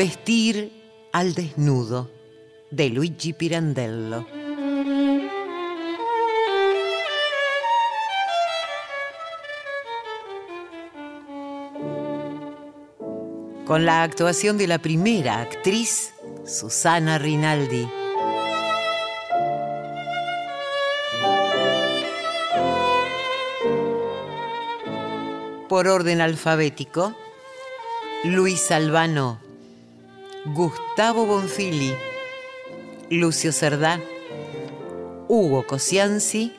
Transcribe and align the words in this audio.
Vestir 0.00 0.72
al 1.12 1.34
desnudo 1.34 2.10
de 2.70 2.88
Luigi 2.88 3.34
Pirandello. 3.34 4.26
Con 13.66 13.84
la 13.84 14.02
actuación 14.02 14.56
de 14.56 14.68
la 14.68 14.78
primera 14.78 15.42
actriz, 15.42 16.14
Susana 16.46 17.18
Rinaldi. 17.18 17.86
Por 25.68 25.88
orden 25.88 26.22
alfabético, 26.22 27.14
Luis 28.24 28.70
Albano, 28.70 29.49
Gustavo 30.46 31.26
Bonfili, 31.26 31.94
Lucio 33.10 33.52
Cerdá, 33.52 34.00
Hugo 35.28 35.66
Cosianzi, 35.66 36.56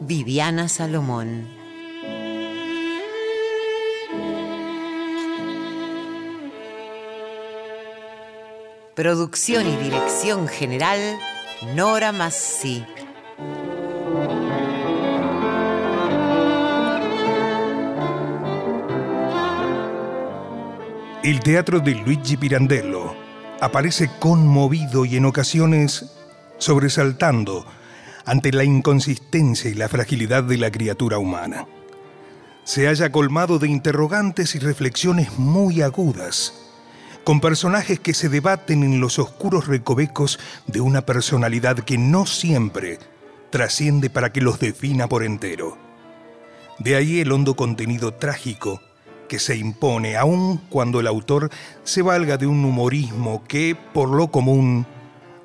Viviana 0.00 0.66
Salomón. 0.70 1.46
Producción 8.94 9.66
y 9.66 9.76
dirección 9.76 10.48
general, 10.48 10.98
Nora 11.74 12.12
Massi. 12.12 12.82
El 21.22 21.38
teatro 21.38 21.78
de 21.78 21.94
Luigi 21.94 22.36
Pirandello 22.36 23.14
aparece 23.60 24.10
conmovido 24.18 25.04
y 25.04 25.14
en 25.16 25.24
ocasiones 25.24 26.06
sobresaltando 26.58 27.64
ante 28.24 28.50
la 28.50 28.64
inconsistencia 28.64 29.70
y 29.70 29.74
la 29.74 29.88
fragilidad 29.88 30.42
de 30.42 30.58
la 30.58 30.72
criatura 30.72 31.18
humana. 31.18 31.68
Se 32.64 32.88
haya 32.88 33.12
colmado 33.12 33.60
de 33.60 33.68
interrogantes 33.68 34.56
y 34.56 34.58
reflexiones 34.58 35.38
muy 35.38 35.80
agudas, 35.80 36.54
con 37.22 37.40
personajes 37.40 38.00
que 38.00 38.14
se 38.14 38.28
debaten 38.28 38.82
en 38.82 38.98
los 38.98 39.20
oscuros 39.20 39.68
recovecos 39.68 40.40
de 40.66 40.80
una 40.80 41.06
personalidad 41.06 41.76
que 41.76 41.98
no 41.98 42.26
siempre 42.26 42.98
trasciende 43.50 44.10
para 44.10 44.32
que 44.32 44.40
los 44.40 44.58
defina 44.58 45.08
por 45.08 45.22
entero. 45.22 45.78
De 46.80 46.96
ahí 46.96 47.20
el 47.20 47.30
hondo 47.30 47.54
contenido 47.54 48.12
trágico 48.12 48.80
que 49.32 49.38
se 49.38 49.56
impone, 49.56 50.18
aun 50.18 50.58
cuando 50.68 51.00
el 51.00 51.06
autor 51.06 51.48
se 51.84 52.02
valga 52.02 52.36
de 52.36 52.46
un 52.46 52.62
humorismo 52.66 53.42
que, 53.48 53.74
por 53.94 54.10
lo 54.10 54.30
común, 54.30 54.84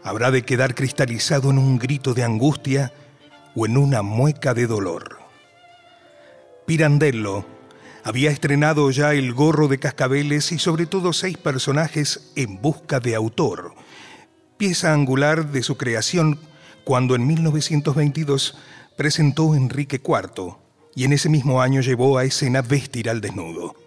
habrá 0.04 0.30
de 0.30 0.42
quedar 0.42 0.76
cristalizado 0.76 1.52
en 1.52 1.58
un 1.58 1.80
grito 1.80 2.14
de 2.14 2.22
angustia 2.22 2.92
o 3.56 3.66
en 3.66 3.78
una 3.78 4.02
mueca 4.02 4.54
de 4.54 4.68
dolor. 4.68 5.20
Pirandello 6.66 7.46
había 8.04 8.30
estrenado 8.30 8.92
ya 8.92 9.14
El 9.14 9.34
gorro 9.34 9.70
de 9.70 9.80
cascabeles 9.80 10.52
y 10.52 10.60
sobre 10.60 10.86
todo 10.86 11.14
seis 11.14 11.38
personajes 11.38 12.34
en 12.36 12.62
busca 12.62 13.00
de 13.00 13.16
autor, 13.16 13.74
pieza 14.58 14.92
angular 14.92 15.50
de 15.54 15.64
su 15.64 15.78
creación 15.78 16.42
cuando 16.84 17.16
en 17.16 17.26
1922 17.26 18.58
presentó 18.98 19.56
Enrique 19.56 20.02
IV, 20.06 20.58
y 20.94 21.06
en 21.06 21.14
ese 21.14 21.30
mismo 21.30 21.62
año 21.62 21.80
llevó 21.80 22.18
a 22.18 22.26
escena 22.26 22.62
Vestir 22.62 23.10
al 23.10 23.22
Desnudo. 23.22 23.87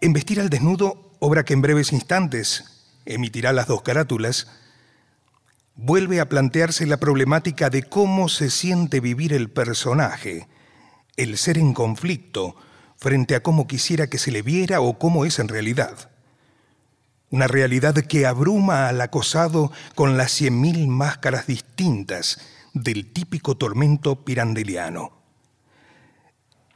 En 0.00 0.12
Vestir 0.12 0.38
al 0.40 0.48
Desnudo, 0.48 1.16
obra 1.18 1.44
que 1.44 1.54
en 1.54 1.62
breves 1.62 1.92
instantes 1.92 2.84
emitirá 3.04 3.52
las 3.52 3.66
dos 3.66 3.82
carátulas, 3.82 4.46
vuelve 5.74 6.20
a 6.20 6.28
plantearse 6.28 6.86
la 6.86 6.98
problemática 6.98 7.68
de 7.68 7.82
cómo 7.82 8.28
se 8.28 8.48
siente 8.50 9.00
vivir 9.00 9.32
el 9.32 9.50
personaje, 9.50 10.46
el 11.16 11.36
ser 11.36 11.58
en 11.58 11.74
conflicto 11.74 12.54
frente 12.96 13.34
a 13.34 13.42
cómo 13.42 13.66
quisiera 13.66 14.08
que 14.08 14.18
se 14.18 14.30
le 14.30 14.42
viera 14.42 14.80
o 14.80 15.00
cómo 15.00 15.24
es 15.24 15.40
en 15.40 15.48
realidad. 15.48 16.10
Una 17.30 17.48
realidad 17.48 17.94
que 17.94 18.24
abruma 18.24 18.88
al 18.88 19.00
acosado 19.00 19.72
con 19.96 20.16
las 20.16 20.30
cien 20.30 20.60
mil 20.60 20.86
máscaras 20.86 21.48
distintas 21.48 22.40
del 22.72 23.12
típico 23.12 23.56
tormento 23.56 24.24
pirandeliano. 24.24 25.12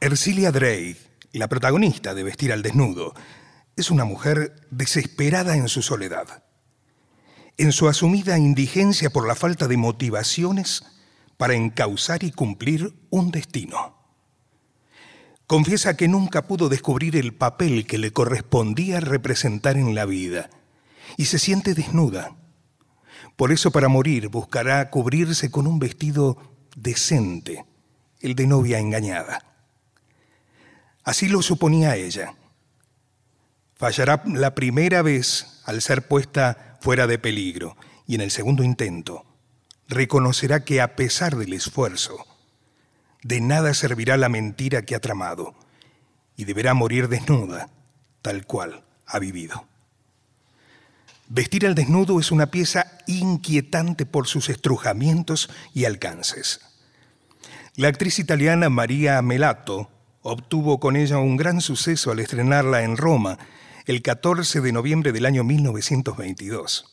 Ercilia 0.01 0.51
Drey, 0.51 0.97
la 1.39 1.49
protagonista 1.49 2.13
de 2.13 2.23
Vestir 2.23 2.53
al 2.53 2.61
Desnudo, 2.61 3.13
es 3.75 3.89
una 3.89 4.05
mujer 4.05 4.67
desesperada 4.69 5.55
en 5.57 5.67
su 5.67 5.81
soledad. 5.81 6.43
En 7.57 7.71
su 7.71 7.87
asumida 7.87 8.37
indigencia 8.37 9.09
por 9.09 9.27
la 9.27 9.35
falta 9.35 9.67
de 9.67 9.77
motivaciones 9.77 10.83
para 11.37 11.55
encauzar 11.55 12.23
y 12.23 12.31
cumplir 12.31 12.93
un 13.09 13.31
destino. 13.31 13.97
Confiesa 15.47 15.97
que 15.97 16.07
nunca 16.07 16.47
pudo 16.47 16.69
descubrir 16.69 17.15
el 17.15 17.33
papel 17.33 17.85
que 17.85 17.97
le 17.97 18.11
correspondía 18.11 18.99
representar 18.99 19.77
en 19.77 19.93
la 19.93 20.05
vida 20.05 20.49
y 21.17 21.25
se 21.25 21.39
siente 21.39 21.73
desnuda. 21.73 22.35
Por 23.35 23.51
eso 23.51 23.71
para 23.71 23.87
morir 23.87 24.29
buscará 24.29 24.89
cubrirse 24.89 25.51
con 25.51 25.67
un 25.67 25.79
vestido 25.79 26.37
decente, 26.75 27.65
el 28.21 28.35
de 28.35 28.47
novia 28.47 28.79
engañada. 28.79 29.52
Así 31.03 31.27
lo 31.27 31.41
suponía 31.41 31.95
ella. 31.95 32.35
Fallará 33.75 34.23
la 34.25 34.55
primera 34.55 35.01
vez 35.01 35.61
al 35.65 35.81
ser 35.81 36.07
puesta 36.07 36.77
fuera 36.81 37.07
de 37.07 37.19
peligro 37.19 37.75
y 38.07 38.15
en 38.15 38.21
el 38.21 38.31
segundo 38.31 38.63
intento 38.63 39.25
reconocerá 39.87 40.63
que 40.63 40.81
a 40.81 40.95
pesar 40.95 41.35
del 41.35 41.53
esfuerzo, 41.53 42.25
de 43.21 43.41
nada 43.41 43.73
servirá 43.73 44.17
la 44.17 44.29
mentira 44.29 44.83
que 44.83 44.95
ha 44.95 44.99
tramado 44.99 45.55
y 46.35 46.45
deberá 46.45 46.73
morir 46.73 47.09
desnuda, 47.09 47.69
tal 48.21 48.45
cual 48.45 48.83
ha 49.05 49.19
vivido. 49.19 49.65
Vestir 51.29 51.65
al 51.65 51.75
desnudo 51.75 52.19
es 52.19 52.31
una 52.31 52.47
pieza 52.47 52.97
inquietante 53.07 54.05
por 54.05 54.27
sus 54.27 54.49
estrujamientos 54.49 55.49
y 55.73 55.85
alcances. 55.85 56.61
La 57.75 57.87
actriz 57.87 58.19
italiana 58.19 58.69
María 58.69 59.21
Melato 59.21 59.89
obtuvo 60.23 60.79
con 60.79 60.95
ella 60.95 61.19
un 61.19 61.37
gran 61.37 61.61
suceso 61.61 62.11
al 62.11 62.19
estrenarla 62.19 62.83
en 62.83 62.97
Roma 62.97 63.37
el 63.85 64.01
14 64.01 64.61
de 64.61 64.71
noviembre 64.71 65.11
del 65.11 65.25
año 65.25 65.43
1922. 65.43 66.85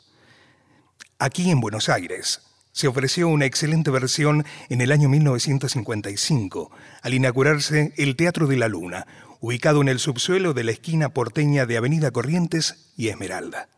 Aquí 1.19 1.51
en 1.51 1.61
Buenos 1.61 1.89
Aires 1.89 2.43
se 2.73 2.89
ofreció 2.89 3.29
una 3.29 3.47
excelente 3.47 3.91
versión 3.91 4.45
en 4.69 4.81
el 4.81 4.93
año 4.93 5.09
1955 5.09 6.71
al 7.03 7.15
inaugurarse 7.15 7.93
el 7.97 8.17
Teatro 8.17 8.47
de 8.47 8.57
la 8.57 8.69
Luna, 8.69 9.07
ubicado 9.41 9.81
en 9.81 9.89
el 9.89 9.99
subsuelo 9.99 10.53
de 10.53 10.65
la 10.65 10.73
esquina 10.73 11.11
porteña 11.11 11.67
de 11.67 11.77
Avenida 11.77 12.11
Corrientes 12.11 12.93
y 12.97 13.09
Esmeralda. 13.09 13.69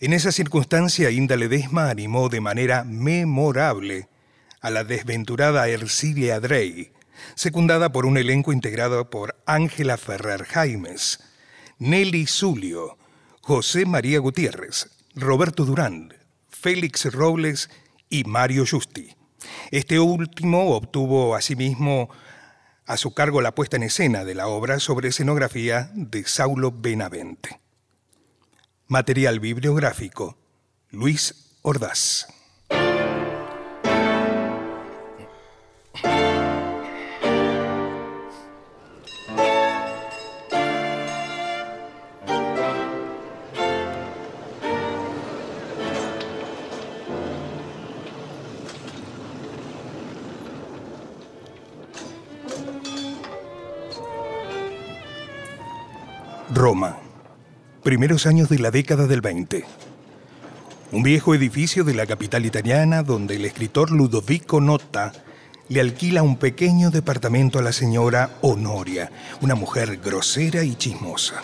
En 0.00 0.12
esa 0.12 0.30
circunstancia, 0.30 1.10
Inda 1.10 1.36
Ledesma 1.36 1.90
animó 1.90 2.28
de 2.28 2.40
manera 2.40 2.84
memorable 2.84 4.08
a 4.60 4.70
la 4.70 4.84
desventurada 4.84 5.68
Ercilia 5.68 6.38
Drey, 6.40 6.92
secundada 7.34 7.92
por 7.92 8.06
un 8.06 8.16
elenco 8.16 8.52
integrado 8.52 9.10
por 9.10 9.36
Ángela 9.46 9.96
Ferrer 9.96 10.44
Jaimes, 10.44 11.20
Nelly 11.78 12.26
Zulio, 12.26 12.98
José 13.40 13.86
María 13.86 14.18
Gutiérrez, 14.18 14.90
Roberto 15.14 15.64
Durán, 15.64 16.14
Félix 16.48 17.12
Robles 17.12 17.70
y 18.10 18.24
Mario 18.24 18.64
Justi. 18.68 19.14
Este 19.70 20.00
último 20.00 20.74
obtuvo 20.74 21.34
asimismo 21.34 22.08
a 22.86 22.96
su 22.96 23.12
cargo 23.14 23.40
la 23.42 23.54
puesta 23.54 23.76
en 23.76 23.84
escena 23.84 24.24
de 24.24 24.34
la 24.34 24.48
obra 24.48 24.80
sobre 24.80 25.08
escenografía 25.08 25.90
de 25.94 26.24
Saulo 26.24 26.72
Benavente. 26.72 27.60
Material 28.86 29.40
bibliográfico, 29.40 30.38
Luis 30.90 31.56
Ordaz. 31.62 32.26
Roma 56.68 56.98
primeros 57.82 58.26
años 58.26 58.50
de 58.50 58.58
la 58.58 58.70
década 58.70 59.06
del 59.06 59.22
20. 59.22 59.64
Un 60.92 61.02
viejo 61.02 61.34
edificio 61.34 61.82
de 61.82 61.94
la 61.94 62.04
capital 62.04 62.44
italiana 62.44 63.02
donde 63.02 63.36
el 63.36 63.46
escritor 63.46 63.90
Ludovico 63.90 64.60
Nota 64.60 65.12
le 65.70 65.80
alquila 65.80 66.22
un 66.22 66.36
pequeño 66.36 66.90
departamento 66.90 67.58
a 67.58 67.62
la 67.62 67.72
señora 67.72 68.36
Honoria, 68.42 69.10
una 69.40 69.54
mujer 69.54 69.96
grosera 69.96 70.62
y 70.62 70.74
chismosa. 70.74 71.36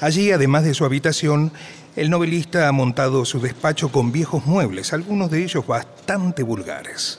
Allí, 0.00 0.30
además 0.30 0.64
de 0.64 0.74
su 0.74 0.84
habitación, 0.84 1.50
el 1.96 2.10
novelista 2.10 2.68
ha 2.68 2.72
montado 2.72 3.24
su 3.24 3.40
despacho 3.40 3.90
con 3.90 4.12
viejos 4.12 4.44
muebles, 4.44 4.92
algunos 4.92 5.30
de 5.30 5.42
ellos 5.42 5.66
bastante 5.66 6.42
vulgares. 6.42 7.18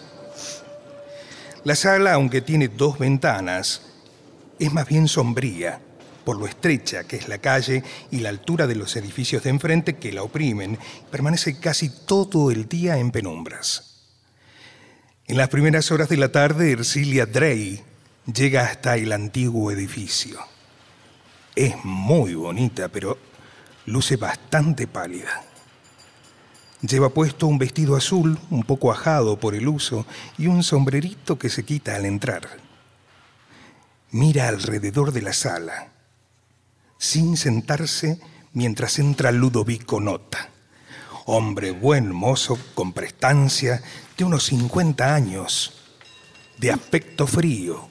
La 1.64 1.76
sala, 1.76 2.14
aunque 2.14 2.42
tiene 2.42 2.68
dos 2.68 3.00
ventanas, 3.00 3.82
es 4.60 4.72
más 4.72 4.88
bien 4.88 5.08
sombría 5.08 5.82
por 6.28 6.38
lo 6.38 6.46
estrecha 6.46 7.06
que 7.06 7.16
es 7.16 7.30
la 7.30 7.38
calle 7.38 7.86
y 8.12 8.20
la 8.20 8.28
altura 8.28 8.68
de 8.68 8.76
los 8.76 8.98
edificios 8.98 9.44
de 9.44 9.50
enfrente 9.50 9.96
que 9.96 10.12
la 10.12 10.24
oprimen, 10.24 10.78
permanece 11.10 11.58
casi 11.58 11.90
todo 12.06 12.52
el 12.52 12.68
día 12.68 12.98
en 12.98 13.12
penumbras. 13.12 14.04
En 15.26 15.38
las 15.38 15.48
primeras 15.48 15.90
horas 15.90 16.10
de 16.10 16.18
la 16.18 16.30
tarde, 16.30 16.74
Ercilia 16.74 17.26
Drey 17.26 17.82
llega 18.26 18.66
hasta 18.66 18.98
el 18.98 19.14
antiguo 19.14 19.72
edificio. 19.72 20.38
Es 21.56 21.76
muy 21.86 22.36
bonita, 22.36 22.90
pero 22.90 23.18
luce 23.86 24.18
bastante 24.18 24.86
pálida. 24.86 25.46
Lleva 26.82 27.08
puesto 27.08 27.48
un 27.48 27.58
vestido 27.58 27.96
azul, 27.96 28.38
un 28.50 28.64
poco 28.64 28.92
ajado 28.92 29.40
por 29.40 29.56
el 29.56 29.70
uso, 29.70 30.06
y 30.38 30.48
un 30.48 30.62
sombrerito 30.62 31.40
que 31.40 31.48
se 31.48 31.64
quita 31.64 31.96
al 31.96 32.04
entrar. 32.04 32.50
Mira 34.12 34.50
alrededor 34.50 35.14
de 35.14 35.22
la 35.22 35.32
sala 35.32 35.94
sin 36.98 37.38
sentarse 37.38 38.20
mientras 38.54 39.00
entra 39.00 39.32
Ludovico 39.32 40.00
Nota. 40.00 40.50
Hombre 41.26 41.72
buen 41.72 42.14
mozo, 42.14 42.58
con 42.74 42.94
prestancia, 42.94 43.84
de 44.18 44.24
unos 44.24 44.46
50 44.46 45.14
años, 45.14 45.74
de 46.58 46.72
aspecto 46.72 47.28
frío, 47.28 47.90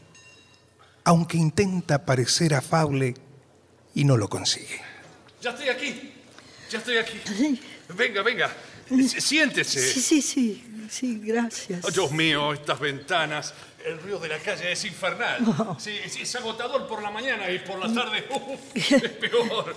aunque 1.05 1.37
intenta 1.37 2.05
parecer 2.05 2.55
afable 2.55 3.15
y 3.95 4.05
no 4.05 4.17
lo 4.17 4.29
consigue. 4.29 4.81
Ya 5.41 5.51
estoy 5.51 5.69
aquí, 5.69 6.13
ya 6.71 6.79
estoy 6.79 6.97
aquí. 6.97 7.21
Venga, 7.97 8.23
venga, 8.23 8.51
siéntese. 9.19 9.81
Sí, 9.81 10.01
sí, 10.01 10.23
sí, 10.23 10.65
sí, 10.89 11.21
gracias. 11.23 11.85
Oh, 11.85 11.91
Dios 11.91 12.11
mío, 12.13 12.53
estas 12.53 12.79
ventanas 12.79 13.55
el 13.87 14.01
ruido 14.01 14.19
de 14.19 14.29
la 14.29 14.39
calle 14.39 14.73
es 14.73 14.85
infernal. 14.85 15.39
Sí, 15.79 15.97
es 16.05 16.35
agotador 16.35 16.89
por 16.89 17.01
la 17.03 17.11
mañana 17.11 17.49
y 17.51 17.61
por 17.61 17.79
la 17.79 17.93
tarde 17.93 18.27
es 18.75 19.11
peor. 19.13 19.75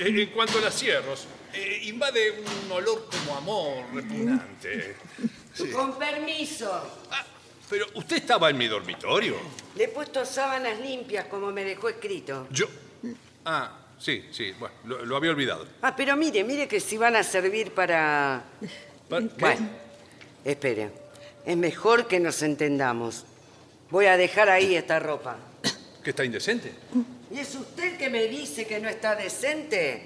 En 0.00 0.26
cuanto 0.30 0.58
a 0.58 0.62
los 0.62 0.74
cierros, 0.74 1.26
eh, 1.54 1.82
invade 1.84 2.40
un 2.40 2.72
olor 2.72 3.08
como 3.08 3.36
amor 3.36 3.84
repugnante. 3.94 4.96
Con 5.72 5.96
permiso. 5.96 7.06
Ah, 7.10 7.24
pero 7.70 7.86
usted 7.94 8.16
estaba 8.16 8.50
en 8.50 8.58
mi 8.58 8.66
dormitorio. 8.66 9.36
Le 9.76 9.84
he 9.84 9.88
puesto 9.88 10.26
sábanas 10.26 10.80
limpias 10.80 11.26
como 11.26 11.52
me 11.52 11.64
dejó 11.64 11.88
escrito. 11.88 12.48
Yo. 12.50 12.66
Ah, 13.44 13.78
sí, 13.98 14.28
sí, 14.32 14.52
bueno, 14.58 15.04
lo, 15.04 15.16
había 15.16 15.30
olvidado. 15.30 15.66
Ah, 15.82 15.94
pero 15.94 16.16
mire, 16.16 16.42
mire 16.42 16.66
que 16.66 16.80
si 16.80 16.96
van 16.96 17.14
a 17.14 17.22
servir 17.22 17.72
para. 17.72 18.42
¿Para 19.08 19.26
Bueno, 19.38 19.68
espere. 20.44 20.90
Es 21.44 21.56
mejor 21.56 22.06
que 22.06 22.20
nos 22.20 22.42
entendamos. 22.42 23.24
Voy 23.90 24.06
a 24.06 24.16
dejar 24.16 24.48
ahí 24.48 24.74
esta 24.74 24.98
ropa. 24.98 25.36
¿Que 26.02 26.10
está 26.10 26.24
indecente? 26.24 26.72
¿Y 27.30 27.38
es 27.38 27.54
usted 27.54 27.96
que 27.96 28.10
me 28.10 28.24
dice 28.24 28.66
que 28.66 28.80
no 28.80 28.88
está 28.88 29.14
decente? 29.14 30.02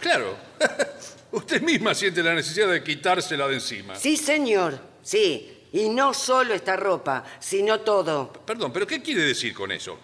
Claro. 0.00 0.36
usted 1.32 1.62
misma 1.62 1.94
siente 1.94 2.22
la 2.22 2.34
necesidad 2.34 2.70
de 2.70 2.82
quitársela 2.82 3.46
de 3.48 3.54
encima. 3.54 3.96
Sí, 3.96 4.16
señor. 4.16 4.78
Sí. 5.02 5.66
Y 5.72 5.88
no 5.88 6.12
solo 6.12 6.54
esta 6.54 6.76
ropa, 6.76 7.24
sino 7.40 7.80
todo. 7.80 8.32
Perdón, 8.32 8.72
pero 8.72 8.86
¿qué 8.86 9.00
quiere 9.00 9.22
decir 9.22 9.54
con 9.54 9.72
eso? 9.72 9.98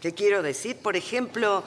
¿Qué 0.00 0.12
quiero 0.12 0.42
decir? 0.42 0.76
Por 0.76 0.96
ejemplo, 0.96 1.64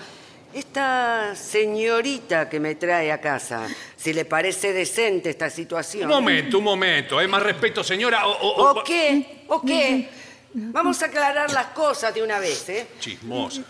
esta 0.53 1.35
señorita 1.35 2.49
que 2.49 2.59
me 2.59 2.75
trae 2.75 3.11
a 3.11 3.19
casa, 3.19 3.67
si 3.95 4.13
le 4.13 4.25
parece 4.25 4.73
decente 4.73 5.29
esta 5.29 5.49
situación. 5.49 6.05
Un 6.05 6.15
momento, 6.15 6.57
un 6.57 6.63
momento. 6.63 7.19
¿Hay 7.19 7.27
más 7.27 7.43
respeto, 7.43 7.83
señora? 7.83 8.27
¿O, 8.27 8.79
o 8.79 8.83
qué? 8.83 9.43
¿O 9.47 9.61
qué? 9.61 10.09
Vamos 10.53 11.01
a 11.03 11.07
aclarar 11.07 11.51
las 11.51 11.67
cosas 11.67 12.13
de 12.13 12.23
una 12.23 12.39
vez, 12.39 12.67
¿eh? 12.69 12.87
Chismosa, 12.99 13.61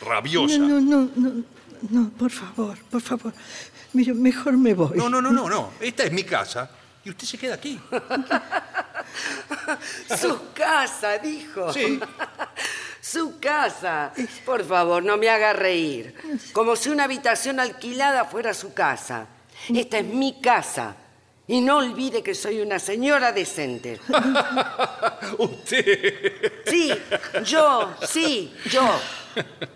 rabiosa. 0.00 0.58
No, 0.58 0.80
no, 0.80 1.10
no, 1.16 1.44
no, 1.88 2.10
por 2.10 2.30
favor, 2.30 2.76
por 2.90 3.00
favor. 3.00 3.32
Mire, 3.92 4.12
mejor 4.12 4.56
me 4.56 4.74
voy. 4.74 4.96
No, 4.96 5.08
no, 5.08 5.22
no, 5.22 5.32
no, 5.32 5.48
no. 5.48 5.70
Esta 5.80 6.04
es 6.04 6.12
mi 6.12 6.24
casa 6.24 6.68
y 7.04 7.10
usted 7.10 7.26
se 7.26 7.38
queda 7.38 7.54
aquí. 7.54 7.80
Su 10.20 10.52
casa, 10.52 11.18
dijo. 11.18 11.72
Sí. 11.72 12.00
Su 13.04 13.38
casa. 13.38 14.14
Por 14.46 14.64
favor, 14.64 15.04
no 15.04 15.18
me 15.18 15.28
haga 15.28 15.52
reír. 15.52 16.14
Como 16.54 16.74
si 16.74 16.88
una 16.88 17.04
habitación 17.04 17.60
alquilada 17.60 18.24
fuera 18.24 18.54
su 18.54 18.72
casa. 18.72 19.26
Esta 19.68 19.98
es 19.98 20.06
mi 20.06 20.40
casa 20.40 20.96
Y 21.46 21.60
no 21.60 21.76
olvide 21.76 22.22
que 22.22 22.34
soy 22.34 22.60
una 22.60 22.78
señora 22.78 23.30
decente. 23.30 24.00
Usted. 25.38 26.62
Sí, 26.64 26.90
yo, 27.44 27.94
sí, 28.08 28.54
yo. 28.70 28.98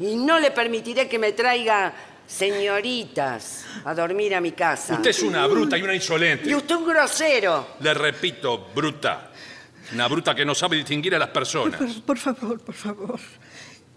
Y 0.01 0.17
no 0.17 0.41
le 0.41 0.51
permitiré 0.51 1.07
que 1.07 1.19
me 1.19 1.33
traiga 1.33 1.93
señoritas 2.27 3.67
a 3.85 3.95
dormir 3.95 4.35
a 4.35 4.41
mi 4.41 4.53
casa. 4.53 4.95
Usted 4.95 5.11
es 5.11 5.23
una 5.23 5.47
bruta 5.47 5.77
y 5.77 5.83
una 5.83 5.95
insolente. 5.95 6.49
Y 6.49 6.55
usted 6.55 6.77
un 6.77 6.87
grosero. 6.87 7.77
Le 7.81 7.93
repito, 7.93 8.69
bruta. 8.75 9.28
Una 9.95 10.07
bruta 10.09 10.35
que 10.35 10.45
no 10.45 10.55
sabe 10.55 10.77
distinguir 10.77 11.15
a 11.15 11.19
las 11.19 11.31
personas. 11.31 11.81
Por, 11.81 12.03
por 12.03 12.19
favor, 12.19 12.61
por 12.61 12.75
favor. 12.75 13.21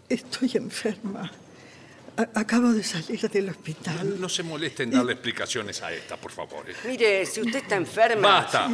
Estoy 0.08 0.52
enferma. 0.56 1.30
A- 2.18 2.40
acabo 2.40 2.72
de 2.72 2.84
salir 2.84 3.20
del 3.30 3.50
hospital. 3.50 4.20
No 4.20 4.28
se 4.30 4.44
moleste 4.44 4.84
en 4.84 4.92
darle 4.92 5.14
explicaciones 5.14 5.82
a 5.82 5.92
esta, 5.94 6.18
por 6.18 6.32
favor. 6.32 6.70
eh. 6.70 6.74
Mire, 6.86 7.26
si 7.26 7.42
usted 7.42 7.58
está 7.60 7.76
enferma. 7.76 8.28
Basta. 8.42 8.70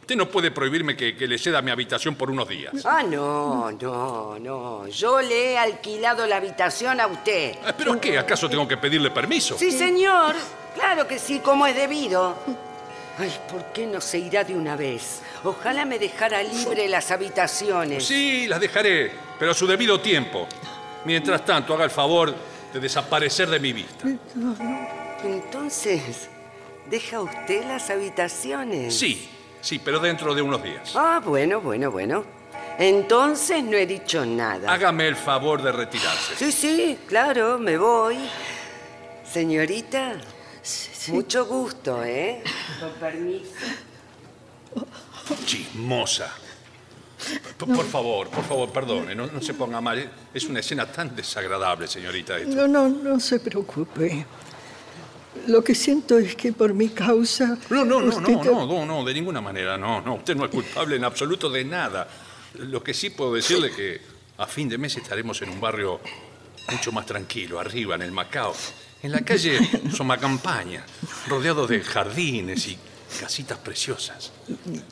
Usted 0.00 0.16
no 0.16 0.28
puede 0.28 0.50
prohibirme 0.50 0.96
que, 0.96 1.16
que 1.16 1.28
le 1.28 1.38
ceda 1.38 1.62
mi 1.62 1.70
habitación 1.70 2.16
por 2.16 2.28
unos 2.30 2.48
días. 2.48 2.72
Ah, 2.84 3.02
no, 3.04 3.70
no, 3.70 4.36
no. 4.38 4.88
Yo 4.88 5.20
le 5.22 5.52
he 5.52 5.58
alquilado 5.58 6.26
la 6.26 6.36
habitación 6.38 7.00
a 7.00 7.06
usted. 7.06 7.54
Ah, 7.64 7.72
¿Pero 7.76 8.00
qué? 8.00 8.18
¿Acaso 8.18 8.48
tengo 8.48 8.66
que 8.66 8.76
pedirle 8.76 9.10
permiso? 9.10 9.56
Sí, 9.56 9.70
señor. 9.70 10.34
Claro 10.74 11.06
que 11.06 11.18
sí, 11.20 11.38
como 11.38 11.66
es 11.66 11.76
debido. 11.76 12.36
Ay, 13.18 13.32
¿por 13.50 13.72
qué 13.72 13.86
no 13.86 14.00
se 14.00 14.18
irá 14.18 14.42
de 14.42 14.54
una 14.56 14.74
vez? 14.74 15.20
Ojalá 15.44 15.84
me 15.84 15.98
dejara 15.98 16.42
libre 16.42 16.86
las 16.88 17.10
habitaciones. 17.10 18.04
Sí, 18.04 18.46
las 18.46 18.60
dejaré, 18.60 19.10
pero 19.38 19.50
a 19.50 19.54
su 19.54 19.66
debido 19.66 20.00
tiempo. 20.00 20.46
Mientras 21.04 21.44
tanto, 21.44 21.74
haga 21.74 21.84
el 21.84 21.90
favor 21.90 22.32
de 22.72 22.78
desaparecer 22.80 23.50
de 23.50 23.58
mi 23.58 23.72
vista. 23.72 24.06
Entonces, 25.24 26.28
¿deja 26.88 27.20
usted 27.20 27.66
las 27.66 27.90
habitaciones? 27.90 28.96
Sí, 28.96 29.28
sí, 29.60 29.80
pero 29.80 29.98
dentro 29.98 30.32
de 30.34 30.42
unos 30.42 30.62
días. 30.62 30.92
Ah, 30.94 31.20
bueno, 31.24 31.60
bueno, 31.60 31.90
bueno. 31.90 32.24
Entonces 32.78 33.62
no 33.64 33.76
he 33.76 33.86
dicho 33.86 34.24
nada. 34.24 34.72
Hágame 34.72 35.08
el 35.08 35.16
favor 35.16 35.60
de 35.60 35.72
retirarse. 35.72 36.36
Sí, 36.36 36.52
sí, 36.52 36.98
claro, 37.06 37.58
me 37.58 37.76
voy. 37.76 38.16
Señorita, 39.24 40.14
mucho 41.08 41.46
gusto, 41.46 42.04
¿eh? 42.04 42.42
Con 42.80 42.92
permiso. 42.92 43.50
Chismosa. 45.46 46.30
P- 47.58 47.66
Por 47.66 47.86
favor, 47.86 48.28
por 48.30 48.44
favor, 48.44 48.72
perdone, 48.72 49.14
no, 49.14 49.26
no 49.28 49.40
se 49.40 49.54
ponga 49.54 49.80
mal. 49.80 50.10
Es 50.34 50.44
una 50.46 50.58
escena 50.60 50.86
tan 50.90 51.14
desagradable, 51.14 51.86
señorita. 51.86 52.38
No, 52.40 52.66
no, 52.66 52.88
no 52.88 53.20
se 53.20 53.38
preocupe. 53.38 54.26
Lo 55.46 55.62
que 55.62 55.74
siento 55.74 56.18
es 56.18 56.34
que 56.34 56.52
por 56.52 56.74
mi 56.74 56.88
causa. 56.88 57.56
No, 57.70 57.84
no, 57.84 58.00
no, 58.00 58.20
no, 58.20 58.44
no, 58.44 58.66
no, 58.66 58.86
no, 58.86 59.04
de 59.04 59.14
ninguna 59.14 59.40
manera, 59.40 59.78
no, 59.78 60.00
no. 60.00 60.14
Usted 60.16 60.34
no 60.36 60.44
es 60.44 60.50
culpable 60.50 60.96
en 60.96 61.04
absoluto 61.04 61.48
de 61.48 61.64
nada. 61.64 62.08
Lo 62.54 62.82
que 62.82 62.92
sí 62.92 63.10
puedo 63.10 63.34
decirle 63.34 63.68
es 63.68 63.76
que 63.76 64.00
a 64.38 64.46
fin 64.46 64.68
de 64.68 64.76
mes 64.76 64.96
estaremos 64.96 65.40
en 65.42 65.50
un 65.50 65.60
barrio 65.60 66.00
mucho 66.70 66.90
más 66.92 67.06
tranquilo, 67.06 67.58
arriba, 67.60 67.94
en 67.94 68.02
el 68.02 68.12
Macao. 68.12 68.54
En 69.02 69.10
la 69.12 69.20
calle 69.20 69.58
Somacampaña, 69.96 70.84
rodeado 71.28 71.66
de 71.66 71.80
jardines 71.82 72.66
y 72.68 72.78
casitas 73.18 73.58
preciosas. 73.58 74.32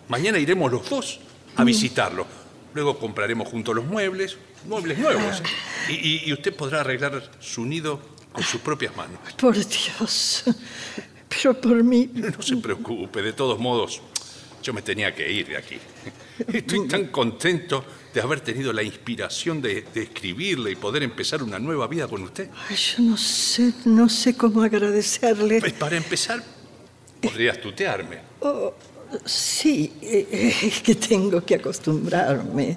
Mañana 0.08 0.38
iremos 0.38 0.70
los 0.70 0.88
dos 0.88 1.20
a 1.56 1.64
visitarlo. 1.64 2.26
Luego 2.74 2.98
compraremos 2.98 3.48
juntos 3.48 3.74
los 3.74 3.84
muebles, 3.84 4.36
muebles 4.66 4.98
nuevos. 4.98 5.42
Y, 5.88 5.92
y- 5.94 6.22
y 6.26 6.32
usted 6.32 6.54
podrá 6.54 6.80
arreglar 6.82 7.30
su 7.40 7.64
nido 7.64 8.00
con 8.32 8.44
sus 8.44 8.60
propias 8.60 8.96
manos. 8.96 9.18
Por 9.36 9.54
Dios. 9.56 10.44
Pero 11.28 11.60
por 11.60 11.82
mí. 11.82 12.08
No 12.14 12.40
se 12.42 12.56
preocupe, 12.58 13.22
de 13.22 13.32
todos 13.32 13.58
modos, 13.58 14.00
yo 14.62 14.72
me 14.72 14.82
tenía 14.82 15.14
que 15.14 15.30
ir 15.32 15.48
de 15.48 15.56
aquí. 15.56 15.78
Estoy 16.52 16.86
tan 16.88 17.06
contento 17.08 17.84
de 18.14 18.20
haber 18.20 18.40
tenido 18.40 18.72
la 18.72 18.82
inspiración 18.82 19.60
de, 19.62 19.82
de 19.94 20.02
escribirle 20.04 20.70
y 20.72 20.76
poder 20.76 21.02
empezar 21.02 21.42
una 21.42 21.58
nueva 21.58 21.86
vida 21.86 22.06
con 22.08 22.22
usted. 22.22 22.50
Ay, 22.68 22.76
yo 22.76 23.02
no 23.04 23.16
sé, 23.16 23.72
no 23.84 24.08
sé 24.08 24.36
cómo 24.36 24.62
agradecerle. 24.62 25.60
Pues 25.60 25.72
para 25.74 25.96
empezar, 25.96 26.42
podrías 27.20 27.60
tutearme. 27.60 28.18
Oh, 28.40 28.72
sí, 29.24 29.92
eh, 30.02 30.54
es 30.62 30.80
que 30.80 30.94
tengo 30.94 31.44
que 31.44 31.56
acostumbrarme. 31.56 32.76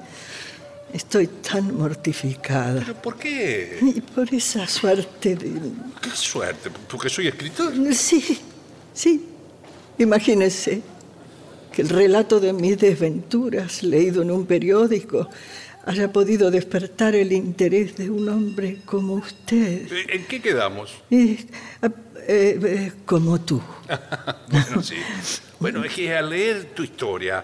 Estoy 0.93 1.27
tan 1.27 1.75
mortificada. 1.75 2.81
¿Pero 2.81 3.01
por 3.01 3.17
qué? 3.17 3.79
Y 3.81 4.01
por 4.01 4.31
esa 4.31 4.67
suerte 4.67 5.35
de... 5.35 5.51
Qué 5.99 6.11
suerte, 6.11 6.69
porque 6.87 7.09
soy 7.09 7.27
escritor. 7.27 7.73
Sí, 7.93 8.39
sí. 8.93 9.25
Imagínese 9.97 10.81
que 11.71 11.81
el 11.81 11.89
relato 11.89 12.39
de 12.39 12.53
mis 12.53 12.77
desventuras, 12.77 13.81
leído 13.81 14.21
en 14.21 14.29
un 14.29 14.45
periódico, 14.45 15.27
haya 15.85 16.11
podido 16.11 16.49
despertar 16.51 17.15
el 17.15 17.31
interés 17.31 17.95
de 17.97 18.09
un 18.09 18.27
hombre 18.29 18.79
como 18.85 19.15
usted. 19.15 19.87
¿En 20.09 20.25
qué 20.25 20.41
quedamos? 20.41 20.91
Eh, 21.11 21.45
eh, 22.27 22.91
como 23.05 23.39
tú. 23.41 23.61
Bueno, 24.49 24.81
sí. 24.83 24.95
Bueno, 25.59 25.83
es 25.83 25.93
que 25.93 26.15
al 26.15 26.29
leer 26.29 26.73
tu 26.75 26.83
historia 26.83 27.43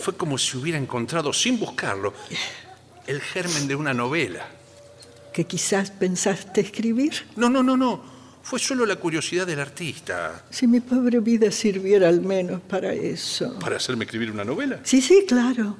fue 0.00 0.16
como 0.16 0.36
si 0.36 0.56
hubiera 0.56 0.78
encontrado, 0.78 1.32
sin 1.32 1.58
buscarlo, 1.60 2.12
el 3.06 3.20
germen 3.20 3.68
de 3.68 3.74
una 3.76 3.94
novela. 3.94 4.46
que 5.32 5.44
quizás 5.44 5.90
pensaste 5.90 6.60
escribir. 6.60 7.12
No, 7.36 7.48
no, 7.48 7.62
no, 7.62 7.76
no. 7.76 8.02
Fue 8.42 8.58
solo 8.58 8.84
la 8.86 8.96
curiosidad 8.96 9.46
del 9.46 9.60
artista. 9.60 10.42
Si 10.50 10.66
mi 10.66 10.80
pobre 10.80 11.20
vida 11.20 11.50
sirviera 11.52 12.08
al 12.08 12.20
menos 12.22 12.60
para 12.62 12.92
eso. 12.94 13.58
¿Para 13.60 13.76
hacerme 13.76 14.04
escribir 14.06 14.30
una 14.30 14.44
novela? 14.44 14.80
Sí, 14.82 15.00
sí, 15.00 15.24
claro. 15.28 15.76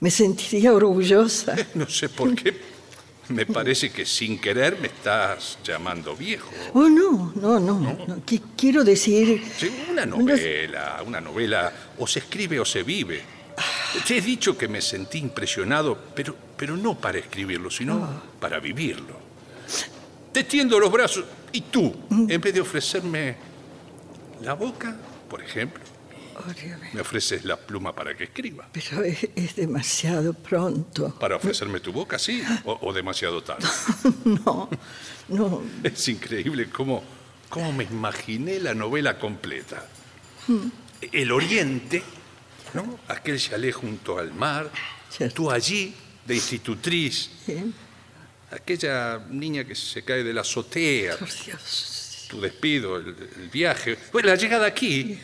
Me 0.00 0.10
sentiría 0.10 0.72
orgullosa. 0.72 1.54
No 1.74 1.88
sé 1.88 2.08
por 2.08 2.34
qué. 2.34 2.70
Me 3.28 3.46
parece 3.46 3.90
que 3.90 4.04
sin 4.04 4.40
querer 4.40 4.76
me 4.80 4.88
estás 4.88 5.58
llamando 5.62 6.16
viejo. 6.16 6.50
Oh, 6.74 6.88
no, 6.88 7.32
no, 7.36 7.60
no. 7.60 7.78
no. 7.80 7.96
Qui- 8.26 8.42
Quiero 8.56 8.82
decir... 8.82 9.40
Sí, 9.56 9.70
una 9.88 10.04
novela, 10.04 11.00
una 11.06 11.20
novela, 11.20 11.72
o 11.98 12.06
se 12.08 12.18
escribe 12.20 12.58
o 12.58 12.64
se 12.64 12.82
vive. 12.82 13.22
Te 14.06 14.16
he 14.16 14.20
dicho 14.20 14.58
que 14.58 14.66
me 14.66 14.80
sentí 14.80 15.18
impresionado, 15.18 15.96
pero, 16.14 16.34
pero 16.56 16.76
no 16.76 16.98
para 16.98 17.18
escribirlo, 17.18 17.70
sino 17.70 18.22
para 18.40 18.58
vivirlo. 18.58 19.14
Te 20.32 20.42
tiendo 20.44 20.80
los 20.80 20.90
brazos 20.90 21.24
y 21.52 21.60
tú, 21.62 21.94
en 22.10 22.40
vez 22.40 22.52
de 22.54 22.60
ofrecerme 22.60 23.36
la 24.42 24.54
boca, 24.54 24.96
por 25.28 25.40
ejemplo, 25.42 25.82
Oh, 26.46 26.94
me 26.94 27.00
ofreces 27.00 27.44
la 27.44 27.56
pluma 27.56 27.94
para 27.94 28.16
que 28.16 28.24
escriba. 28.24 28.68
Pero 28.72 29.02
es, 29.02 29.28
es 29.36 29.56
demasiado 29.56 30.32
pronto. 30.32 31.14
Para 31.18 31.36
ofrecerme 31.36 31.80
tu 31.80 31.92
boca, 31.92 32.18
sí, 32.18 32.42
o, 32.64 32.78
o 32.82 32.92
demasiado 32.92 33.42
tarde. 33.42 33.66
No, 34.24 34.68
no. 35.28 35.62
Es 35.82 36.08
increíble 36.08 36.68
cómo, 36.70 37.02
cómo 37.48 37.72
me 37.72 37.84
imaginé 37.84 38.58
la 38.60 38.74
novela 38.74 39.18
completa. 39.18 39.86
El 41.12 41.30
Oriente, 41.32 42.02
¿no? 42.74 42.98
Aquel 43.08 43.38
chalet 43.38 43.72
junto 43.74 44.18
al 44.18 44.32
mar, 44.34 44.70
Cierto. 45.10 45.34
tú 45.34 45.50
allí, 45.50 45.94
de 46.26 46.34
institutriz, 46.34 47.30
Sí. 47.46 47.72
aquella 48.50 49.18
niña 49.30 49.64
que 49.64 49.74
se 49.74 50.02
cae 50.04 50.22
de 50.24 50.32
la 50.32 50.40
azotea, 50.42 51.16
Por 51.16 51.28
Dios. 51.44 52.26
tu 52.28 52.40
despido, 52.40 52.96
el, 52.96 53.08
el 53.36 53.48
viaje, 53.48 53.96
bueno, 54.12 54.28
la 54.28 54.36
llegada 54.36 54.66
aquí, 54.66 55.18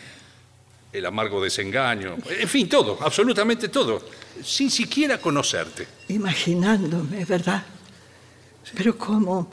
el 0.93 1.07
amargo 1.07 1.43
desengaño, 1.43 2.17
en 2.29 2.49
fin, 2.49 2.69
todo, 2.69 2.99
absolutamente 3.01 3.69
todo, 3.69 4.03
sin 4.43 4.71
siquiera 4.71 5.19
conocerte. 5.21 5.87
Imaginándome, 6.09 7.25
¿verdad? 7.25 7.65
Pero 8.75 8.97
¿cómo? 8.97 9.51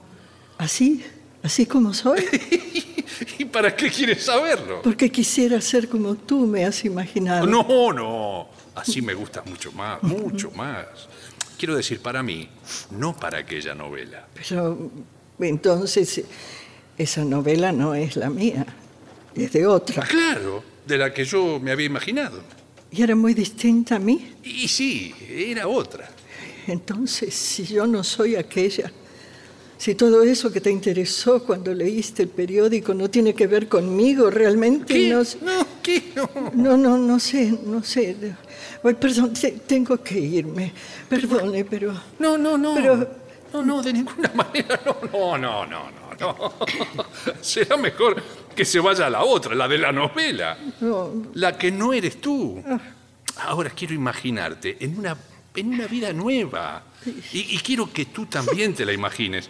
¿Así? 0.58 1.04
¿Así 1.42 1.66
como 1.66 1.94
soy? 1.94 2.24
¿Y 3.38 3.46
para 3.46 3.76
qué 3.76 3.90
quieres 3.90 4.24
saberlo? 4.24 4.82
Porque 4.82 5.12
quisiera 5.12 5.60
ser 5.62 5.90
como 5.90 6.16
tú 6.16 6.48
me 6.48 6.66
has 6.66 6.84
imaginado. 6.86 7.46
No, 7.46 7.92
no. 7.92 8.48
Así 8.76 9.02
me 9.02 9.14
gusta 9.14 9.44
mucho 9.46 9.72
más, 9.72 10.02
mucho 10.02 10.52
más. 10.52 10.86
Quiero 11.58 11.76
decir, 11.76 12.02
para 12.02 12.24
mí, 12.24 12.50
no 12.92 13.16
para 13.16 13.40
aquella 13.40 13.76
novela. 13.76 14.28
Pero 14.34 14.92
entonces 15.40 16.24
esa 16.98 17.24
novela 17.24 17.72
no 17.72 17.94
es 17.94 18.16
la 18.16 18.30
mía, 18.30 18.66
es 19.36 19.52
de 19.52 19.68
otra. 19.68 20.04
Claro, 20.04 20.64
de 20.86 20.98
la 20.98 21.14
que 21.14 21.26
yo 21.26 21.60
me 21.60 21.72
había 21.72 21.86
imaginado. 21.86 22.42
Y 22.92 23.02
era 23.02 23.16
muy 23.16 23.34
distinta 23.34 23.96
a 23.96 24.00
mí. 24.00 24.34
Y 24.44 24.68
sí, 24.68 25.14
era 25.30 25.68
otra. 25.68 26.10
Entonces, 26.68 27.34
si 27.34 27.66
yo 27.66 27.88
no 27.88 28.04
soy 28.04 28.36
aquella, 28.36 28.92
si 29.78 29.96
todo 29.96 30.24
eso 30.24 30.52
que 30.52 30.62
te 30.62 30.70
interesó 30.72 31.44
cuando 31.44 31.74
leíste 31.74 32.24
el 32.24 32.30
periódico 32.30 32.94
no 32.94 33.10
tiene 33.10 33.34
que 33.34 33.48
ver 33.48 33.68
conmigo 33.68 34.30
realmente, 34.30 34.94
¿Qué? 34.94 35.10
no 35.10 35.26
sé. 35.26 35.40
No, 35.42 35.68
¿qué? 35.82 36.04
No. 36.16 36.30
No, 36.54 36.78
no, 36.78 36.98
no 36.98 37.20
sé, 37.20 37.58
no 37.66 37.84
sé. 37.84 38.16
Ay, 38.84 38.94
perdón, 38.94 39.34
te- 39.34 39.52
tengo 39.66 40.02
que 40.02 40.20
irme. 40.20 40.72
Perdone, 41.10 41.66
pero... 41.66 41.94
No, 42.20 42.38
no, 42.38 42.58
no. 42.58 42.76
Pero- 42.76 43.24
No, 43.54 43.62
no, 43.64 43.82
de 43.84 43.94
ninguna 43.94 44.32
manera. 44.36 44.80
No, 44.86 45.38
no, 45.38 45.38
no, 45.38 45.66
no, 45.68 45.92
no. 46.20 46.34
no. 46.38 46.54
Será 47.42 47.76
mejor 47.76 48.22
que 48.54 48.66
se 48.66 48.80
vaya 48.80 49.08
a 49.08 49.10
la 49.10 49.24
otra, 49.24 49.56
la 49.56 49.68
de 49.68 49.78
la 49.78 49.92
novela. 49.92 50.58
No, 50.82 51.12
La 51.34 51.58
que 51.58 51.72
no 51.72 51.94
eres 51.94 52.20
tú. 52.22 52.64
Ahora 53.42 53.70
quiero 53.72 53.94
imaginarte 53.94 54.78
en 54.80 54.98
una, 55.00 55.18
en 55.56 55.74
una 55.74 55.88
vida 55.88 56.14
nueva. 56.14 56.84
Y, 57.34 57.56
y 57.56 57.58
quiero 57.60 57.92
que 57.92 58.06
tú 58.06 58.26
también 58.28 58.74
te 58.74 58.86
la 58.86 58.94
imagines, 58.94 59.50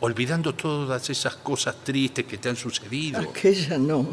olvidando 0.00 0.54
todas 0.54 1.08
esas 1.10 1.36
cosas 1.36 1.76
tristes 1.84 2.24
que 2.26 2.38
te 2.38 2.48
han 2.48 2.56
sucedido. 2.56 3.20
aquella 3.20 3.78
no. 3.78 4.06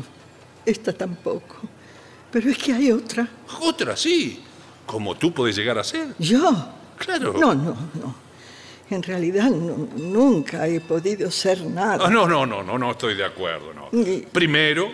Esta 0.66 0.94
tampoco. 0.94 1.56
Pero 2.32 2.50
es 2.50 2.58
que 2.58 2.74
hay 2.74 2.92
otra. 2.92 3.28
Otra 3.62 3.96
sí, 3.98 4.42
como 4.86 5.16
tú 5.16 5.34
puedes 5.34 5.56
llegar 5.56 5.78
a 5.80 5.84
ser. 5.84 6.14
¿Yo? 6.20 6.70
Claro. 6.98 7.34
No, 7.34 7.54
no, 7.56 7.72
no. 7.94 8.27
En 8.90 9.04
realidad 9.04 9.50
no- 9.50 9.88
nunca 9.98 10.68
he 10.68 10.80
podido 10.80 11.30
ser 11.30 11.62
nada. 11.62 12.06
Ah, 12.06 12.10
no, 12.10 12.28
no, 12.28 12.46
no, 12.46 12.64
no, 12.64 12.78
no 12.78 12.92
estoy 12.92 13.16
de 13.16 13.26
acuerdo, 13.26 13.74
no. 13.74 13.90
Y- 13.92 14.22
Primero, 14.32 14.90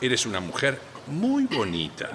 eres 0.00 0.26
una 0.26 0.40
mujer 0.40 0.78
muy 1.06 1.44
bonita. 1.44 2.10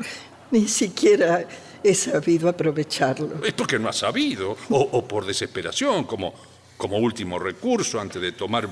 Ni 0.52 0.68
siquiera 0.68 1.48
he 1.84 1.96
sabido 1.96 2.48
aprovecharlo. 2.48 3.44
Es 3.44 3.54
porque 3.54 3.80
no 3.80 3.90
has 3.90 3.98
sabido, 3.98 4.56
o, 4.70 4.78
o 4.80 5.08
por 5.08 5.26
desesperación, 5.26 6.04
como, 6.04 6.34
como 6.78 6.98
último 6.98 7.40
recurso 7.40 8.00
antes 8.00 8.22
de 8.22 8.32
tomar 8.34 8.70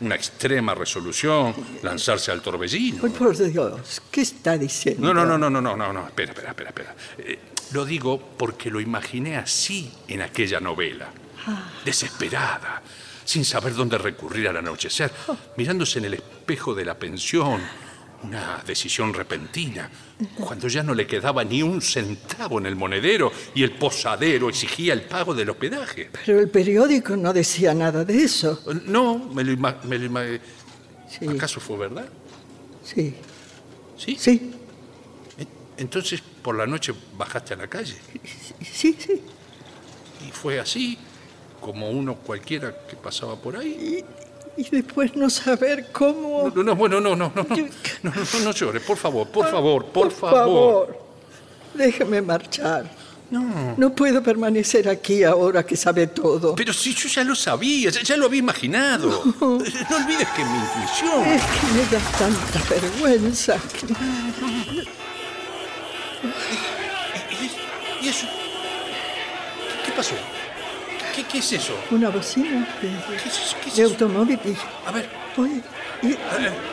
una 0.00 0.14
extrema 0.14 0.74
resolución, 0.74 1.54
lanzarse 1.82 2.30
al 2.30 2.42
torbellino. 2.42 3.02
Ay, 3.04 3.10
por 3.10 3.36
Dios, 3.36 4.02
¿qué 4.10 4.20
está 4.22 4.58
diciendo? 4.58 5.00
No, 5.02 5.14
no, 5.14 5.24
no, 5.24 5.38
no, 5.38 5.48
no, 5.50 5.60
no, 5.62 5.76
no, 5.76 5.92
no, 5.92 6.06
espera, 6.08 6.32
espera, 6.32 6.48
espera, 6.50 6.68
espera. 6.70 6.94
Eh, 7.18 7.38
lo 7.72 7.84
digo 7.86 8.20
porque 8.36 8.70
lo 8.70 8.80
imaginé 8.80 9.36
así 9.36 9.90
en 10.08 10.20
aquella 10.22 10.60
novela. 10.60 11.08
Desesperada, 11.84 12.82
sin 13.24 13.44
saber 13.44 13.74
dónde 13.74 13.98
recurrir 13.98 14.48
al 14.48 14.56
anochecer, 14.58 15.10
mirándose 15.56 15.98
en 15.98 16.06
el 16.06 16.14
espejo 16.14 16.74
de 16.74 16.84
la 16.84 16.98
pensión. 16.98 17.60
Una 18.24 18.62
decisión 18.64 19.12
repentina, 19.12 19.90
cuando 20.38 20.68
ya 20.68 20.84
no 20.84 20.94
le 20.94 21.08
quedaba 21.08 21.42
ni 21.42 21.60
un 21.60 21.82
centavo 21.82 22.60
en 22.60 22.66
el 22.66 22.76
monedero 22.76 23.32
y 23.52 23.64
el 23.64 23.72
posadero 23.72 24.48
exigía 24.48 24.92
el 24.92 25.02
pago 25.02 25.34
del 25.34 25.50
hospedaje. 25.50 26.08
Pero 26.24 26.38
el 26.38 26.48
periódico 26.48 27.16
no 27.16 27.32
decía 27.32 27.74
nada 27.74 28.04
de 28.04 28.22
eso. 28.22 28.62
No, 28.86 29.18
me 29.18 29.42
lo, 29.42 29.50
ima- 29.52 29.82
me 29.82 29.98
lo 29.98 30.06
ima- 30.06 30.40
Sí, 31.08 31.26
¿Acaso 31.26 31.58
fue 31.58 31.76
verdad? 31.78 32.08
sí, 32.84 33.12
Sí. 33.98 34.16
sí, 34.18 34.52
Entonces, 35.76 36.20
por 36.20 36.56
la 36.56 36.66
noche 36.66 36.94
bajaste 37.18 37.54
a 37.54 37.56
la 37.56 37.66
calle. 37.66 37.96
sí, 38.62 38.96
sí. 39.00 39.20
Y 40.28 40.30
fue 40.30 40.60
así, 40.60 40.96
como 41.62 41.88
uno 41.88 42.16
cualquiera 42.16 42.74
que 42.88 42.96
pasaba 42.96 43.36
por 43.36 43.56
ahí. 43.56 44.04
Y, 44.58 44.60
y 44.62 44.68
después 44.70 45.16
no 45.16 45.30
saber 45.30 45.86
cómo... 45.92 46.52
No, 46.54 46.62
no, 46.62 46.76
bueno, 46.76 47.00
no, 47.00 47.16
no, 47.16 47.32
no, 47.34 47.42
no, 47.48 47.56
no, 47.56 48.12
no, 48.12 48.40
no 48.44 48.50
llores, 48.52 48.82
por 48.82 48.98
favor, 48.98 49.28
por 49.28 49.48
favor, 49.50 49.86
por, 49.86 50.10
favor. 50.10 50.98
Déjeme 51.72 52.20
marchar. 52.20 52.84
No. 53.30 53.74
No 53.78 53.94
puedo 53.94 54.22
permanecer 54.22 54.86
aquí 54.90 55.24
ahora 55.24 55.64
que 55.64 55.74
sabe 55.74 56.08
todo. 56.08 56.54
Pero 56.54 56.70
si 56.74 56.92
yo 56.94 57.08
ya 57.08 57.24
lo 57.24 57.34
sabía, 57.34 57.88
ya, 57.88 58.02
ya 58.02 58.14
lo 58.18 58.26
había 58.26 58.40
imaginado. 58.40 59.08
No 59.40 59.56
olvides 59.56 60.28
que 60.36 60.44
mi 60.44 60.58
intuición. 60.58 61.24
Es 61.24 61.42
que 61.42 61.66
me 61.72 61.86
da 61.86 62.18
tanta 62.18 62.60
vergüenza. 62.68 63.56
que- 63.72 63.86
¿Y 68.04 68.08
eso? 68.08 68.26
¿Qué, 68.26 69.86
qué 69.86 69.92
pasó? 69.92 70.14
¿Qué, 71.14 71.24
qué 71.24 71.38
es 71.38 71.52
eso? 71.52 71.78
Una 71.90 72.08
bocina 72.08 72.60
de, 72.80 72.88
¿Qué 73.22 73.28
es? 73.28 73.56
¿Qué 73.62 73.68
es 73.68 73.76
de 73.76 73.82
automóvil. 73.84 74.38
A 74.86 74.90
ver, 74.92 75.08
oye, 75.36 75.60
y- 76.02 76.12
eh, 76.12 76.18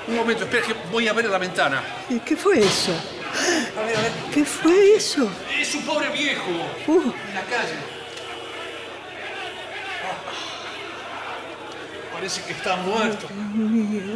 un 0.08 0.15
momento, 0.15 0.43
espera 0.46 0.65
que 0.65 0.74
voy 0.91 1.08
a 1.08 1.13
ver 1.13 1.25
la 1.25 1.38
ventana. 1.38 1.81
¿qué 2.25 2.36
fue 2.36 2.60
eso? 2.60 2.91
A 3.77 3.81
ver, 3.86 3.98
a 3.98 4.01
ver. 4.01 4.12
¿Qué 4.34 4.46
fue 4.46 4.96
eso? 4.96 5.29
Es 5.60 5.75
un 5.75 5.81
pobre 5.84 6.10
viejo 6.10 6.50
Uh, 6.88 6.93
en 7.01 7.36
la 7.36 7.41
calle. 7.43 7.75
Parece 12.13 12.41
que 12.43 12.54
está 12.54 12.75
muerto. 12.78 13.28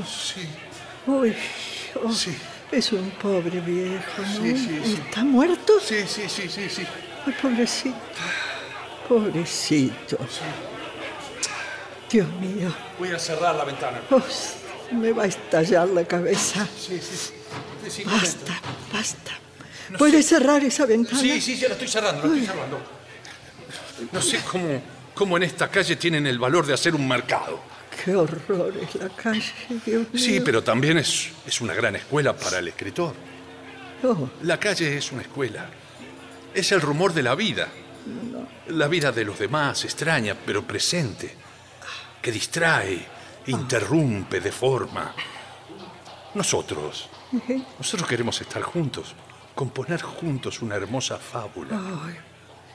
Sí. 0.08 0.48
uy, 1.08 1.36
oh, 2.04 2.12
Sí. 2.12 2.36
Es 2.72 2.92
un 2.92 3.12
pobre 3.12 3.60
viejo, 3.60 4.22
¿no? 4.22 4.42
Sí, 4.42 4.58
sí, 4.58 4.82
sí. 4.84 4.94
¿Está 5.06 5.24
muerto? 5.24 5.74
Sí, 5.80 6.06
sí, 6.08 6.24
sí, 6.28 6.50
sí, 6.50 6.68
sí. 6.70 6.84
Ay, 7.26 7.34
pobrecito. 7.40 7.96
Pobrecito. 9.08 10.18
Dios 12.10 12.28
mío. 12.40 12.74
Voy 13.00 13.10
a 13.10 13.20
cerrar 13.20 13.56
la 13.56 13.64
ventana. 13.64 14.02
Oh, 14.12 14.22
me 14.94 15.12
va 15.12 15.24
a 15.24 15.26
estallar 15.28 15.88
la 15.90 16.06
cabeza. 16.06 16.68
Sí, 16.78 17.00
sí. 17.00 17.34
sí 17.90 18.04
Basta, 18.04 18.54
basta. 18.94 19.32
¿Puedes 19.98 20.28
cerrar 20.28 20.64
esa 20.64 20.86
ventana? 20.86 21.20
Sí, 21.20 21.42
sí, 21.42 21.58
ya 21.58 21.68
la 21.68 21.74
estoy 21.74 21.88
cerrando, 21.88 22.22
la 22.22 22.34
estoy 22.34 22.46
cerrando. 22.46 22.80
No 24.12 24.22
sé 24.22 24.40
cómo, 24.50 24.82
cómo 25.14 25.38
en 25.38 25.44
esta 25.44 25.70
calle 25.70 25.96
tienen 25.96 26.28
el 26.28 26.40
valor 26.40 26.66
de 26.66 26.74
hacer 26.74 26.96
un 26.96 27.08
mercado. 27.08 27.60
Qué 28.04 28.16
horror 28.16 28.74
es 28.82 28.96
la 28.96 29.10
calle, 29.10 29.54
Dios 29.86 30.08
mío. 30.12 30.22
Sí, 30.22 30.40
pero 30.42 30.64
también 30.64 30.98
es, 30.98 31.30
es 31.46 31.62
una 31.62 31.74
gran 31.74 31.96
escuela 31.96 32.36
para 32.36 32.60
el 32.60 32.68
escritor. 32.68 33.14
Oh, 34.04 34.30
La 34.42 34.60
calle 34.60 34.98
es 34.98 35.12
una 35.12 35.22
escuela. 35.22 35.70
Es 36.54 36.72
el 36.72 36.82
rumor 36.82 37.14
de 37.14 37.24
la 37.24 37.36
vida. 37.36 37.70
La 38.68 38.88
vida 38.88 39.12
de 39.12 39.26
los 39.26 39.40
demás, 39.40 39.84
extraña, 39.86 40.36
pero 40.46 40.64
presente. 40.64 41.36
Que 42.22 42.32
distrae, 42.32 43.06
interrumpe, 43.48 44.40
deforma. 44.40 45.14
Nosotros, 46.34 47.10
nosotros 47.78 48.10
queremos 48.10 48.40
estar 48.42 48.62
juntos, 48.64 49.14
componer 49.54 50.02
juntos 50.02 50.62
una 50.62 50.76
hermosa 50.76 51.18
fábula. 51.18 51.80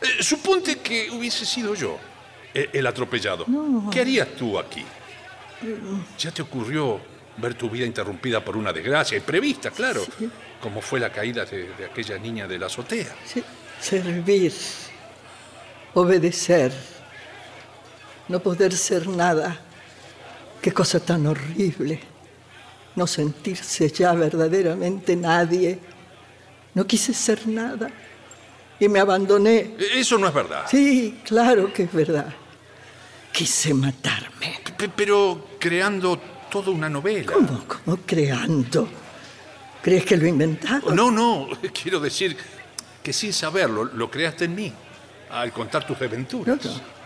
Eh, 0.00 0.22
suponte 0.22 0.78
que 0.78 1.10
hubiese 1.10 1.44
sido 1.44 1.74
yo 1.74 1.98
eh, 2.54 2.70
el 2.72 2.86
atropellado. 2.86 3.46
¿Qué 3.90 4.00
harías 4.00 4.28
tú 4.36 4.58
aquí? 4.58 4.84
¿Ya 6.18 6.30
te 6.30 6.42
ocurrió 6.42 7.00
ver 7.36 7.54
tu 7.54 7.68
vida 7.68 7.84
interrumpida 7.84 8.44
por 8.44 8.56
una 8.56 8.72
desgracia, 8.72 9.16
imprevista, 9.16 9.70
claro? 9.70 10.04
Como 10.60 10.80
fue 10.80 11.00
la 11.00 11.10
caída 11.10 11.44
de, 11.44 11.72
de 11.74 11.84
aquella 11.86 12.16
niña 12.18 12.46
de 12.46 12.58
la 12.58 12.66
azotea. 12.66 13.14
sí. 13.24 13.42
Servir, 13.80 14.52
obedecer, 15.94 16.72
no 18.28 18.40
poder 18.40 18.72
ser 18.74 19.06
nada. 19.08 19.58
Qué 20.60 20.72
cosa 20.72 21.00
tan 21.00 21.26
horrible. 21.26 22.00
No 22.96 23.06
sentirse 23.06 23.88
ya 23.90 24.12
verdaderamente 24.12 25.14
nadie. 25.16 25.78
No 26.74 26.86
quise 26.86 27.14
ser 27.14 27.46
nada 27.46 27.90
y 28.80 28.88
me 28.88 28.98
abandoné. 29.00 29.56
Eh, 29.78 29.90
Eso 29.96 30.18
no 30.18 30.28
es 30.28 30.34
verdad. 30.34 30.64
Sí, 30.68 31.20
claro 31.24 31.72
que 31.72 31.84
es 31.84 31.92
verdad. 31.92 32.32
Quise 33.32 33.72
matarme. 33.72 34.60
P- 34.76 34.88
pero 34.88 35.48
creando 35.58 36.18
toda 36.50 36.70
una 36.70 36.88
novela. 36.88 37.32
¿Cómo? 37.32 37.64
¿Cómo 37.66 37.98
creando? 38.04 38.88
¿Crees 39.82 40.04
que 40.04 40.16
lo 40.16 40.26
inventaron? 40.26 40.94
No, 40.94 41.10
no, 41.10 41.48
quiero 41.82 42.00
decir 42.00 42.36
que 43.02 43.12
sin 43.12 43.32
saberlo 43.32 43.84
lo 43.84 44.10
creaste 44.10 44.44
en 44.46 44.54
mí 44.56 44.72
al 45.30 45.52
contar 45.52 45.86
tus 45.86 45.98
No, 46.00 46.06
aventuras. 46.06 46.64
no. 46.64 46.98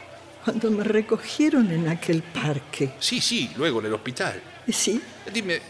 Cuando 0.45 0.71
me 0.73 0.83
recogieron 0.85 1.71
en 1.71 1.89
aquel 1.89 2.23
parque. 2.23 2.95
Sí, 2.99 3.21
sí, 3.21 3.51
luego 3.57 3.81
en 3.81 3.87
el 3.87 3.93
hospital. 3.95 4.43
Sí, 4.69 5.01
Dime, 5.33 5.61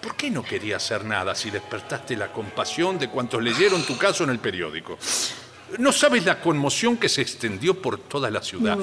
¿por 0.00 0.16
qué 0.16 0.30
no 0.30 0.42
querías 0.42 0.82
hacer 0.84 1.04
nada 1.04 1.34
si 1.34 1.50
despertaste 1.50 2.16
la 2.16 2.32
compasión 2.32 2.98
de 2.98 3.08
cuantos 3.08 3.42
leyeron 3.42 3.82
tu 3.84 3.96
caso 3.98 4.24
en 4.24 4.30
el 4.30 4.38
periódico? 4.38 4.98
No 5.78 5.92
sabes 5.92 6.24
la 6.24 6.40
conmoción 6.40 6.96
que 6.96 7.08
se 7.08 7.20
extendió 7.22 7.80
por 7.82 7.98
toda 7.98 8.30
la 8.30 8.40
ciudad. 8.40 8.78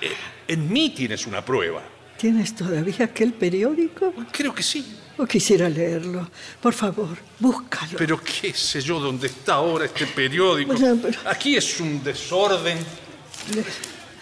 Eh, 0.00 0.12
En 0.48 0.72
mí 0.72 0.90
tienes 0.90 1.26
una 1.26 1.44
prueba. 1.44 1.82
¿tienes 2.16 2.54
todavía 2.54 3.04
aquel 3.06 3.32
periódico? 3.34 4.12
Creo 4.32 4.54
que 4.54 4.62
sí. 4.62 4.98
O 5.22 5.26
quisiera 5.26 5.68
leerlo. 5.68 6.28
Por 6.60 6.72
favor, 6.74 7.16
búscalo. 7.38 7.96
Pero 7.96 8.20
qué 8.20 8.52
sé 8.52 8.80
yo 8.80 8.98
dónde 8.98 9.28
está 9.28 9.54
ahora 9.54 9.84
este 9.84 10.04
periódico. 10.06 10.72
Bueno, 10.72 10.98
pero- 11.00 11.18
Aquí 11.30 11.56
es 11.56 11.78
un 11.78 12.02
desorden. 12.02 12.76
Eh, 12.78 13.64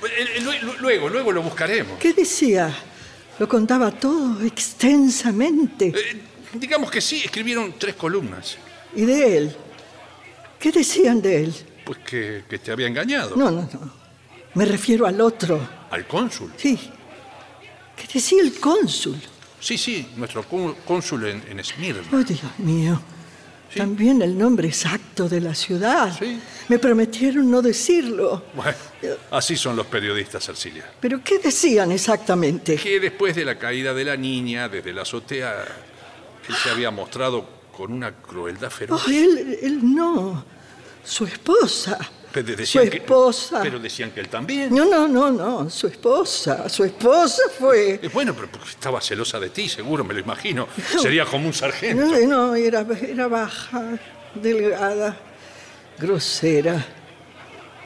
eh, 0.02 0.40
lue- 0.42 0.76
Luego, 0.78 1.08
luego 1.08 1.32
lo 1.32 1.42
buscaremos. 1.42 1.98
¿Qué 1.98 2.12
decía? 2.12 2.70
Lo 3.38 3.48
contaba 3.48 3.90
todo 3.92 4.42
extensamente. 4.44 5.86
Eh, 5.88 6.20
digamos 6.52 6.90
que 6.90 7.00
sí, 7.00 7.22
escribieron 7.24 7.74
tres 7.78 7.94
columnas. 7.94 8.58
¿Y 8.94 9.06
de 9.06 9.38
él? 9.38 9.56
¿Qué 10.58 10.70
decían 10.70 11.22
de 11.22 11.44
él? 11.44 11.54
Pues 11.86 11.98
que, 12.00 12.44
que 12.46 12.58
te 12.58 12.72
había 12.72 12.88
engañado. 12.88 13.36
No, 13.36 13.50
no, 13.50 13.62
no. 13.72 13.92
Me 14.52 14.66
refiero 14.66 15.06
al 15.06 15.18
otro. 15.22 15.66
Al 15.90 16.06
cónsul. 16.06 16.52
Sí. 16.58 16.78
¿Qué 17.96 18.06
decía 18.12 18.42
el 18.42 18.60
cónsul? 18.60 19.16
Sí, 19.60 19.76
sí, 19.78 20.08
nuestro 20.16 20.42
có- 20.42 20.74
cónsul 20.86 21.26
en, 21.26 21.42
en 21.48 21.60
Esmirna. 21.60 22.02
Oh, 22.12 22.18
Dios 22.24 22.40
mío. 22.58 23.00
También 23.76 24.20
el 24.22 24.36
nombre 24.36 24.66
exacto 24.66 25.28
de 25.28 25.40
la 25.40 25.54
ciudad. 25.54 26.12
Sí. 26.18 26.40
Me 26.68 26.78
prometieron 26.80 27.48
no 27.48 27.62
decirlo. 27.62 28.46
Bueno, 28.54 28.76
así 29.30 29.56
son 29.56 29.76
los 29.76 29.86
periodistas, 29.86 30.48
Arcilia. 30.48 30.90
¿Pero 31.00 31.22
qué 31.22 31.38
decían 31.38 31.92
exactamente? 31.92 32.74
Que 32.76 32.98
después 32.98 33.36
de 33.36 33.44
la 33.44 33.56
caída 33.56 33.94
de 33.94 34.04
la 34.04 34.16
niña, 34.16 34.68
desde 34.68 34.92
la 34.92 35.02
azotea, 35.02 35.64
él 36.48 36.54
se 36.56 36.68
había 36.70 36.90
mostrado 36.90 37.48
con 37.76 37.92
una 37.92 38.10
crueldad 38.12 38.70
feroz. 38.70 39.02
Oh, 39.06 39.10
él, 39.10 39.58
él 39.62 39.94
no. 39.94 40.44
Su 41.04 41.24
esposa. 41.26 41.96
Pero 42.32 42.46
Su 42.48 42.56
decían 42.56 42.88
que- 42.90 42.98
esposa. 42.98 43.60
pero 43.62 43.78
decían 43.80 44.12
que 44.12 44.20
él 44.20 44.28
también. 44.28 44.72
No, 44.74 44.84
no, 44.84 45.08
no, 45.08 45.30
no. 45.32 45.68
Su 45.70 45.88
esposa. 45.88 46.68
Su 46.68 46.84
esposa 46.84 47.42
fue. 47.58 47.94
Eh, 48.02 48.10
Bueno, 48.12 48.34
pero 48.34 48.48
estaba 48.64 49.00
celosa 49.00 49.40
de 49.40 49.50
ti, 49.50 49.68
seguro, 49.68 50.04
me 50.04 50.14
lo 50.14 50.20
imagino. 50.20 50.68
Sería 51.00 51.24
como 51.24 51.46
un 51.48 51.54
sargento. 51.54 52.04
No, 52.04 52.18
no, 52.26 52.54
era, 52.54 52.86
era 53.02 53.26
baja, 53.26 53.98
delgada, 54.34 55.16
grosera, 55.98 56.86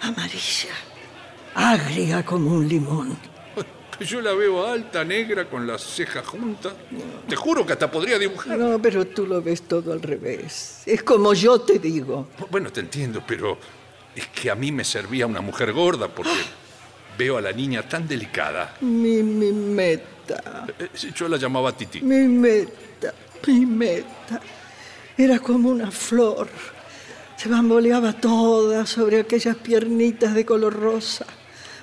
amarilla, 0.01 0.75
agria 1.55 2.25
como 2.25 2.51
un 2.53 2.69
limón. 2.69 3.17
Yo 4.01 4.21
la 4.21 4.33
veo 4.35 4.67
alta, 4.67 5.05
negra, 5.05 5.49
con 5.49 5.67
las 5.67 5.83
cejas 5.83 6.27
juntas. 6.27 6.73
Te 7.29 7.37
juro 7.37 7.65
que 7.65 7.73
hasta 7.75 7.91
podría 7.91 8.19
dibujar. 8.19 8.59
No, 8.59 8.79
pero 8.83 9.07
tú 9.07 9.27
lo 9.27 9.41
ves 9.41 9.63
todo 9.63 9.93
al 9.93 10.03
revés. 10.03 10.83
Es 10.85 11.03
como 11.03 11.33
yo 11.33 11.61
te 11.61 11.79
digo. 11.79 12.27
Bueno, 12.51 12.71
te 12.73 12.81
entiendo, 12.81 13.23
pero 13.27 13.57
es 14.17 14.27
que 14.29 14.51
a 14.51 14.55
mí 14.55 14.71
me 14.73 14.85
servía 14.85 15.27
una 15.27 15.41
mujer 15.41 15.73
gorda 15.73 16.09
porque 16.09 16.31
veo 17.19 17.39
a 17.39 17.41
la 17.41 17.53
niña 17.53 17.89
tan 17.89 18.07
delicada. 18.09 18.77
Mi, 18.81 19.23
mi 19.23 19.53
meta, 19.53 20.67
Eh, 20.79 20.89
Yo 21.15 21.29
la 21.29 21.37
llamaba 21.37 21.77
Titi. 21.77 22.01
mi 22.01 22.27
meta, 22.29 23.13
mi 23.47 23.67
meta. 23.67 24.41
Era 25.17 25.39
como 25.39 25.69
una 25.69 25.91
flor. 25.91 26.49
Se 27.37 27.49
bamboleaba 27.49 28.13
toda 28.15 28.87
sobre 28.87 29.21
aquellas 29.21 29.57
piernitas 29.57 30.35
de 30.35 30.45
color 30.47 30.73
rosa. 30.75 31.27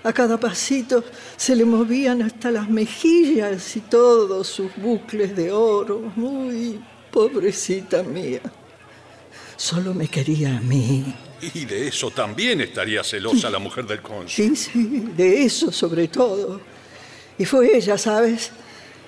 A 0.04 0.12
cada 0.14 0.40
pasito 0.40 1.04
se 1.38 1.56
le 1.56 1.64
movían 1.64 2.24
hasta 2.24 2.50
las 2.50 2.68
mejillas 2.70 3.76
y 3.76 3.82
todos 3.82 4.48
sus 4.48 4.76
bucles 4.78 5.36
de 5.36 5.52
oro. 5.52 6.12
Muy 6.16 6.82
pobrecita 7.12 8.02
mía. 8.02 8.42
Solo 9.56 9.94
me 9.94 10.08
quería 10.08 10.58
a 10.58 10.62
mí. 10.62 11.14
Y 11.42 11.66
de 11.66 11.88
eso 11.88 12.12
también 12.12 12.62
estaría 12.62 13.04
celosa 13.04 13.50
la 13.50 13.60
mujer 13.60 13.86
del 13.86 14.02
cónsul. 14.02 14.30
Sí, 14.30 14.56
sí, 14.56 15.04
de 15.16 15.44
eso 15.44 15.72
sobre 15.72 16.08
todo. 16.08 16.62
Y 17.38 17.46
fue 17.46 17.76
ella, 17.76 17.98
¿sabes? 17.98 18.52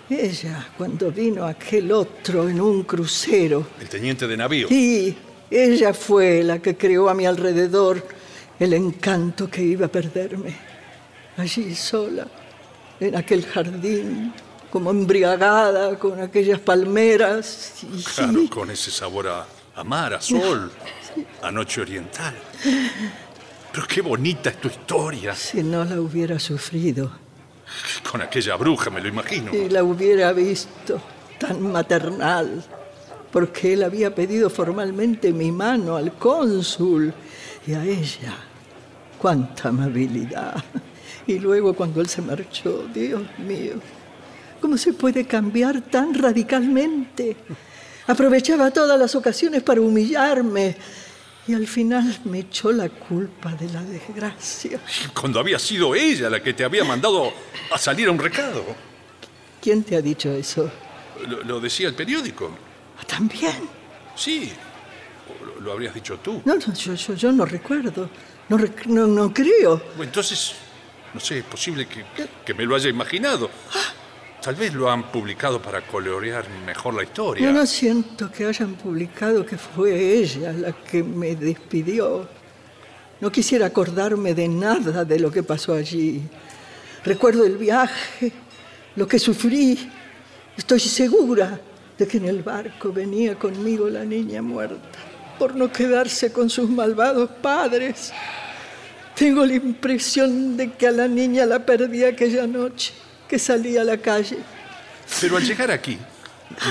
Ella, 0.10 0.67
cuando 0.78 1.12
vino 1.12 1.46
aquel 1.46 1.91
otro 1.91 2.50
en 2.50 2.60
un 2.60 2.84
crucero. 2.84 3.67
El 3.80 3.88
teniente 3.88 4.28
de 4.28 4.36
navío. 4.38 4.67
Sí, 4.67 5.15
ella 5.50 5.93
fue 5.93 6.43
la 6.43 6.60
que 6.60 6.76
creó 6.76 7.10
a 7.10 7.13
mi 7.13 7.26
alrededor 7.26 8.06
el 8.60 8.74
encanto 8.74 9.50
que 9.50 9.62
iba 9.62 9.86
a 9.86 9.89
perderme. 9.89 10.56
Allí 11.38 11.74
sola, 11.76 12.28
en 13.00 13.15
aquel 13.15 13.46
jardín, 13.46 14.34
como 14.72 14.91
embriagada 14.91 15.98
con 16.00 16.19
aquellas 16.19 16.60
palmeras. 16.60 17.74
Y 17.84 18.04
Claro, 18.04 18.39
con 18.50 18.72
ese 18.72 18.91
sabor 18.91 19.28
a, 19.28 19.48
a 19.76 19.84
mar, 19.84 20.13
a 20.15 20.22
sol, 20.22 20.72
a 21.41 21.52
noche 21.52 21.82
oriental. 21.82 22.34
Pero 23.71 23.88
qué 23.88 24.02
bonita 24.02 24.49
es 24.49 24.58
tu 24.62 24.67
historia. 24.67 25.34
si 25.36 25.63
no 25.63 25.84
la 25.84 25.99
hubiera 25.99 26.38
sufrido 26.39 27.12
Con 28.10 28.21
aquella 28.21 28.56
bruja, 28.56 28.89
me 28.89 29.02
lo 29.02 29.08
imagino. 29.08 29.54
y 29.54 29.69
la 29.69 29.84
hubiera 29.84 30.32
visto 30.34 31.02
tan 31.39 31.62
maternal, 31.71 32.63
porque 33.32 33.73
él 33.73 33.84
había 33.84 34.13
pedido 34.13 34.49
formalmente 34.49 35.34
mi 35.34 35.52
mano 35.52 35.95
al 35.95 36.13
cónsul 36.13 37.13
y 37.65 37.73
a 37.73 37.84
ella. 37.84 38.36
Cuánta 39.17 39.69
amabilidad. 39.69 40.63
Y 41.26 41.39
luego 41.39 41.73
cuando 41.73 42.02
él 42.02 42.08
se 42.10 42.21
marchó, 42.21 42.86
Dios 42.93 43.21
mío, 43.39 43.76
¿cómo 44.60 44.78
se 44.78 44.91
puede 44.93 45.26
cambiar 45.26 45.80
tan 45.82 46.13
radicalmente? 46.13 47.38
Aprovechaba 48.08 48.69
todas 48.71 48.99
las 48.99 49.15
ocasiones 49.15 49.63
para 49.63 49.80
humillarme 49.80 50.76
y 51.48 51.54
al 51.54 51.68
final 51.68 52.20
me 52.26 52.40
echó 52.40 52.72
la 52.72 52.90
culpa 52.90 53.54
de 53.54 53.70
la 53.70 53.82
desgracia. 53.84 54.80
Cuando 55.20 55.40
había 55.40 55.60
sido 55.60 55.94
ella 55.96 56.30
la 56.30 56.42
que 56.42 56.54
te 56.54 56.64
había 56.64 56.84
mandado 56.84 57.34
a 57.72 57.78
salir 57.78 58.08
a 58.08 58.12
un 58.12 58.20
recado. 58.20 58.64
¿Quién 59.62 59.84
te 59.84 59.96
ha 59.96 60.02
dicho 60.02 60.32
eso? 60.32 60.72
Lo, 61.28 61.44
lo 61.44 61.60
decía 61.60 61.88
el 61.88 61.96
periódico. 61.96 62.52
Ah, 63.00 63.04
También. 63.06 63.70
Sí. 64.16 64.52
Lo, 65.46 65.60
lo 65.62 65.72
habrías 65.72 65.94
dicho 65.94 66.18
tú. 66.20 66.42
No, 66.46 66.56
no, 66.56 66.74
yo, 66.74 66.94
yo, 66.96 67.14
yo 67.14 67.32
no 67.32 67.46
recuerdo. 67.46 68.10
No, 68.50 68.58
rec- 68.58 68.86
no, 68.86 69.08
no 69.08 69.34
creo. 69.34 69.78
Bueno, 69.96 70.04
Entonces, 70.04 70.54
no 71.14 71.20
sé, 71.20 71.40
es 71.40 71.46
posible 71.46 71.88
que, 71.88 72.04
que 72.46 72.54
me 72.54 72.64
lo 72.66 72.76
haya 72.76 72.90
imaginado. 72.90 73.50
Tal 74.44 74.56
vez 74.56 74.74
lo 74.74 74.92
han 74.92 75.10
publicado 75.10 75.62
para 75.62 75.88
colorear 75.88 76.46
mejor 76.66 76.96
la 76.96 77.04
historia. 77.04 77.46
Yo 77.46 77.54
no 77.54 77.66
siento 77.66 78.30
que 78.30 78.46
hayan 78.46 78.74
publicado 78.74 79.46
que 79.46 79.58
fue 79.58 80.18
ella 80.18 80.52
la 80.52 80.74
que 80.74 81.02
me 81.02 81.34
despidió. 81.38 82.28
No 83.22 83.32
quisiera 83.32 83.68
acordarme 83.68 84.34
de 84.34 84.50
nada 84.50 85.06
de 85.06 85.18
lo 85.18 85.32
que 85.32 85.44
pasó 85.44 85.74
allí. 85.74 86.22
Recuerdo 87.06 87.46
el 87.46 87.56
viaje, 87.56 88.34
lo 88.98 89.08
que 89.08 89.18
sufrí. 89.18 89.90
Estoy 90.58 90.82
segura 90.82 91.62
de 91.98 92.06
que 92.06 92.18
en 92.18 92.26
el 92.26 92.44
barco 92.44 92.92
venía 92.92 93.40
conmigo 93.40 93.88
la 93.88 94.04
niña 94.04 94.42
muerta 94.42 95.00
por 95.40 95.56
no 95.56 95.72
quedarse 95.72 96.34
con 96.34 96.50
sus 96.50 96.70
malvados 96.70 97.30
padres. 97.42 98.12
Tengo 99.16 99.46
la 99.46 99.56
impresión 99.56 100.58
de 100.58 100.74
que 100.74 100.88
a 100.88 100.92
la 100.92 101.08
niña 101.08 101.46
la 101.46 101.66
perdí 101.66 102.04
aquella 102.04 102.46
noche 102.46 102.94
que 103.34 103.39
salí 103.39 103.78
a 103.78 103.84
la 103.84 103.98
calle. 103.98 104.38
Pero 105.19 105.38
al 105.38 105.43
llegar 105.43 105.72
aquí, 105.72 105.98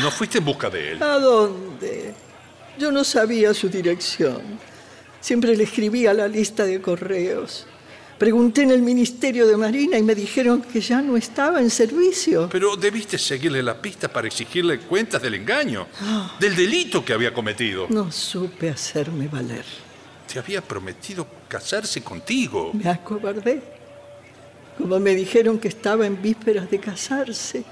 no 0.00 0.12
fuiste 0.12 0.38
en 0.38 0.44
busca 0.44 0.70
de 0.70 0.92
él. 0.92 1.02
¿A 1.02 1.18
dónde? 1.18 2.14
Yo 2.78 2.92
no 2.92 3.02
sabía 3.02 3.52
su 3.52 3.68
dirección. 3.68 4.40
Siempre 5.20 5.56
le 5.56 5.64
escribía 5.64 6.14
la 6.14 6.28
lista 6.28 6.64
de 6.64 6.80
correos. 6.80 7.66
Pregunté 8.16 8.62
en 8.62 8.70
el 8.70 8.80
Ministerio 8.80 9.48
de 9.48 9.56
Marina 9.56 9.98
y 9.98 10.04
me 10.04 10.14
dijeron 10.14 10.62
que 10.62 10.80
ya 10.80 11.02
no 11.02 11.16
estaba 11.16 11.60
en 11.60 11.68
servicio. 11.68 12.48
Pero 12.52 12.76
debiste 12.76 13.18
seguirle 13.18 13.60
la 13.60 13.82
pista 13.82 14.06
para 14.06 14.28
exigirle 14.28 14.78
cuentas 14.78 15.20
del 15.20 15.34
engaño, 15.34 15.88
del 16.38 16.54
delito 16.54 17.04
que 17.04 17.12
había 17.12 17.34
cometido. 17.34 17.88
No 17.90 18.12
supe 18.12 18.70
hacerme 18.70 19.26
valer. 19.26 19.64
Te 20.32 20.38
había 20.38 20.60
prometido 20.62 21.26
casarse 21.48 22.04
contigo. 22.04 22.70
Me 22.72 22.88
acobardé. 22.88 23.81
Como 24.78 24.98
me 24.98 25.14
dijeron 25.14 25.58
que 25.58 25.68
estaba 25.68 26.06
en 26.06 26.20
vísperas 26.20 26.70
de 26.70 26.78
casarse, 26.78 27.64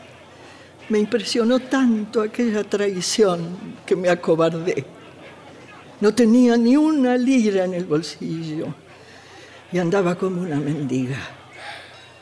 me 0.90 0.98
impresionó 0.98 1.60
tanto 1.60 2.20
aquella 2.20 2.64
traición 2.64 3.56
que 3.86 3.96
me 3.96 4.08
acobardé. 4.08 4.84
No 6.00 6.14
tenía 6.14 6.56
ni 6.56 6.76
una 6.76 7.16
lira 7.16 7.64
en 7.64 7.74
el 7.74 7.84
bolsillo 7.84 8.74
y 9.72 9.78
andaba 9.78 10.16
como 10.16 10.42
una 10.42 10.56
mendiga, 10.56 11.18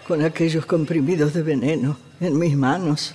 con 0.07 0.23
aquellos 0.23 0.67
comprimidos 0.67 1.33
de 1.33 1.43
veneno 1.43 1.97
en 2.21 2.39
mis 2.39 2.57
manos. 2.57 3.15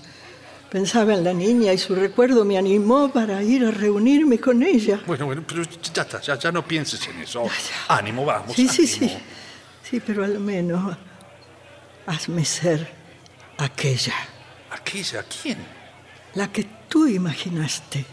Pensaba 0.72 1.14
en 1.14 1.24
la 1.24 1.34
niña 1.34 1.72
y 1.72 1.78
su 1.78 1.94
recuerdo 1.94 2.44
me 2.46 2.58
animó 2.58 3.12
para 3.12 3.44
ir 3.44 3.64
a 3.64 3.70
reunirme 3.70 4.40
con 4.40 4.64
ella. 4.64 5.02
Bueno, 5.06 5.28
bueno, 5.28 5.44
pero 5.48 5.62
ya 5.94 6.02
está, 6.02 6.20
ya, 6.20 6.40
ya 6.40 6.52
no 6.52 6.66
pienses 6.66 7.08
en 7.08 7.22
eso. 7.22 7.44
Ánimo, 7.90 8.26
vamos. 8.26 8.56
Sí, 8.56 8.68
sí, 8.68 8.88
sí. 8.88 9.06
ánimo. 9.06 9.20
Sí, 9.84 10.02
pero 10.04 10.24
al 10.24 10.40
menos 10.40 10.98
hazme 12.06 12.46
ser 12.46 12.88
aquella, 13.58 14.14
¿Aquella? 14.72 15.24
¿Quién? 15.24 15.58
la 16.36 16.52
que 16.52 16.66
tú 16.90 17.08
imaginaste. 17.08 18.06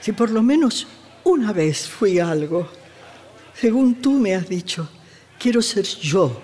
Si 0.00 0.12
por 0.12 0.30
lo 0.30 0.42
menos 0.42 0.86
una 1.24 1.52
vez 1.52 1.88
fui 1.88 2.18
algo, 2.18 2.68
según 3.54 3.96
tú 4.00 4.12
me 4.12 4.34
has 4.34 4.48
dicho, 4.48 4.88
quiero 5.38 5.60
ser 5.60 5.84
yo 5.84 6.40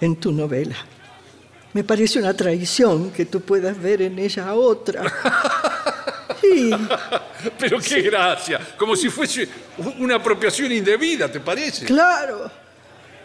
en 0.00 0.16
tu 0.16 0.32
novela. 0.32 0.76
Me 1.74 1.84
parece 1.84 2.18
una 2.18 2.34
traición 2.34 3.10
que 3.12 3.24
tú 3.26 3.40
puedas 3.40 3.80
ver 3.80 4.02
en 4.02 4.18
ella 4.18 4.48
a 4.48 4.54
otra. 4.54 5.02
Sí, 6.42 6.70
Pero 7.56 7.78
qué 7.78 8.02
gracia. 8.02 8.58
Como 8.76 8.96
si 8.96 9.08
fuese 9.08 9.48
una 10.00 10.16
apropiación 10.16 10.72
indebida, 10.72 11.30
¿te 11.30 11.38
parece? 11.38 11.86
claro, 11.86 12.50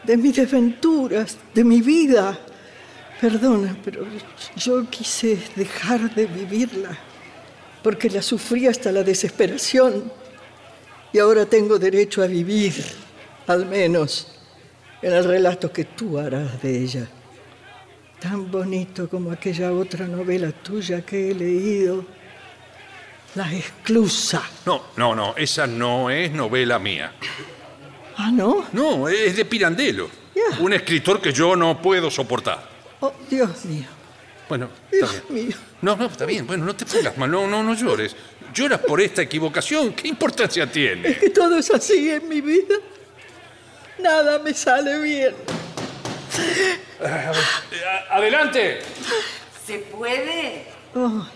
de 0.04 0.16
mis 0.18 0.36
desventuras, 0.36 1.36
de 1.52 1.64
mi 1.64 1.82
vida. 1.82 2.38
Perdona, 3.20 3.76
pero 3.84 4.06
yo 4.56 4.88
quise 4.90 5.40
dejar 5.56 6.14
de 6.14 6.28
vivirla, 6.28 6.96
porque 7.82 8.10
la 8.10 8.22
sufrí 8.22 8.68
hasta 8.68 8.92
la 8.92 9.02
desesperación. 9.02 10.12
Y 11.12 11.20
ahora 11.20 11.46
tengo 11.46 11.80
derecho 11.80 12.22
a 12.22 12.28
vivir, 12.28 12.74
al 13.48 13.66
menos, 13.66 14.28
en 15.02 15.14
el 15.14 15.24
relato 15.24 15.72
que 15.72 15.86
tú 15.86 16.20
harás 16.20 16.62
de 16.62 16.84
ella. 16.84 17.08
Tan 18.20 18.52
bonito 18.52 19.10
como 19.10 19.32
aquella 19.32 19.72
otra 19.72 20.06
novela 20.08 20.52
tuya 20.52 21.02
que 21.02 21.32
he 21.32 21.34
leído, 21.34 22.06
La 23.34 23.52
Exclusa. 23.52 24.44
No, 24.66 24.84
no, 24.96 25.16
no, 25.16 25.36
esa 25.38 25.66
no 25.66 26.10
es 26.12 26.32
novela 26.32 26.78
mía. 26.78 27.14
Ah, 28.18 28.32
¿no? 28.32 28.66
No, 28.74 29.08
es 29.08 29.36
de 29.36 29.46
Pirandello. 29.46 30.10
Un 30.60 30.74
escritor 30.74 31.20
que 31.20 31.32
yo 31.32 31.56
no 31.56 31.82
puedo 31.82 32.12
soportar. 32.12 32.77
Oh, 33.02 33.14
Dios 33.30 33.66
mío. 33.66 33.86
Bueno, 34.50 34.70
está 34.92 35.08
Dios 35.12 35.24
bien. 35.30 35.48
mío. 35.48 35.58
No, 35.82 35.96
no, 35.96 36.06
está 36.08 36.26
bien. 36.26 36.48
Bueno, 36.48 36.66
no 36.66 36.76
te 36.76 36.86
pongas 36.86 37.18
mal. 37.18 37.30
No, 37.30 37.48
no, 37.48 37.64
no 37.64 37.74
llores. 37.76 38.16
Lloras 38.54 38.80
por 38.80 39.02
esta 39.02 39.22
equivocación. 39.22 39.94
¿Qué 39.94 40.08
importancia 40.08 40.72
tiene? 40.72 41.16
Que 41.18 41.30
todo 41.30 41.58
es 41.58 41.70
así 41.70 42.10
en 42.12 42.28
mi 42.30 42.42
vida. 42.42 42.76
Nada 44.00 44.40
me 44.40 44.54
sale 44.54 45.00
bien. 45.00 45.36
Eh, 47.02 47.32
¡Adelante! 48.10 48.80
¿Se 49.66 49.80
puede? 49.80 50.66
Oh, 50.96 51.28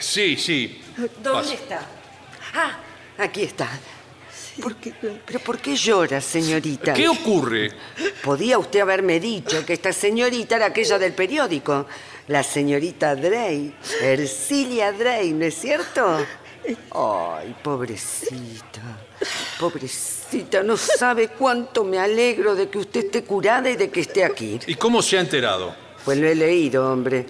Sí, 0.00 0.36
sí. 0.36 0.82
¿Dónde 1.22 1.54
está? 1.54 1.80
Ah, 2.54 2.78
aquí 3.18 3.42
está. 3.44 3.68
¿Pero 5.26 5.40
por 5.40 5.58
qué 5.58 5.76
llora, 5.76 6.20
señorita? 6.20 6.92
¿Qué 6.92 7.08
ocurre? 7.08 7.70
Podía 8.22 8.58
usted 8.58 8.80
haberme 8.80 9.20
dicho 9.20 9.64
que 9.64 9.74
esta 9.74 9.92
señorita 9.92 10.56
era 10.56 10.66
aquella 10.66 10.98
del 10.98 11.12
periódico. 11.12 11.86
La 12.28 12.42
señorita 12.42 13.14
Drey. 13.14 13.74
Ercilia 14.02 14.92
Drey, 14.92 15.32
¿no 15.32 15.44
es 15.46 15.54
cierto? 15.54 16.18
Ay, 16.92 17.54
pobrecita. 17.62 18.82
Pobrecita, 19.58 20.62
no 20.62 20.76
sabe 20.76 21.28
cuánto 21.28 21.84
me 21.84 21.98
alegro 21.98 22.54
de 22.54 22.68
que 22.68 22.78
usted 22.78 23.06
esté 23.06 23.24
curada 23.24 23.70
y 23.70 23.76
de 23.76 23.90
que 23.90 24.00
esté 24.00 24.24
aquí. 24.24 24.58
¿Y 24.66 24.74
cómo 24.74 25.02
se 25.02 25.18
ha 25.18 25.20
enterado? 25.20 25.74
Pues 26.04 26.18
lo 26.18 26.28
he 26.28 26.34
leído, 26.34 26.92
hombre. 26.92 27.26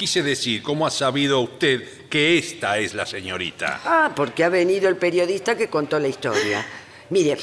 Quise 0.00 0.22
decir, 0.22 0.62
¿cómo 0.62 0.86
ha 0.86 0.90
sabido 0.90 1.40
usted 1.40 2.08
que 2.08 2.38
esta 2.38 2.78
es 2.78 2.94
la 2.94 3.04
señorita? 3.04 3.82
Ah, 3.84 4.12
porque 4.16 4.42
ha 4.42 4.48
venido 4.48 4.88
el 4.88 4.96
periodista 4.96 5.58
que 5.58 5.68
contó 5.68 5.98
la 5.98 6.08
historia. 6.08 6.66
Mire, 7.10 7.36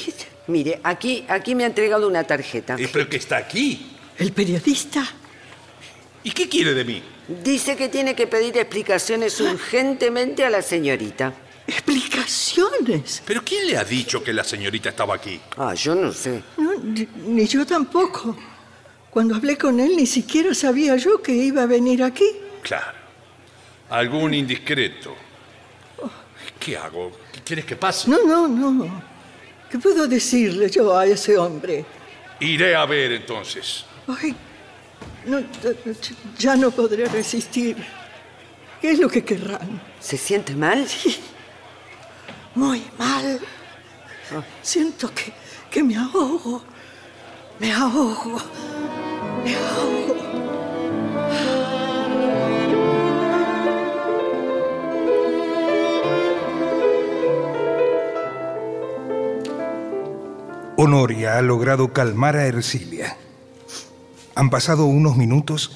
mire, 0.48 0.80
aquí, 0.82 1.24
aquí 1.28 1.54
me 1.54 1.62
ha 1.62 1.68
entregado 1.68 2.08
una 2.08 2.24
tarjeta. 2.24 2.74
Eh, 2.76 2.88
¿Pero 2.92 3.08
que 3.08 3.18
está 3.18 3.36
aquí? 3.36 3.92
¿El 4.18 4.32
periodista? 4.32 5.06
¿Y 6.24 6.32
qué 6.32 6.48
quiere 6.48 6.74
de 6.74 6.84
mí? 6.84 7.00
Dice 7.44 7.76
que 7.76 7.88
tiene 7.88 8.16
que 8.16 8.26
pedir 8.26 8.56
explicaciones 8.56 9.40
urgentemente 9.40 10.44
a 10.44 10.50
la 10.50 10.60
señorita. 10.60 11.32
¿Explicaciones? 11.64 13.22
¿Pero 13.24 13.44
quién 13.44 13.68
le 13.68 13.76
ha 13.76 13.84
dicho 13.84 14.24
que 14.24 14.32
la 14.32 14.42
señorita 14.42 14.88
estaba 14.88 15.14
aquí? 15.14 15.40
Ah, 15.58 15.74
yo 15.74 15.94
no 15.94 16.12
sé. 16.12 16.42
No, 16.56 16.74
ni, 16.74 17.06
ni 17.24 17.46
yo 17.46 17.64
tampoco. 17.64 18.36
Cuando 19.10 19.36
hablé 19.36 19.56
con 19.56 19.78
él 19.78 19.94
ni 19.96 20.06
siquiera 20.06 20.52
sabía 20.54 20.96
yo 20.96 21.22
que 21.22 21.30
iba 21.30 21.62
a 21.62 21.66
venir 21.66 22.02
aquí. 22.02 22.26
Claro. 22.62 22.98
Algún 23.90 24.34
indiscreto. 24.34 25.14
¿Qué 26.58 26.76
hago? 26.76 27.12
¿Qué 27.32 27.40
¿Quieres 27.40 27.64
que 27.64 27.76
pase? 27.76 28.10
No, 28.10 28.24
no, 28.24 28.46
no. 28.46 29.02
¿Qué 29.70 29.78
puedo 29.78 30.06
decirle 30.06 30.70
yo 30.70 30.96
a 30.96 31.06
ese 31.06 31.36
hombre? 31.36 31.84
Iré 32.40 32.74
a 32.74 32.84
ver 32.86 33.12
entonces. 33.12 33.84
Ay, 34.06 34.34
no, 35.26 35.40
ya 36.38 36.56
no 36.56 36.70
podré 36.70 37.06
resistir. 37.06 37.76
¿Qué 38.80 38.92
es 38.92 38.98
lo 38.98 39.08
que 39.08 39.24
querrán? 39.24 39.80
¿Se 40.00 40.16
siente 40.16 40.54
mal? 40.54 40.86
Muy 42.54 42.82
mal. 42.98 43.40
Siento 44.62 45.12
que, 45.14 45.32
que 45.70 45.82
me 45.82 45.96
ahogo. 45.96 46.62
Me 47.58 47.72
ahogo. 47.72 48.40
Me 49.44 49.54
ahogo. 49.54 50.27
Honoria 60.80 61.36
ha 61.36 61.42
logrado 61.42 61.92
calmar 61.92 62.36
a 62.36 62.46
Ercilia. 62.46 63.16
Han 64.36 64.48
pasado 64.48 64.84
unos 64.84 65.16
minutos 65.16 65.72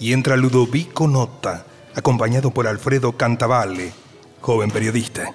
y 0.00 0.14
entra 0.14 0.34
Ludovico 0.34 1.06
Nota, 1.06 1.66
acompañado 1.94 2.50
por 2.52 2.66
Alfredo 2.66 3.12
Cantavalle, 3.18 3.92
joven 4.40 4.70
periodista. 4.70 5.30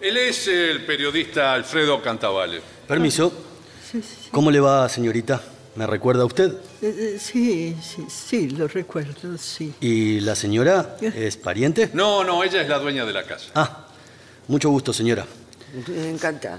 Él 0.00 0.16
es 0.16 0.48
el 0.48 0.86
periodista 0.86 1.52
Alfredo 1.52 2.00
Cantavale. 2.00 2.62
Permiso. 2.86 3.30
¿Cómo 4.30 4.50
le 4.50 4.60
va, 4.60 4.88
señorita? 4.88 5.42
¿Me 5.76 5.86
recuerda 5.86 6.24
usted? 6.24 6.50
Eh, 6.80 7.16
eh, 7.16 7.18
Sí, 7.20 7.76
sí, 7.82 8.06
sí, 8.08 8.48
lo 8.48 8.66
recuerdo, 8.66 9.36
sí. 9.36 9.74
¿Y 9.82 10.20
la 10.20 10.34
señora 10.34 10.96
es 11.02 11.36
pariente? 11.36 11.90
No, 11.92 12.24
no, 12.24 12.42
ella 12.42 12.62
es 12.62 12.68
la 12.70 12.78
dueña 12.78 13.04
de 13.04 13.12
la 13.12 13.24
casa. 13.24 13.50
Ah, 13.54 13.88
mucho 14.46 14.70
gusto, 14.70 14.94
señora. 14.94 15.26
Encantada. 15.74 16.58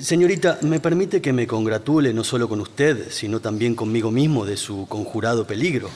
Señorita, 0.00 0.58
¿me 0.62 0.80
permite 0.80 1.20
que 1.20 1.32
me 1.32 1.46
congratule 1.46 2.12
no 2.12 2.24
solo 2.24 2.48
con 2.48 2.60
usted, 2.60 3.10
sino 3.10 3.40
también 3.40 3.74
conmigo 3.74 4.10
mismo 4.10 4.44
de 4.46 4.56
su 4.56 4.86
conjurado 4.88 5.46
peligro? 5.46 5.90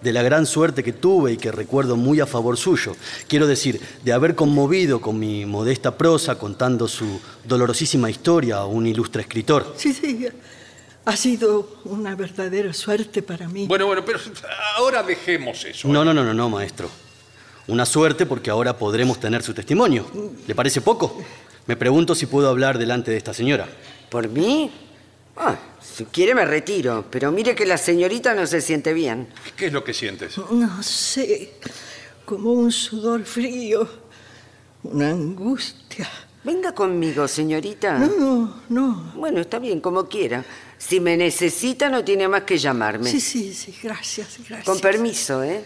De 0.00 0.12
la 0.12 0.22
gran 0.22 0.46
suerte 0.46 0.82
que 0.82 0.94
tuve 0.94 1.32
y 1.32 1.36
que 1.36 1.52
recuerdo 1.52 1.96
muy 1.96 2.20
a 2.20 2.26
favor 2.26 2.56
suyo. 2.56 2.96
Quiero 3.28 3.46
decir, 3.46 3.80
de 4.02 4.12
haber 4.12 4.34
conmovido 4.34 5.00
con 5.00 5.18
mi 5.18 5.44
modesta 5.44 5.98
prosa 5.98 6.38
contando 6.38 6.88
su 6.88 7.20
dolorosísima 7.44 8.08
historia 8.08 8.56
a 8.58 8.66
un 8.66 8.86
ilustre 8.86 9.22
escritor. 9.22 9.74
Sí, 9.76 9.92
sí. 9.92 10.26
Ha 11.04 11.16
sido 11.16 11.80
una 11.84 12.14
verdadera 12.14 12.72
suerte 12.72 13.22
para 13.22 13.48
mí. 13.48 13.66
Bueno, 13.66 13.86
bueno, 13.86 14.04
pero 14.04 14.20
ahora 14.76 15.02
dejemos 15.02 15.64
eso. 15.64 15.88
No, 15.88 16.04
no, 16.04 16.14
no, 16.14 16.24
no, 16.24 16.32
no, 16.32 16.48
maestro. 16.48 16.88
Una 17.66 17.84
suerte 17.84 18.24
porque 18.26 18.50
ahora 18.50 18.78
podremos 18.78 19.20
tener 19.20 19.42
su 19.42 19.52
testimonio. 19.52 20.06
¿Le 20.46 20.54
parece 20.54 20.80
poco? 20.80 21.22
Me 21.70 21.76
pregunto 21.76 22.16
si 22.16 22.26
puedo 22.26 22.48
hablar 22.48 22.78
delante 22.78 23.12
de 23.12 23.16
esta 23.16 23.32
señora. 23.32 23.68
¿Por 24.08 24.28
mí? 24.28 24.72
Ah, 25.36 25.56
si 25.80 26.04
quiere 26.06 26.34
me 26.34 26.44
retiro, 26.44 27.04
pero 27.08 27.30
mire 27.30 27.54
que 27.54 27.64
la 27.64 27.78
señorita 27.78 28.34
no 28.34 28.44
se 28.48 28.60
siente 28.60 28.92
bien. 28.92 29.28
¿Qué 29.56 29.66
es 29.66 29.72
lo 29.72 29.84
que 29.84 29.94
sientes? 29.94 30.36
No 30.36 30.82
sé, 30.82 31.52
como 32.24 32.54
un 32.54 32.72
sudor 32.72 33.24
frío, 33.24 33.88
una 34.82 35.10
angustia. 35.10 36.10
Venga 36.42 36.74
conmigo, 36.74 37.28
señorita. 37.28 38.00
No, 38.00 38.16
no, 38.18 38.62
no. 38.68 39.12
Bueno, 39.14 39.40
está 39.40 39.60
bien, 39.60 39.80
como 39.80 40.08
quiera. 40.08 40.44
Si 40.76 40.98
me 40.98 41.16
necesita, 41.16 41.88
no 41.88 42.02
tiene 42.02 42.26
más 42.26 42.42
que 42.42 42.58
llamarme. 42.58 43.08
Sí, 43.08 43.20
sí, 43.20 43.54
sí, 43.54 43.78
gracias, 43.80 44.38
gracias. 44.38 44.66
Con 44.66 44.80
permiso, 44.80 45.44
¿eh? 45.44 45.62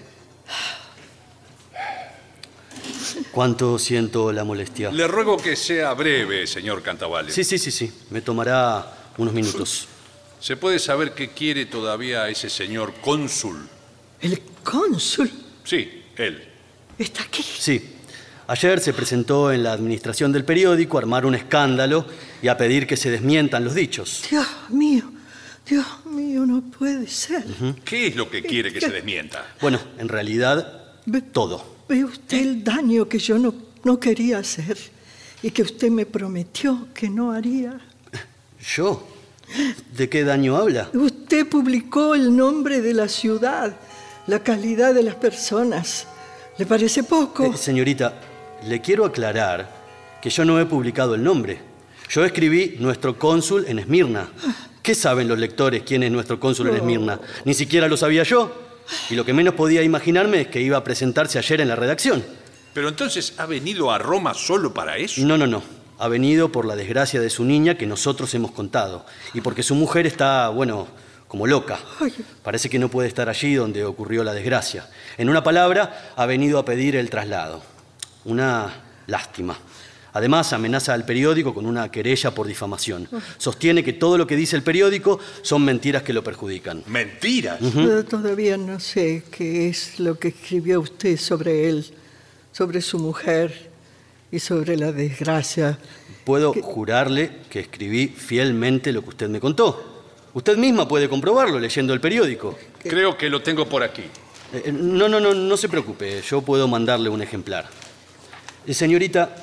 ¿Cuánto 3.31 3.79
siento 3.79 4.33
la 4.33 4.45
molestia? 4.45 4.91
Le 4.91 5.07
ruego 5.07 5.37
que 5.37 5.57
sea 5.57 5.93
breve, 5.95 6.47
señor 6.47 6.83
Cantavale. 6.83 7.31
Sí, 7.33 7.45
sí, 7.45 7.59
sí, 7.59 7.71
sí. 7.71 7.93
Me 8.11 8.21
tomará 8.21 9.13
unos 9.19 9.35
minutos. 9.35 9.89
¿Se 10.41 10.57
puede 10.57 10.79
saber 10.79 11.15
qué 11.15 11.31
quiere 11.31 11.67
todavía 11.67 12.29
ese 12.29 12.51
señor 12.51 12.93
cónsul? 13.01 13.69
El 14.21 14.41
cónsul 14.63 15.31
Sí, 15.65 16.03
él. 16.17 16.43
está 16.99 17.23
aquí. 17.23 17.43
Sí. 17.43 17.91
Ayer 18.47 18.79
se 18.81 18.93
presentó 18.93 19.51
en 19.53 19.63
la 19.63 19.73
administración 19.73 20.31
del 20.31 20.45
periódico 20.45 20.99
a 20.99 21.01
armar 21.01 21.25
un 21.25 21.35
escándalo 21.35 22.07
y 22.43 22.49
a 22.49 22.59
pedir 22.59 22.87
que 22.87 22.97
se 22.99 23.11
desmientan 23.11 23.65
los 23.65 23.75
dichos. 23.75 24.23
Dios 24.31 24.47
mío, 24.69 25.11
Dios 25.67 25.87
mío, 26.05 26.45
no 26.45 26.61
puede 26.61 27.07
ser. 27.09 27.43
¿Qué 27.87 28.09
es 28.09 28.17
lo 28.17 28.29
que 28.29 28.43
quiere 28.43 28.71
que 28.71 28.83
se 28.83 28.91
desmienta? 28.91 29.55
Bueno, 29.63 29.81
en 29.99 30.09
realidad, 30.09 30.83
Ve- 31.07 31.23
todo. 31.23 31.74
Ve 31.89 32.05
usted 32.05 32.39
el 32.39 32.65
daño 32.65 33.09
que 33.09 33.19
yo 33.19 33.39
no, 33.39 33.55
no 33.85 34.01
quería 34.01 34.39
hacer 34.39 34.79
y 35.43 35.51
que 35.51 35.63
usted 35.63 35.91
me 35.91 36.07
prometió 36.07 36.89
que 36.95 37.09
no 37.09 37.33
haría. 37.33 37.79
¿Yo? 38.75 39.07
¿De 39.95 40.09
qué 40.09 40.25
daño 40.25 40.57
habla? 40.57 40.89
Usted 40.95 41.47
publicó 41.47 42.15
el 42.15 42.35
nombre 42.35 42.81
de 42.81 42.95
la 42.95 43.09
ciudad, 43.09 43.77
la 44.27 44.39
calidad 44.43 44.95
de 44.95 45.03
las 45.03 45.17
personas. 45.17 46.07
¿Le 46.57 46.65
parece 46.65 47.03
poco? 47.03 47.45
Eh, 47.45 47.57
señorita, 47.57 48.21
le 48.67 48.81
quiero 48.81 49.05
aclarar 49.05 49.71
que 50.23 50.31
yo 50.31 50.45
no 50.45 50.59
he 50.59 50.65
publicado 50.65 51.15
el 51.15 51.23
nombre. 51.23 51.59
Yo 52.09 52.25
escribí 52.25 52.77
nuestro 52.79 53.19
cónsul 53.19 53.67
en 53.67 53.79
Esmirna. 53.79 54.29
¿Qué 54.83 54.95
saben 54.95 55.29
los 55.29 55.39
lectores 55.39 55.83
quién 55.83 56.03
es 56.03 56.11
nuestro 56.11 56.41
cónsul 56.41 56.69
en 56.69 56.77
Esmirna? 56.77 57.21
Ni 57.45 57.55
siquiera 57.55 57.89
lo 57.89 57.97
sabía 57.97 58.23
yo. 58.23 58.64
Y 59.11 59.15
lo 59.15 59.25
que 59.25 59.33
menos 59.33 59.55
podía 59.55 59.83
imaginarme 59.83 60.43
es 60.43 60.49
que 60.49 60.61
iba 60.61 60.77
a 60.77 60.85
presentarse 60.85 61.39
ayer 61.39 61.61
en 61.61 61.69
la 61.69 61.77
redacción. 61.77 62.25
Pero 62.73 62.89
entonces 62.89 63.35
ha 63.39 63.47
venido 63.47 63.91
a 63.93 63.99
Roma 63.99 64.35
solo 64.35 64.75
para 64.75 64.97
eso. 64.97 65.21
No, 65.23 65.39
no, 65.39 65.47
no. 65.47 65.63
Ha 65.99 66.09
venido 66.09 66.51
por 66.51 66.67
la 66.67 66.75
desgracia 66.75 67.21
de 67.21 67.31
su 67.31 67.45
niña 67.45 67.77
que 67.77 67.87
nosotros 67.87 68.35
hemos 68.35 68.51
contado. 68.51 69.07
Y 69.33 69.41
porque 69.41 69.63
su 69.63 69.75
mujer 69.77 70.07
está, 70.07 70.49
bueno, 70.49 70.89
como 71.29 71.47
loca. 71.47 71.79
Parece 72.43 72.69
que 72.69 72.79
no 72.79 72.89
puede 72.89 73.09
estar 73.09 73.29
allí 73.29 73.55
donde 73.55 73.85
ocurrió 73.85 74.25
la 74.25 74.35
desgracia. 74.35 74.89
En 75.19 75.29
una 75.29 75.43
palabra, 75.43 76.13
ha 76.17 76.27
venido 76.27 76.59
a 76.59 76.65
pedir 76.65 76.97
el 76.97 77.11
traslado. 77.11 77.63
Una 78.25 78.73
lástima. 79.07 79.57
Además, 80.15 80.53
amenaza 80.53 80.95
al 80.95 81.05
periódico 81.05 81.53
con 81.53 81.67
una 81.67 81.91
querella 81.91 82.31
por 82.31 82.47
difamación. 82.47 83.09
Sostiene 83.37 83.83
que 83.83 83.93
todo 83.93 84.17
lo 84.17 84.29
que 84.29 84.37
dice 84.37 84.55
el 84.55 84.63
periódico 84.63 85.19
son 85.43 85.65
mentiras 85.65 86.05
que 86.05 86.13
lo 86.13 86.23
perjudican. 86.23 86.85
Mentiras. 86.87 87.59
Yo 87.61 88.05
Todavía 88.05 88.57
no 88.57 88.79
sé 88.79 89.25
qué 89.33 89.69
es 89.69 89.99
lo 89.99 90.17
que 90.17 90.29
escribió 90.29 90.81
usted 90.81 91.19
sobre 91.19 91.69
él, 91.69 91.85
sobre 92.53 92.81
su 92.81 93.01
mujer 93.01 93.71
y 94.31 94.39
sobre 94.39 94.77
la 94.77 94.93
desgracia. 94.93 95.79
Puedo 96.25 96.53
jurarle 96.63 97.33
que 97.51 97.59
escribí 97.59 98.07
fielmente 98.07 98.93
lo 98.93 99.03
que 99.03 99.09
usted 99.09 99.29
me 99.29 99.41
contó. 99.41 100.05
Usted 100.33 100.57
misma 100.57 100.87
puede 100.87 101.09
comprobarlo 101.09 101.59
leyendo 101.59 101.93
el 101.93 102.01
periódico. 102.01 102.57
Creo 102.81 103.19
que 103.19 103.29
lo 103.29 103.43
tengo 103.43 103.69
por 103.69 103.83
aquí. 103.83 104.05
Eh, 104.53 104.71
no, 104.71 105.09
no, 105.09 105.19
no, 105.19 105.35
no 105.35 105.57
se 105.57 105.69
preocupe. 105.69 106.23
Yo 106.23 106.41
puedo 106.41 106.69
mandarle 106.69 107.09
un 107.09 107.21
ejemplar. 107.21 107.69
Eh, 108.65 108.75
señorita, 108.75 109.35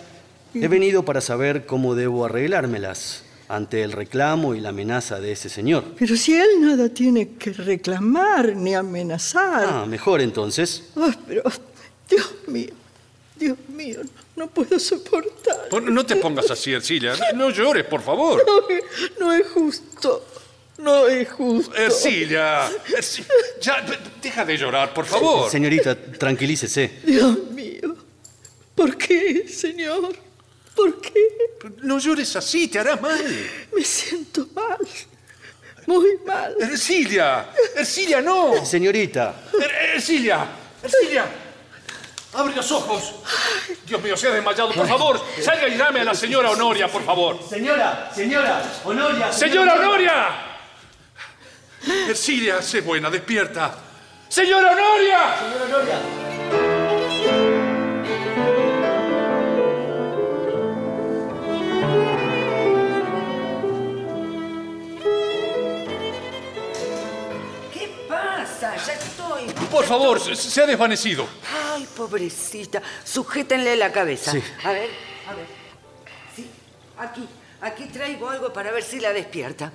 he 0.53 0.67
venido 0.67 1.03
para 1.03 1.21
saber 1.21 1.65
cómo 1.65 1.95
debo 1.95 2.25
arreglármelas 2.25 3.23
ante 3.47 3.83
el 3.83 3.91
reclamo 3.91 4.55
y 4.55 4.61
la 4.61 4.69
amenaza 4.69 5.19
de 5.19 5.33
ese 5.33 5.49
señor. 5.49 5.83
Pero 5.99 6.15
si 6.15 6.33
él 6.33 6.61
nada 6.61 6.87
tiene 6.89 7.33
que 7.37 7.51
reclamar 7.51 8.55
ni 8.55 8.73
amenazar. 8.75 9.65
Ah, 9.69 9.85
mejor 9.85 10.21
entonces. 10.21 10.83
Ay, 10.95 11.13
pero, 11.27 11.43
Dios 12.09 12.33
mío, 12.47 12.69
Dios 13.35 13.57
mío, 13.69 13.99
no 14.35 14.47
puedo 14.47 14.79
soportar. 14.79 15.67
Por- 15.69 15.83
No 15.83 16.05
te 16.05 16.15
pongas 16.15 16.49
así, 16.51 16.71
Ercilia. 16.73 17.13
No 17.35 17.49
llores, 17.49 17.83
por 17.85 18.01
favor. 18.01 18.41
No, 18.47 19.25
no 19.25 19.33
es 19.33 19.47
justo, 19.47 20.25
no 20.77 21.07
es 21.07 21.29
justo. 21.29 21.75
Ercilia. 21.75 22.69
Erci- 22.97 23.25
Ya, 23.61 23.85
deja 24.21 24.45
de 24.45 24.57
llorar, 24.57 24.93
por 24.93 25.05
favor. 25.05 25.49
Señorita, 25.49 25.95
tranquilícese. 25.95 26.99
Dios 27.05 27.37
mío, 27.51 27.95
¿por 28.75 28.95
qué, 28.97 29.45
Señor? 29.49 30.15
¿Por 30.75 31.01
qué? 31.01 31.11
No 31.83 31.99
llores 31.99 32.35
así, 32.35 32.67
te 32.67 32.79
hará 32.79 32.95
mal. 32.95 33.23
Me 33.73 33.83
siento 33.83 34.47
mal, 34.53 34.77
muy 35.85 36.17
mal. 36.25 36.55
Ercilia. 36.59 37.49
Ercilia, 37.75 38.21
no. 38.21 38.65
Señorita, 38.65 39.35
Er- 39.53 39.95
Ercilia. 39.95 40.45
Ercilia. 40.81 41.25
Abre 42.33 42.55
los 42.55 42.71
ojos. 42.71 43.13
Dios 43.85 44.01
mío, 44.01 44.15
se 44.15 44.27
ha 44.29 44.31
desmayado. 44.31 44.71
Por 44.71 44.87
favor, 44.87 45.21
salga 45.43 45.67
y 45.67 45.77
llame 45.77 45.99
a 45.99 46.03
la 46.05 46.15
señora 46.15 46.49
Honoria, 46.51 46.87
por 46.87 47.03
favor. 47.03 47.37
Señora, 47.47 48.09
señora, 48.15 48.63
Honoria. 48.85 49.31
¡Señora 49.33 49.75
Honoria! 49.75 50.47
Ercilia, 52.07 52.61
sé 52.61 52.81
buena, 52.81 53.09
despierta. 53.09 53.75
¡Señora 54.29 54.71
Honoria! 54.71 55.35
¿Qué 56.29 56.30
Ya 68.85 68.93
estoy. 68.93 69.43
Por 69.69 69.85
favor, 69.85 70.19
se, 70.19 70.35
se 70.35 70.61
ha 70.61 70.65
desvanecido. 70.65 71.27
Ay, 71.73 71.87
pobrecita. 71.95 72.81
Sujétenle 73.03 73.75
la 73.75 73.91
cabeza. 73.91 74.31
Sí. 74.31 74.41
A 74.63 74.71
ver, 74.71 74.89
a 75.27 75.33
ver. 75.35 75.45
Sí, 76.35 76.49
aquí, 76.97 77.27
aquí 77.61 77.85
traigo 77.85 78.29
algo 78.29 78.51
para 78.51 78.71
ver 78.71 78.83
si 78.83 78.99
la 78.99 79.13
despierta. 79.13 79.71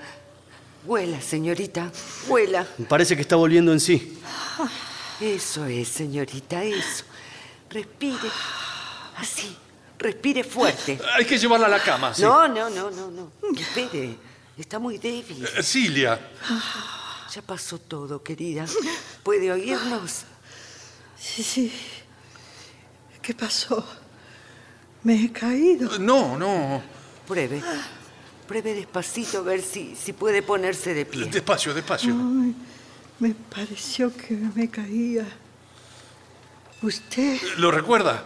Huela, 0.84 1.20
señorita, 1.20 1.90
huela. 2.28 2.64
Parece 2.88 3.16
que 3.16 3.22
está 3.22 3.34
volviendo 3.36 3.72
en 3.72 3.80
sí. 3.80 4.20
Eso 5.20 5.64
es, 5.66 5.88
señorita, 5.88 6.62
eso. 6.62 7.04
Respire. 7.70 8.28
Así, 9.16 9.56
respire 9.98 10.44
fuerte. 10.44 10.98
Hay 11.14 11.24
que 11.24 11.38
llevarla 11.38 11.66
a 11.66 11.70
la 11.70 11.80
cama. 11.82 12.14
sí. 12.14 12.22
No, 12.22 12.46
no, 12.46 12.70
no, 12.70 12.90
no, 12.90 13.10
no. 13.10 13.32
Espere, 13.58 14.16
está 14.56 14.78
muy 14.78 14.98
débil. 14.98 15.44
Ercilia, 15.56 16.20
Ya 17.34 17.42
pasó 17.42 17.78
todo, 17.78 18.22
querida. 18.22 18.66
¿Puede 19.22 19.50
oírnos? 19.52 20.24
Sí, 21.18 21.42
sí. 21.42 21.72
¿Qué 23.20 23.34
pasó? 23.34 23.84
Me 25.02 25.24
he 25.24 25.32
caído. 25.32 25.98
no, 25.98 26.36
no. 26.38 26.82
Pruebe. 27.26 27.62
Pruebe 28.46 28.74
despacito 28.74 29.38
a 29.38 29.42
ver 29.42 29.60
si, 29.60 29.96
si 29.96 30.12
puede 30.12 30.42
ponerse 30.42 30.94
de 30.94 31.04
pie. 31.04 31.26
Despacio, 31.26 31.74
despacio. 31.74 32.14
Ay, 32.14 32.54
me 33.18 33.34
pareció 33.34 34.14
que 34.16 34.34
me 34.34 34.70
caía. 34.70 35.26
¿Usted? 36.82 37.40
¿Lo 37.58 37.70
recuerda? 37.72 38.24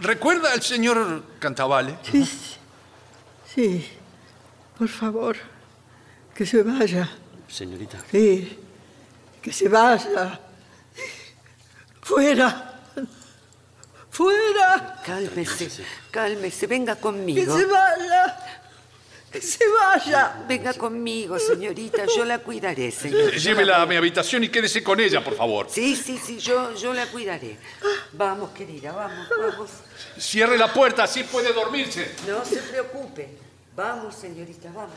¿Recuerda 0.00 0.52
al 0.52 0.62
señor 0.62 1.24
Cantavale? 1.38 1.98
Sí, 2.02 2.24
sí. 2.24 2.56
Sí. 3.54 3.88
Por 4.78 4.88
favor, 4.88 5.36
que 6.34 6.44
se 6.46 6.62
vaya. 6.62 7.08
Señorita. 7.48 7.98
Sí, 8.10 8.58
que 9.42 9.52
se 9.52 9.68
vaya. 9.68 10.38
Fuera. 12.02 12.64
Fuera. 14.10 15.00
Cálmese, 15.04 15.68
cálmese, 16.10 16.66
venga 16.66 16.94
Que 16.96 17.00
conmigo. 17.00 17.56
se 17.56 17.64
vaya. 17.66 18.44
Que 19.30 19.40
se 19.42 19.64
vaya. 19.68 20.44
Venga 20.48 20.72
conmigo, 20.74 21.38
señorita, 21.38 22.04
yo 22.16 22.24
la 22.24 22.38
cuidaré, 22.38 22.90
señor. 22.90 23.34
Eh, 23.34 23.38
Llévela 23.38 23.82
a 23.82 23.86
mi 23.86 23.94
habitación 23.96 24.42
y 24.44 24.48
quédese 24.48 24.82
con 24.82 24.98
ella, 25.00 25.22
por 25.22 25.36
favor. 25.36 25.68
Sí, 25.70 25.94
sí, 25.94 26.18
sí, 26.18 26.38
yo, 26.38 26.74
yo 26.74 26.94
la 26.94 27.06
cuidaré. 27.06 27.58
Vamos, 28.12 28.50
querida, 28.50 28.92
vamos, 28.92 29.28
vamos. 29.38 29.70
Cierre 30.18 30.56
la 30.58 30.72
puerta, 30.72 31.04
así 31.04 31.24
puede 31.24 31.52
dormirse. 31.52 32.14
No 32.26 32.44
se 32.44 32.56
preocupe. 32.62 33.36
Vamos, 33.76 34.14
señorita, 34.14 34.70
vamos. 34.74 34.96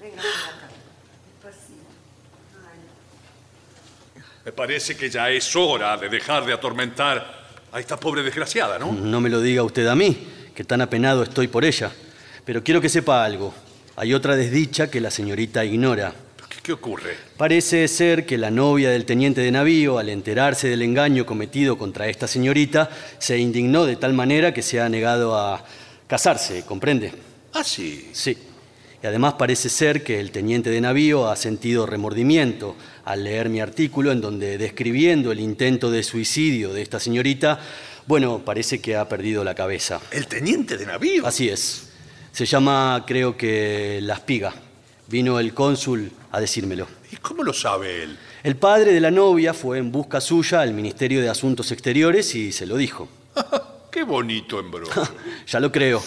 Venga 0.00 0.16
por 0.16 0.26
acá. 0.26 0.68
Despacito. 1.42 1.88
Me 4.48 4.52
parece 4.52 4.96
que 4.96 5.10
ya 5.10 5.28
es 5.28 5.54
hora 5.56 5.94
de 5.98 6.08
dejar 6.08 6.46
de 6.46 6.54
atormentar 6.54 7.44
a 7.70 7.78
esta 7.78 8.00
pobre 8.00 8.22
desgraciada, 8.22 8.78
¿no? 8.78 8.92
No 8.92 9.20
me 9.20 9.28
lo 9.28 9.42
diga 9.42 9.62
usted 9.62 9.86
a 9.86 9.94
mí, 9.94 10.16
que 10.54 10.64
tan 10.64 10.80
apenado 10.80 11.22
estoy 11.22 11.48
por 11.48 11.66
ella. 11.66 11.92
Pero 12.46 12.64
quiero 12.64 12.80
que 12.80 12.88
sepa 12.88 13.22
algo. 13.22 13.52
Hay 13.96 14.14
otra 14.14 14.36
desdicha 14.36 14.90
que 14.90 15.02
la 15.02 15.10
señorita 15.10 15.66
ignora. 15.66 16.14
¿Qué, 16.48 16.62
qué 16.62 16.72
ocurre? 16.72 17.14
Parece 17.36 17.86
ser 17.88 18.24
que 18.24 18.38
la 18.38 18.50
novia 18.50 18.88
del 18.88 19.04
teniente 19.04 19.42
de 19.42 19.52
navío, 19.52 19.98
al 19.98 20.08
enterarse 20.08 20.66
del 20.66 20.80
engaño 20.80 21.26
cometido 21.26 21.76
contra 21.76 22.08
esta 22.08 22.26
señorita, 22.26 22.88
se 23.18 23.36
indignó 23.36 23.84
de 23.84 23.96
tal 23.96 24.14
manera 24.14 24.54
que 24.54 24.62
se 24.62 24.80
ha 24.80 24.88
negado 24.88 25.36
a 25.36 25.62
casarse, 26.06 26.64
¿comprende? 26.64 27.12
Ah, 27.52 27.62
sí. 27.62 28.08
Sí. 28.14 28.34
Y 29.02 29.06
además 29.06 29.34
parece 29.34 29.68
ser 29.68 30.02
que 30.02 30.18
el 30.18 30.32
teniente 30.32 30.70
de 30.70 30.80
navío 30.80 31.28
ha 31.28 31.36
sentido 31.36 31.86
remordimiento 31.86 32.74
al 33.08 33.24
leer 33.24 33.48
mi 33.48 33.58
artículo 33.58 34.12
en 34.12 34.20
donde 34.20 34.58
describiendo 34.58 35.32
el 35.32 35.40
intento 35.40 35.90
de 35.90 36.02
suicidio 36.02 36.74
de 36.74 36.82
esta 36.82 37.00
señorita, 37.00 37.58
bueno, 38.06 38.42
parece 38.44 38.82
que 38.82 38.96
ha 38.96 39.08
perdido 39.08 39.42
la 39.44 39.54
cabeza. 39.54 39.98
¿El 40.10 40.26
teniente 40.26 40.76
de 40.76 40.84
navío? 40.84 41.26
Así 41.26 41.48
es. 41.48 41.88
Se 42.32 42.44
llama, 42.44 43.04
creo 43.06 43.34
que, 43.34 44.00
La 44.02 44.12
Espiga. 44.12 44.52
Vino 45.06 45.40
el 45.40 45.54
cónsul 45.54 46.12
a 46.32 46.38
decírmelo. 46.38 46.86
¿Y 47.10 47.16
cómo 47.16 47.42
lo 47.42 47.54
sabe 47.54 48.02
él? 48.02 48.18
El 48.42 48.56
padre 48.56 48.92
de 48.92 49.00
la 49.00 49.10
novia 49.10 49.54
fue 49.54 49.78
en 49.78 49.90
busca 49.90 50.20
suya 50.20 50.60
al 50.60 50.74
Ministerio 50.74 51.22
de 51.22 51.30
Asuntos 51.30 51.72
Exteriores 51.72 52.34
y 52.34 52.52
se 52.52 52.66
lo 52.66 52.76
dijo. 52.76 53.08
Qué 53.90 54.02
bonito 54.02 54.60
embrollo. 54.60 54.92
Ya 55.46 55.60
lo 55.60 55.72
creo. 55.72 56.02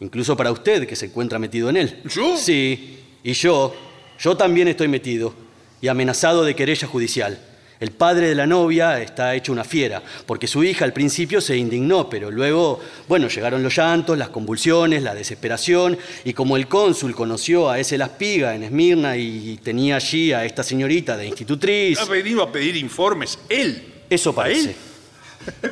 Incluso 0.00 0.36
para 0.36 0.50
usted, 0.50 0.88
que 0.88 0.96
se 0.96 1.06
encuentra 1.06 1.38
metido 1.38 1.70
en 1.70 1.76
él. 1.76 2.02
¿Yo? 2.06 2.36
Sí. 2.36 2.98
Y 3.22 3.34
yo, 3.34 3.72
yo 4.18 4.36
también 4.36 4.66
estoy 4.66 4.88
metido 4.88 5.32
y 5.80 5.88
amenazado 5.88 6.44
de 6.44 6.54
querella 6.54 6.86
judicial. 6.86 7.38
El 7.80 7.92
padre 7.92 8.28
de 8.28 8.34
la 8.34 8.46
novia 8.46 9.00
está 9.00 9.34
hecho 9.34 9.52
una 9.52 9.64
fiera, 9.64 10.02
porque 10.26 10.46
su 10.46 10.62
hija 10.62 10.84
al 10.84 10.92
principio 10.92 11.40
se 11.40 11.56
indignó, 11.56 12.10
pero 12.10 12.30
luego, 12.30 12.78
bueno, 13.08 13.28
llegaron 13.28 13.62
los 13.62 13.74
llantos, 13.74 14.18
las 14.18 14.28
convulsiones, 14.28 15.02
la 15.02 15.14
desesperación, 15.14 15.96
y 16.24 16.34
como 16.34 16.58
el 16.58 16.68
cónsul 16.68 17.14
conoció 17.14 17.70
a 17.70 17.78
ese 17.78 17.96
Laspiga 17.96 18.54
en 18.54 18.64
Esmirna 18.64 19.16
y 19.16 19.58
tenía 19.62 19.96
allí 19.96 20.30
a 20.34 20.44
esta 20.44 20.62
señorita 20.62 21.16
de 21.16 21.28
institutriz, 21.28 21.98
Ha 21.98 22.04
venido 22.04 22.42
a 22.42 22.52
pedir 22.52 22.76
informes 22.76 23.38
él. 23.48 23.82
eso 24.10 24.30
¿A 24.30 24.34
parece. 24.34 24.74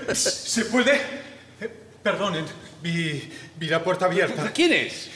él? 0.09 0.17
¿Se 0.17 0.65
puede? 0.65 0.99
Perdonen, 2.03 2.47
vi, 2.83 3.23
vi 3.59 3.67
la 3.67 3.85
puerta 3.85 4.07
abierta. 4.07 4.51
¿Quién 4.55 4.73
es? 4.73 5.11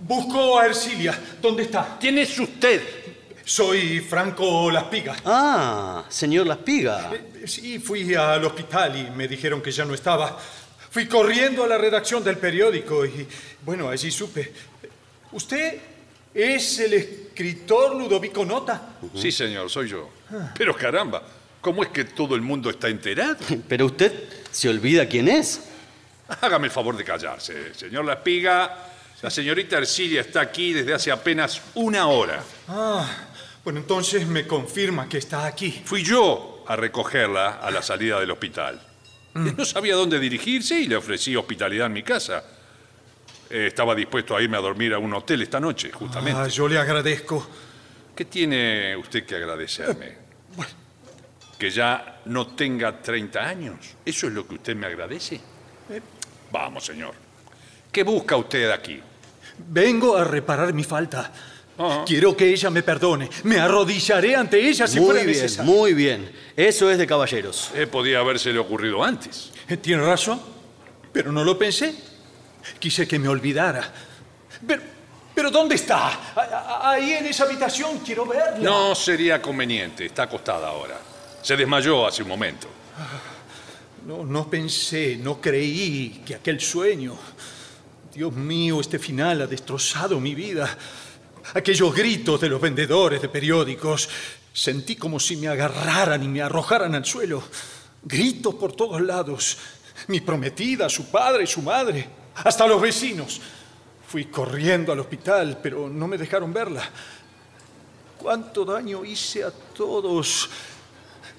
Busco 0.00 0.58
a 0.58 0.66
Ercilia. 0.66 1.16
¿Dónde 1.40 1.62
está? 1.62 1.96
¿Quién 2.00 2.18
es 2.18 2.36
usted? 2.40 2.82
Soy 3.44 4.00
Franco 4.00 4.70
Laspiga. 4.70 5.16
Ah, 5.24 6.04
señor 6.08 6.46
Laspiga. 6.46 7.10
Eh, 7.12 7.30
Sí, 7.46 7.78
fui 7.78 8.14
al 8.14 8.42
hospital 8.44 8.96
y 8.96 9.10
me 9.10 9.28
dijeron 9.28 9.60
que 9.60 9.70
ya 9.70 9.84
no 9.84 9.92
estaba. 9.92 10.38
Fui 10.90 11.06
corriendo 11.06 11.62
a 11.64 11.66
la 11.68 11.76
redacción 11.76 12.24
del 12.24 12.38
periódico 12.38 13.04
y, 13.04 13.26
bueno, 13.62 13.90
allí 13.90 14.10
supe. 14.10 14.50
¿Usted 15.32 15.78
es 16.32 16.78
el 16.78 16.94
escritor 16.94 17.96
Ludovico 17.96 18.46
Nota? 18.46 18.94
Sí, 19.14 19.30
señor, 19.30 19.68
soy 19.68 19.90
yo. 19.90 20.08
Pero 20.56 20.74
caramba, 20.74 21.22
¿cómo 21.60 21.82
es 21.82 21.90
que 21.90 22.04
todo 22.06 22.34
el 22.34 22.40
mundo 22.40 22.70
está 22.70 22.88
enterado? 22.88 23.36
Pero 23.68 23.86
usted 23.86 24.12
se 24.50 24.70
olvida 24.70 25.06
quién 25.06 25.28
es. 25.28 25.60
Hágame 26.40 26.68
el 26.68 26.72
favor 26.72 26.96
de 26.96 27.04
callarse, 27.04 27.74
señor 27.74 28.06
La 28.06 28.14
Espiga. 28.14 28.88
La 29.20 29.28
señorita 29.30 29.76
Ercilia 29.76 30.22
está 30.22 30.40
aquí 30.40 30.72
desde 30.72 30.94
hace 30.94 31.10
apenas 31.10 31.60
una 31.74 32.06
hora. 32.06 32.42
Ah, 32.68 33.06
bueno, 33.64 33.80
entonces 33.80 34.26
me 34.26 34.46
confirma 34.46 35.08
que 35.08 35.18
está 35.18 35.46
aquí. 35.46 35.82
Fui 35.84 36.02
yo 36.02 36.64
a 36.68 36.76
recogerla 36.76 37.60
a 37.62 37.70
la 37.70 37.82
salida 37.82 38.20
del 38.20 38.30
hospital. 38.30 38.80
No 39.34 39.64
sabía 39.64 39.96
dónde 39.96 40.20
dirigirse 40.20 40.78
y 40.78 40.86
le 40.86 40.96
ofrecí 40.96 41.34
hospitalidad 41.34 41.86
en 41.86 41.92
mi 41.92 42.02
casa. 42.02 42.44
Eh, 43.50 43.66
estaba 43.66 43.94
dispuesto 43.94 44.36
a 44.36 44.42
irme 44.42 44.56
a 44.56 44.60
dormir 44.60 44.94
a 44.94 44.98
un 44.98 45.12
hotel 45.12 45.42
esta 45.42 45.58
noche, 45.58 45.90
justamente. 45.90 46.40
Ah, 46.40 46.46
yo 46.46 46.68
le 46.68 46.78
agradezco. 46.78 47.46
¿Qué 48.14 48.26
tiene 48.26 48.96
usted 48.96 49.24
que 49.24 49.34
agradecerme? 49.34 50.16
Bueno, 50.54 50.72
que 51.58 51.70
ya 51.70 52.20
no 52.26 52.48
tenga 52.48 53.00
30 53.00 53.40
años. 53.40 53.96
¿Eso 54.04 54.28
es 54.28 54.32
lo 54.32 54.46
que 54.46 54.54
usted 54.54 54.76
me 54.76 54.86
agradece? 54.86 55.36
Eh. 55.90 56.00
Vamos, 56.52 56.84
señor. 56.84 57.14
¿Qué 57.90 58.04
busca 58.04 58.36
usted 58.36 58.70
aquí? 58.70 59.00
Vengo 59.68 60.16
a 60.16 60.24
reparar 60.24 60.72
mi 60.72 60.84
falta. 60.84 61.32
Ajá. 61.76 62.04
Quiero 62.06 62.36
que 62.36 62.48
ella 62.52 62.70
me 62.70 62.82
perdone. 62.82 63.28
Me 63.44 63.58
arrodillaré 63.58 64.36
ante 64.36 64.60
ella 64.60 64.86
si 64.86 64.98
Muy 65.00 65.06
fuera 65.06 65.22
bien, 65.24 65.36
necesario. 65.42 65.72
muy 65.72 65.92
bien. 65.94 66.30
Eso 66.56 66.90
es 66.90 66.98
de 66.98 67.06
caballeros. 67.06 67.70
Eh, 67.74 67.86
podía 67.86 68.20
habérsele 68.20 68.58
ocurrido 68.58 69.02
antes. 69.02 69.50
Eh, 69.68 69.76
Tiene 69.76 70.04
razón, 70.04 70.40
pero 71.12 71.32
no 71.32 71.42
lo 71.44 71.58
pensé. 71.58 71.94
Quise 72.78 73.08
que 73.08 73.18
me 73.18 73.28
olvidara. 73.28 73.92
Pero, 74.66 74.82
pero 75.34 75.50
¿dónde 75.50 75.74
está? 75.74 76.06
A- 76.36 76.40
a- 76.40 76.90
Ahí 76.92 77.12
en 77.14 77.26
esa 77.26 77.44
habitación 77.44 77.98
quiero 78.00 78.24
verla. 78.24 78.58
No 78.60 78.94
sería 78.94 79.42
conveniente. 79.42 80.06
Está 80.06 80.22
acostada 80.24 80.68
ahora. 80.68 80.98
Se 81.42 81.56
desmayó 81.56 82.06
hace 82.06 82.22
un 82.22 82.28
momento. 82.28 82.68
No, 84.06 84.22
no 84.24 84.48
pensé, 84.48 85.16
no 85.16 85.40
creí 85.40 86.22
que 86.24 86.34
aquel 86.36 86.60
sueño. 86.60 87.16
Dios 88.14 88.32
mío, 88.32 88.80
este 88.80 88.98
final 88.98 89.42
ha 89.42 89.46
destrozado 89.46 90.20
mi 90.20 90.34
vida. 90.34 90.76
Aquellos 91.52 91.94
gritos 91.94 92.40
de 92.40 92.48
los 92.48 92.60
vendedores 92.60 93.20
de 93.20 93.28
periódicos. 93.28 94.08
Sentí 94.52 94.96
como 94.96 95.20
si 95.20 95.36
me 95.36 95.48
agarraran 95.48 96.22
y 96.22 96.28
me 96.28 96.40
arrojaran 96.40 96.94
al 96.94 97.04
suelo. 97.04 97.42
Gritos 98.02 98.54
por 98.54 98.72
todos 98.72 99.00
lados. 99.00 99.58
Mi 100.08 100.20
prometida, 100.20 100.88
su 100.88 101.10
padre, 101.10 101.46
su 101.46 101.62
madre, 101.62 102.08
hasta 102.34 102.66
los 102.66 102.80
vecinos. 102.80 103.40
Fui 104.08 104.26
corriendo 104.26 104.92
al 104.92 105.00
hospital, 105.00 105.58
pero 105.62 105.88
no 105.88 106.06
me 106.08 106.18
dejaron 106.18 106.52
verla. 106.52 106.88
¿Cuánto 108.18 108.64
daño 108.64 109.04
hice 109.04 109.44
a 109.44 109.50
todos? 109.50 110.48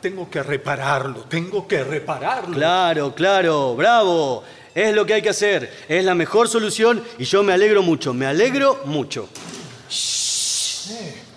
Tengo 0.01 0.29
que 0.29 0.43
repararlo, 0.43 1.21
tengo 1.21 1.67
que 1.67 1.83
repararlo. 1.83 2.55
Claro, 2.55 3.15
claro, 3.15 3.75
bravo. 3.75 4.43
Es 4.73 4.93
lo 4.93 5.05
que 5.05 5.13
hay 5.13 5.21
que 5.21 5.29
hacer. 5.29 5.85
Es 5.87 6.03
la 6.03 6.13
mejor 6.13 6.47
solución 6.47 7.03
y 7.17 7.23
yo 7.23 7.43
me 7.43 7.53
alegro 7.53 7.81
mucho, 7.81 8.13
me 8.13 8.25
alegro 8.25 8.81
mucho. 8.85 9.29
Señores, 9.89 11.27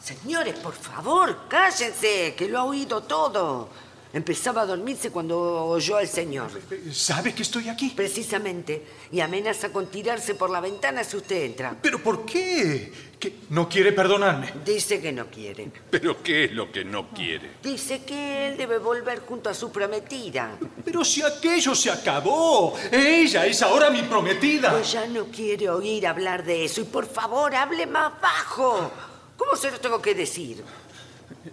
señores, 0.00 0.54
por 0.58 0.74
favor, 0.74 1.48
cállense, 1.48 2.34
que 2.36 2.48
lo 2.48 2.58
ha 2.58 2.64
oído 2.64 3.02
todo. 3.02 3.68
Empezaba 4.16 4.62
a 4.62 4.66
dormirse 4.66 5.10
cuando 5.10 5.38
oyó 5.66 5.98
al 5.98 6.08
señor. 6.08 6.48
¿Sabe 6.90 7.34
que 7.34 7.42
estoy 7.42 7.68
aquí? 7.68 7.92
Precisamente. 7.94 8.82
Y 9.12 9.20
amenaza 9.20 9.70
con 9.70 9.88
tirarse 9.88 10.34
por 10.34 10.48
la 10.48 10.60
ventana 10.60 11.04
si 11.04 11.18
usted 11.18 11.44
entra. 11.44 11.76
¿Pero 11.82 12.02
por 12.02 12.24
qué? 12.24 12.90
¿Que 13.20 13.40
no 13.50 13.68
quiere 13.68 13.92
perdonarme? 13.92 14.54
Dice 14.64 15.02
que 15.02 15.12
no 15.12 15.26
quiere. 15.26 15.70
¿Pero 15.90 16.22
qué 16.22 16.44
es 16.44 16.52
lo 16.52 16.72
que 16.72 16.82
no 16.82 17.10
quiere? 17.10 17.56
Dice 17.62 18.04
que 18.04 18.48
él 18.48 18.56
debe 18.56 18.78
volver 18.78 19.20
junto 19.20 19.50
a 19.50 19.54
su 19.54 19.70
prometida. 19.70 20.56
Pero 20.82 21.04
si 21.04 21.20
aquello 21.20 21.74
se 21.74 21.90
acabó. 21.90 22.74
Ella 22.90 23.44
es 23.44 23.60
ahora 23.60 23.90
mi 23.90 24.00
prometida. 24.00 24.70
Pero 24.70 24.82
ya 24.82 25.06
no 25.06 25.26
quiere 25.26 25.68
oír 25.68 26.06
hablar 26.06 26.42
de 26.42 26.64
eso. 26.64 26.80
Y 26.80 26.84
por 26.84 27.04
favor, 27.06 27.54
hable 27.54 27.84
más 27.84 28.18
bajo. 28.18 28.90
¿Cómo 29.36 29.54
se 29.56 29.70
lo 29.70 29.78
tengo 29.78 30.00
que 30.00 30.14
decir? 30.14 30.64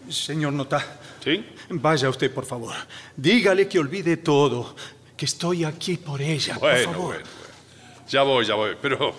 Señor 0.09 0.53
Nota, 0.53 0.99
¿Sí? 1.23 1.45
vaya 1.69 2.09
usted, 2.09 2.31
por 2.33 2.45
favor. 2.45 2.73
Dígale 3.15 3.67
que 3.67 3.79
olvide 3.79 4.17
todo. 4.17 4.75
Que 5.15 5.25
estoy 5.25 5.63
aquí 5.63 5.97
por 5.97 6.21
ella, 6.21 6.55
por 6.55 6.69
Bueno, 6.71 6.91
favor. 6.91 7.05
bueno. 7.05 7.25
Ya 8.09 8.23
voy, 8.23 8.45
ya 8.45 8.55
voy. 8.55 8.75
Pero 8.81 9.13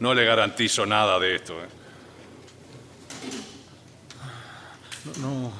no 0.00 0.12
le 0.12 0.24
garantizo 0.24 0.84
nada 0.84 1.18
de 1.18 1.36
esto. 1.36 1.54
¿eh? 1.54 1.66
No, 5.20 5.52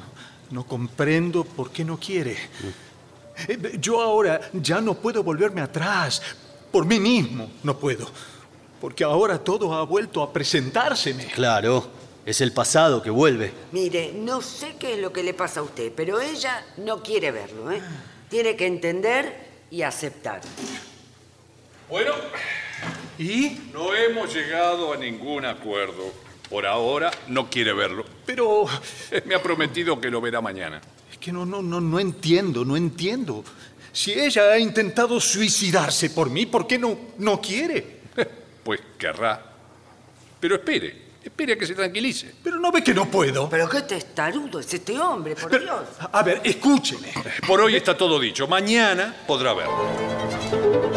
no 0.50 0.64
comprendo 0.64 1.44
por 1.44 1.70
qué 1.70 1.84
no 1.84 1.98
quiere. 1.98 2.36
Eh, 3.48 3.78
Yo 3.80 4.00
ahora 4.02 4.40
ya 4.52 4.80
no 4.80 4.94
puedo 4.94 5.22
volverme 5.22 5.60
atrás. 5.60 6.20
Por 6.72 6.84
mí 6.84 6.98
mismo 7.00 7.50
no 7.62 7.78
puedo. 7.78 8.10
Porque 8.80 9.04
ahora 9.04 9.38
todo 9.38 9.72
ha 9.74 9.84
vuelto 9.84 10.22
a 10.22 10.32
presentárseme. 10.32 11.26
Claro, 11.26 11.90
es 12.26 12.40
el 12.40 12.52
pasado 12.52 13.00
que 13.00 13.08
vuelve. 13.08 13.52
Mire, 13.72 14.12
no 14.12 14.42
sé 14.42 14.74
qué 14.78 14.94
es 14.94 14.98
lo 14.98 15.12
que 15.12 15.22
le 15.22 15.32
pasa 15.32 15.60
a 15.60 15.62
usted, 15.62 15.92
pero 15.94 16.20
ella 16.20 16.66
no 16.78 17.00
quiere 17.02 17.30
verlo, 17.30 17.70
¿eh? 17.70 17.80
Tiene 18.28 18.56
que 18.56 18.66
entender 18.66 19.46
y 19.70 19.82
aceptar. 19.82 20.40
Bueno, 21.88 22.12
¿Y? 23.18 23.70
no 23.72 23.94
hemos 23.94 24.34
llegado 24.34 24.92
a 24.92 24.96
ningún 24.96 25.44
acuerdo. 25.44 26.12
Por 26.50 26.66
ahora 26.66 27.10
no 27.28 27.48
quiere 27.48 27.72
verlo. 27.72 28.04
Pero 28.24 28.66
Me 29.24 29.34
ha 29.34 29.42
prometido 29.42 30.00
que 30.00 30.10
lo 30.10 30.20
verá 30.20 30.40
mañana. 30.40 30.80
es 31.10 31.18
que 31.18 31.32
no, 31.32 31.46
no, 31.46 31.62
no, 31.62 31.80
no 31.80 32.00
entiendo, 32.00 32.64
no 32.64 32.76
entiendo. 32.76 33.44
Si 33.92 34.12
ella 34.12 34.50
ha 34.52 34.58
intentado 34.58 35.18
suicidarse 35.20 36.10
por 36.10 36.28
mí, 36.28 36.44
¿por 36.46 36.66
qué 36.66 36.76
no, 36.78 36.98
no 37.18 37.40
quiere? 37.40 37.96
Pues 38.64 38.80
querrá. 38.98 39.40
Pero 40.40 40.56
espere, 40.56 41.05
espere 41.28 41.54
a 41.54 41.58
que 41.58 41.66
se 41.66 41.74
tranquilice. 41.74 42.32
Pero 42.42 42.58
no 42.58 42.70
ve 42.72 42.82
que 42.82 42.94
no 42.94 43.06
puedo. 43.10 43.48
Pero 43.48 43.68
qué 43.68 43.82
testarudo 43.82 44.60
es 44.60 44.72
este 44.72 44.98
hombre, 44.98 45.34
por 45.34 45.50
Pero, 45.50 45.64
Dios. 45.64 45.88
a 46.12 46.22
ver, 46.22 46.40
escúcheme. 46.44 47.12
Por 47.46 47.60
hoy 47.60 47.76
está 47.76 47.96
todo 47.96 48.18
dicho. 48.18 48.46
Mañana 48.46 49.14
podrá 49.26 49.52
verlo. 49.54 50.96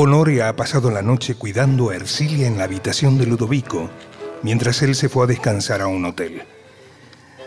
Honoria 0.00 0.48
ha 0.48 0.54
pasado 0.54 0.92
la 0.92 1.02
noche 1.02 1.34
cuidando 1.34 1.90
a 1.90 1.96
Ercilia 1.96 2.46
en 2.46 2.56
la 2.56 2.64
habitación 2.64 3.18
de 3.18 3.26
Ludovico, 3.26 3.90
mientras 4.42 4.82
él 4.82 4.94
se 4.94 5.08
fue 5.08 5.24
a 5.24 5.26
descansar 5.28 5.80
a 5.80 5.86
un 5.86 6.04
hotel. 6.04 6.42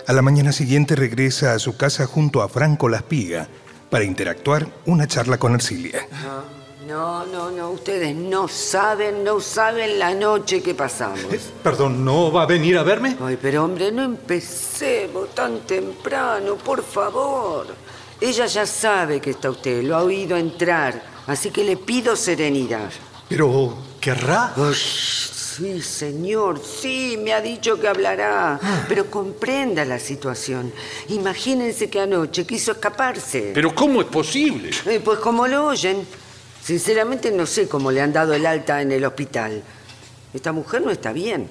A 0.07 0.13
la 0.13 0.21
mañana 0.21 0.51
siguiente 0.51 0.95
regresa 0.95 1.53
a 1.53 1.59
su 1.59 1.77
casa 1.77 2.05
junto 2.05 2.41
a 2.41 2.49
Franco 2.49 2.89
Laspiga 2.89 3.47
para 3.89 4.03
interactuar 4.03 4.67
una 4.85 5.07
charla 5.07 5.37
con 5.37 5.53
Ercilia. 5.53 6.07
No, 6.87 7.25
no, 7.25 7.51
no, 7.51 7.69
ustedes 7.69 8.15
no 8.15 8.47
saben, 8.47 9.23
no 9.23 9.39
saben 9.39 9.99
la 9.99 10.13
noche 10.13 10.61
que 10.61 10.73
pasamos. 10.73 11.19
Perdón, 11.63 12.03
¿no 12.03 12.31
va 12.31 12.43
a 12.43 12.45
venir 12.45 12.77
a 12.77 12.83
verme? 12.83 13.15
Ay, 13.21 13.37
pero 13.39 13.63
hombre, 13.63 13.91
no 13.91 14.03
empecemos 14.03 15.33
tan 15.35 15.59
temprano, 15.61 16.55
por 16.55 16.83
favor. 16.83 17.67
Ella 18.19 18.45
ya 18.47 18.65
sabe 18.65 19.21
que 19.21 19.31
está 19.31 19.49
usted, 19.49 19.83
lo 19.83 19.95
ha 19.95 20.03
oído 20.03 20.35
entrar, 20.35 21.01
así 21.27 21.51
que 21.51 21.63
le 21.63 21.77
pido 21.77 22.15
serenidad. 22.15 22.89
Pero, 23.29 23.77
¿querrá? 23.99 24.53
Ay, 24.57 24.73
sí, 25.57 25.81
señor, 25.81 26.61
sí, 26.63 27.17
me 27.21 27.33
ha 27.33 27.41
dicho 27.41 27.79
que 27.79 27.87
hablará, 27.87 28.59
pero 28.87 29.09
comprenda 29.09 29.83
la 29.85 29.99
situación. 29.99 30.71
Imagínense 31.09 31.89
que 31.89 31.99
anoche 31.99 32.45
quiso 32.45 32.71
escaparse. 32.73 33.51
Pero 33.53 33.73
¿cómo 33.75 34.01
es 34.01 34.07
posible? 34.07 34.69
Eh, 34.85 35.01
pues 35.03 35.19
como 35.19 35.47
lo 35.47 35.65
oyen, 35.67 36.05
sinceramente 36.63 37.31
no 37.31 37.45
sé 37.45 37.67
cómo 37.67 37.91
le 37.91 38.01
han 38.01 38.13
dado 38.13 38.33
el 38.33 38.45
alta 38.45 38.81
en 38.81 38.91
el 38.91 39.03
hospital. 39.05 39.61
Esta 40.33 40.51
mujer 40.51 40.81
no 40.81 40.91
está 40.91 41.11
bien. 41.13 41.49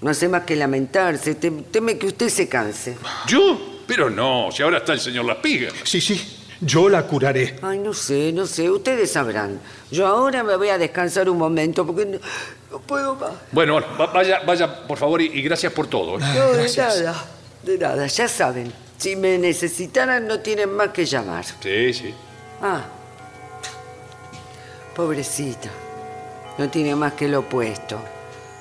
No 0.00 0.10
hace 0.10 0.28
más 0.28 0.42
que 0.44 0.56
lamentarse, 0.56 1.38
tem- 1.40 1.64
teme 1.70 1.96
que 1.98 2.06
usted 2.08 2.28
se 2.28 2.48
canse. 2.48 2.96
¿Yo? 3.26 3.82
Pero 3.86 4.08
no, 4.10 4.48
si 4.50 4.62
ahora 4.62 4.78
está 4.78 4.92
el 4.94 5.00
señor 5.00 5.24
Laspiga. 5.26 5.70
Sí, 5.84 6.00
sí, 6.00 6.43
yo 6.60 6.88
la 6.88 7.06
curaré. 7.06 7.56
Ay, 7.62 7.78
no 7.78 7.92
sé, 7.94 8.32
no 8.32 8.46
sé, 8.46 8.70
ustedes 8.70 9.12
sabrán. 9.12 9.60
Yo 9.90 10.06
ahora 10.06 10.42
me 10.42 10.56
voy 10.56 10.68
a 10.68 10.78
descansar 10.78 11.28
un 11.28 11.38
momento 11.38 11.86
porque 11.86 12.06
no, 12.06 12.18
no 12.70 12.78
puedo 12.80 13.14
más. 13.16 13.32
Bueno, 13.52 13.74
bueno, 13.74 13.86
va- 13.98 14.06
vaya, 14.12 14.40
vaya, 14.46 14.86
por 14.86 14.98
favor, 14.98 15.20
y, 15.20 15.26
y 15.26 15.42
gracias 15.42 15.72
por 15.72 15.86
todo. 15.86 16.18
¿eh? 16.18 16.22
No, 16.34 16.52
de 16.52 16.72
nada, 16.76 17.24
de 17.62 17.78
nada, 17.78 18.06
ya 18.06 18.28
saben. 18.28 18.72
Si 18.98 19.16
me 19.16 19.36
necesitaran 19.38 20.26
no 20.26 20.40
tienen 20.40 20.72
más 20.72 20.88
que 20.90 21.04
llamar. 21.04 21.44
Sí, 21.44 21.92
sí. 21.92 22.14
Ah, 22.62 22.84
pobrecita. 24.94 25.68
No 26.58 26.68
tiene 26.70 26.94
más 26.94 27.14
que 27.14 27.26
lo 27.28 27.40
opuesto. 27.40 27.98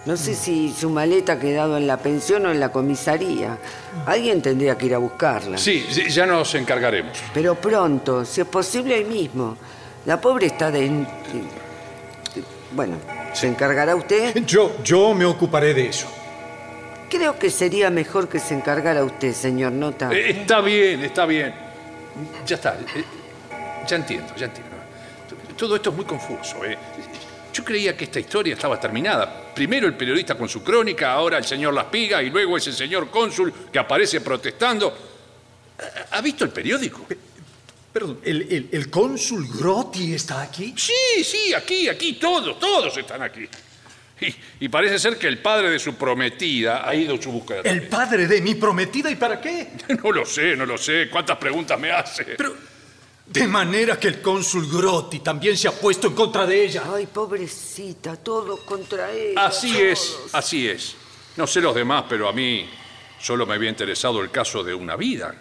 No 0.05 0.17
sé 0.17 0.35
si 0.35 0.73
su 0.73 0.89
maleta 0.89 1.33
ha 1.33 1.39
quedado 1.39 1.77
en 1.77 1.87
la 1.87 1.95
pensión 1.97 2.45
o 2.45 2.51
en 2.51 2.59
la 2.59 2.69
comisaría. 2.73 3.57
Alguien 4.05 4.41
tendría 4.41 4.77
que 4.77 4.87
ir 4.87 4.95
a 4.95 4.97
buscarla. 4.97 5.57
Sí, 5.57 5.85
sí, 5.89 6.09
ya 6.09 6.25
nos 6.25 6.53
encargaremos. 6.55 7.17
Pero 7.33 7.55
pronto, 7.55 8.25
si 8.25 8.41
es 8.41 8.47
posible 8.47 8.95
hoy 8.95 9.05
mismo. 9.05 9.57
La 10.05 10.19
pobre 10.19 10.47
está 10.47 10.69
de... 10.69 10.89
de- 10.89 11.05
Bueno, 12.73 12.97
¿se 13.33 13.47
encargará 13.47 13.95
usted? 13.95 14.35
Yo, 14.45 14.75
yo 14.83 15.13
me 15.13 15.23
ocuparé 15.23 15.73
de 15.73 15.87
eso. 15.87 16.07
Creo 17.09 17.39
que 17.39 17.49
sería 17.49 17.89
mejor 17.89 18.27
que 18.27 18.39
se 18.39 18.55
encargara 18.55 19.03
usted, 19.05 19.33
señor 19.33 19.71
Nota. 19.71 20.11
Eh, 20.11 20.31
está 20.41 20.59
bien, 20.59 21.01
está 21.03 21.25
bien. 21.25 21.53
Ya 22.45 22.55
está. 22.55 22.73
eh, 22.95 23.03
ya 23.87 23.95
entiendo, 23.95 24.33
ya 24.35 24.47
entiendo. 24.47 24.73
Todo 25.55 25.75
esto 25.77 25.91
es 25.91 25.95
muy 25.95 26.05
confuso. 26.05 26.65
¿eh? 26.65 26.77
Yo 27.53 27.63
creía 27.63 27.95
que 27.95 28.05
esta 28.05 28.19
historia 28.19 28.55
estaba 28.55 28.79
terminada. 28.79 29.53
Primero 29.53 29.85
el 29.85 29.93
periodista 29.95 30.35
con 30.35 30.49
su 30.49 30.63
crónica, 30.63 31.13
ahora 31.13 31.37
el 31.37 31.45
señor 31.45 31.73
Laspiga 31.73 32.21
y 32.23 32.31
luego 32.31 32.57
ese 32.57 32.73
señor 32.73 33.11
cónsul 33.11 33.53
que 33.71 33.77
aparece 33.77 34.21
protestando. 34.21 34.91
¿Ha 36.11 36.21
visto 36.21 36.43
el 36.43 36.49
periódico? 36.49 37.05
Perdón, 37.93 38.19
¿el, 38.23 38.41
el, 38.41 38.69
el 38.71 38.89
cónsul 38.89 39.47
Grotti 39.47 40.15
está 40.15 40.41
aquí? 40.41 40.73
Sí, 40.75 41.23
sí, 41.23 41.53
aquí, 41.53 41.87
aquí, 41.87 42.13
todos, 42.13 42.59
todos 42.59 42.97
están 42.97 43.21
aquí. 43.21 43.47
Y, 44.19 44.65
y 44.65 44.69
parece 44.69 44.97
ser 44.97 45.17
que 45.17 45.27
el 45.27 45.37
padre 45.39 45.69
de 45.69 45.77
su 45.77 45.95
prometida 45.95 46.87
ha 46.87 46.95
ido 46.95 47.15
a 47.15 47.21
su 47.21 47.31
búsqueda. 47.31 47.59
¿El 47.59 47.63
también. 47.63 47.89
padre 47.89 48.27
de 48.27 48.41
mi 48.41 48.55
prometida 48.55 49.11
y 49.11 49.15
para 49.15 49.39
qué? 49.39 49.73
No 50.03 50.11
lo 50.11 50.25
sé, 50.25 50.55
no 50.55 50.65
lo 50.65 50.77
sé. 50.77 51.07
¿Cuántas 51.11 51.37
preguntas 51.37 51.79
me 51.79 51.91
hace? 51.91 52.23
Pero, 52.37 52.55
de 53.25 53.47
manera 53.47 53.97
que 53.99 54.09
el 54.09 54.21
cónsul 54.21 54.69
Grotti 54.69 55.19
también 55.19 55.57
se 55.57 55.67
ha 55.67 55.71
puesto 55.71 56.07
en 56.07 56.13
contra 56.13 56.45
de 56.45 56.65
ella. 56.65 56.83
Ay, 56.93 57.07
pobrecita, 57.07 58.17
todo 58.17 58.57
contra 58.65 59.11
ella. 59.11 59.45
Así 59.45 59.79
es, 59.79 60.17
así 60.33 60.67
es. 60.67 60.95
No 61.37 61.47
sé 61.47 61.61
los 61.61 61.73
demás, 61.73 62.05
pero 62.07 62.27
a 62.27 62.33
mí 62.33 62.69
solo 63.19 63.45
me 63.45 63.55
había 63.55 63.69
interesado 63.69 64.21
el 64.21 64.29
caso 64.29 64.63
de 64.63 64.73
una 64.73 64.95
vida. 64.95 65.33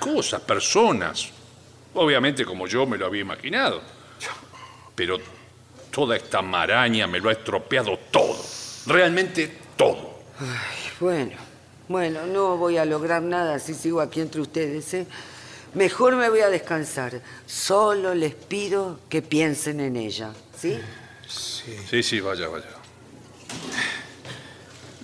Cosas, 0.00 0.40
personas. 0.40 1.28
Obviamente 1.94 2.44
como 2.44 2.66
yo 2.66 2.86
me 2.86 2.96
lo 2.96 3.06
había 3.06 3.20
imaginado. 3.20 3.82
Pero 4.94 5.18
toda 5.90 6.16
esta 6.16 6.42
maraña 6.42 7.06
me 7.06 7.20
lo 7.20 7.28
ha 7.28 7.32
estropeado 7.32 7.98
todo. 8.10 8.36
Realmente 8.86 9.58
todo. 9.76 10.14
Ay, 10.40 10.90
bueno, 10.98 11.36
bueno, 11.88 12.26
no 12.26 12.56
voy 12.56 12.78
a 12.78 12.84
lograr 12.84 13.22
nada 13.22 13.58
si 13.58 13.74
sigo 13.74 14.00
aquí 14.00 14.20
entre 14.20 14.40
ustedes, 14.40 14.94
¿eh? 14.94 15.06
Mejor 15.74 16.16
me 16.16 16.28
voy 16.30 16.40
a 16.40 16.48
descansar. 16.48 17.20
Solo 17.46 18.14
les 18.14 18.34
pido 18.34 19.00
que 19.08 19.22
piensen 19.22 19.80
en 19.80 19.96
ella, 19.96 20.32
¿sí? 20.56 20.78
Sí, 21.28 22.02
sí, 22.02 22.20
vaya, 22.20 22.48
vaya. 22.48 22.66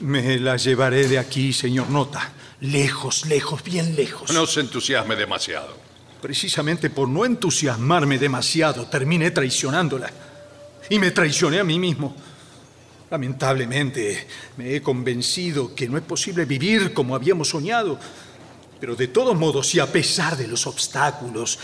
Me 0.01 0.39
la 0.39 0.57
llevaré 0.57 1.09
de 1.09 1.19
aquí, 1.19 1.53
señor 1.53 1.91
Nota. 1.91 2.33
Lejos, 2.61 3.27
lejos, 3.27 3.65
bien 3.65 3.97
lejos. 3.97 4.33
No 4.33 4.47
se 4.47 4.61
entusiasme 4.61 5.17
demasiado. 5.17 5.77
Precisamente 6.21 6.91
por 6.91 7.09
no 7.09 7.25
entusiasmarme 7.25 8.19
demasiado, 8.19 8.87
terminé 8.87 9.31
traicionándola. 9.31 10.11
Y 10.89 10.99
me 10.99 11.11
traicioné 11.11 11.61
a 11.61 11.65
mí 11.65 11.79
mismo. 11.79 12.15
Lamentablemente, 13.11 14.29
me 14.57 14.77
he 14.77 14.83
convencido 14.83 15.75
que 15.75 15.89
no 15.89 15.97
es 15.97 16.05
posible 16.05 16.45
vivir 16.45 16.93
como 16.93 17.15
habíamos 17.15 17.49
soñado. 17.49 17.99
Pero 18.81 18.97
de 18.97 19.09
todos 19.09 19.37
modos, 19.37 19.75
y 19.75 19.81
a 19.81 19.87
pesar 19.87 20.37
de 20.37 20.49
los 20.49 20.67
obstáculos, 20.67 21.59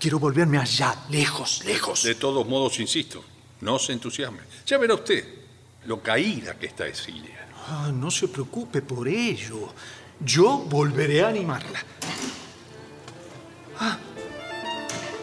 quiero 0.00 0.18
volverme 0.18 0.58
allá, 0.58 1.04
lejos, 1.10 1.62
lejos. 1.64 2.02
De 2.02 2.14
todos 2.14 2.46
modos, 2.48 2.80
insisto, 2.80 3.22
no 3.60 3.78
se 3.78 3.92
entusiasme. 3.92 4.40
Ya 4.66 4.78
verá 4.78 4.94
usted 4.94 5.24
lo 5.84 6.02
caída 6.02 6.58
que 6.58 6.66
está 6.66 6.86
Esilia. 6.86 7.48
Ah, 7.68 7.90
no 7.92 8.10
se 8.10 8.28
preocupe 8.28 8.80
por 8.80 9.06
ello. 9.06 9.74
Yo 10.20 10.58
volveré 10.58 11.22
a 11.22 11.28
animarla. 11.28 11.84
Ah, 13.78 13.98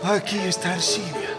aquí 0.03 0.37
está 0.37 0.75
Ercilia. 0.75 1.35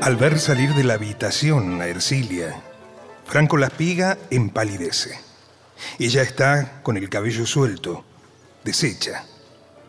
Al 0.00 0.16
ver 0.16 0.38
salir 0.38 0.74
de 0.74 0.84
la 0.84 0.94
habitación 0.94 1.82
a 1.82 1.86
Ercilia, 1.88 2.62
Franco 3.28 3.58
Laspiga 3.58 4.16
empalidece. 4.30 5.20
Ella 5.98 6.22
está 6.22 6.82
con 6.82 6.96
el 6.96 7.10
cabello 7.10 7.44
suelto, 7.44 8.02
deshecha, 8.64 9.22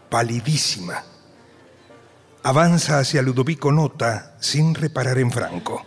palidísima. 0.10 1.02
Avanza 2.44 3.00
hacia 3.00 3.22
Ludovico 3.22 3.72
Nota 3.72 4.36
sin 4.42 4.76
reparar 4.76 5.18
en 5.20 5.32
Franco. 5.32 5.86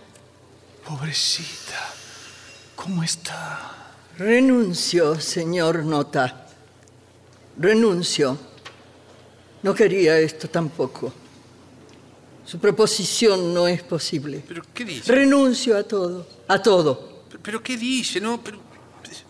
Pobrecita, 0.88 1.92
¿cómo 2.74 3.02
está? 3.02 3.92
Renuncio, 4.16 5.20
señor 5.20 5.84
Nota. 5.84 6.46
Renuncio. 7.58 8.38
No 9.62 9.74
quería 9.74 10.18
esto 10.18 10.48
tampoco. 10.48 11.12
Su 12.46 12.58
proposición 12.58 13.52
no 13.52 13.68
es 13.68 13.82
posible. 13.82 14.42
¿Pero 14.48 14.62
qué 14.72 14.86
dice? 14.86 15.12
Renuncio 15.12 15.76
a 15.76 15.82
todo, 15.82 16.26
a 16.48 16.60
todo. 16.60 17.11
¿Pero 17.40 17.62
qué 17.62 17.76
dice? 17.76 18.20
No, 18.20 18.42
pero... 18.42 18.58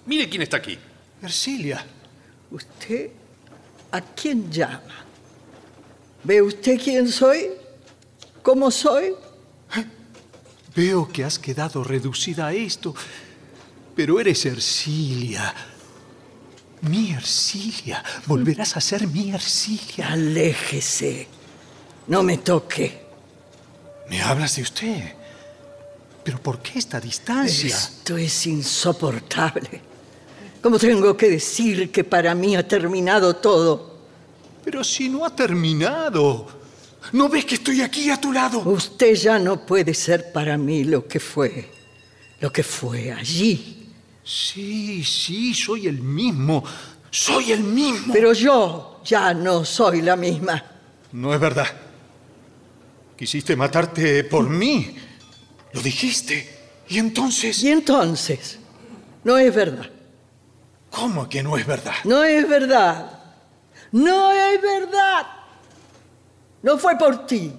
Mire 0.07 0.29
quién 0.29 0.43
está 0.43 0.57
aquí. 0.59 0.79
Ercilia, 1.23 1.85
¿Usted 2.51 3.11
a 3.91 4.01
quién 4.01 4.51
llama? 4.51 5.07
¿Ve 6.25 6.43
usted 6.43 6.79
quién 6.79 7.09
soy? 7.11 7.51
¿Cómo 8.43 8.71
soy? 8.71 9.15
veo 10.77 11.09
que 11.09 11.25
has 11.25 11.39
quedado 11.39 11.83
reducida 11.83 12.49
a 12.49 12.53
esto, 12.53 12.95
pero 13.95 14.21
eres 14.21 14.45
Ercilia. 14.45 15.55
Mi 16.83 17.13
Ercilia. 17.13 18.03
Volverás 18.27 18.77
a 18.77 18.81
ser 18.81 19.07
mi 19.07 19.31
Ercilia. 19.31 20.13
Aléjese. 20.13 21.29
No 22.09 22.23
me 22.23 22.39
toque. 22.39 23.01
¿Me 24.11 24.21
hablas 24.21 24.57
de 24.57 24.63
usted? 24.63 25.15
¿Pero 26.25 26.39
por 26.41 26.61
qué 26.61 26.79
esta 26.79 27.01
distancia? 27.01 27.75
Esto 27.75 28.17
es 28.17 28.47
insoportable. 28.47 29.81
¿Cómo 30.63 30.79
tengo 30.79 31.17
que 31.17 31.29
decir 31.29 31.91
que 31.91 32.05
para 32.05 32.35
mí 32.35 32.55
ha 32.55 32.67
terminado 32.67 33.35
todo? 33.37 33.99
Pero 34.65 34.85
si 34.85 35.09
no 35.09 35.25
ha 35.25 35.35
terminado. 35.35 36.47
¿No 37.13 37.29
ves 37.29 37.45
que 37.45 37.57
estoy 37.57 37.81
aquí 37.81 38.11
a 38.11 38.21
tu 38.21 38.33
lado? 38.33 38.61
Usted 38.61 39.15
ya 39.17 39.39
no 39.39 39.67
puede 39.67 39.93
ser 39.93 40.31
para 40.33 40.57
mí 40.57 40.85
lo 40.85 41.09
que 41.09 41.19
fue, 41.19 41.69
lo 42.41 42.53
que 42.53 42.63
fue 42.63 43.11
allí. 43.13 43.89
Sí, 44.23 45.03
sí, 45.03 45.53
soy 45.53 45.89
el 45.89 46.01
mismo. 46.01 46.63
Soy 47.11 47.51
el 47.51 47.65
mismo. 47.65 48.13
Pero 48.13 48.33
yo 48.33 49.01
ya 49.05 49.35
no 49.35 49.65
soy 49.65 50.01
la 50.01 50.15
misma. 50.15 50.63
No 51.11 51.35
es 51.35 51.41
verdad. 51.41 51.67
Quisiste 53.17 53.57
matarte 53.57 54.25
por 54.25 54.49
mí. 54.49 54.97
Lo 55.73 55.81
dijiste. 55.81 56.49
Y 56.89 56.99
entonces... 56.99 57.63
Y 57.63 57.71
entonces, 57.71 58.59
no 59.25 59.39
es 59.39 59.55
verdad. 59.55 59.89
¿Cómo 60.91 61.29
que 61.29 61.43
no 61.43 61.57
es 61.57 61.67
verdad? 61.67 61.95
No 62.05 62.23
es 62.23 62.47
verdad. 62.49 63.19
No 63.93 64.31
es 64.31 64.61
verdad. 64.61 65.27
No 66.63 66.79
fue 66.79 66.97
por 66.99 67.27
ti. 67.27 67.53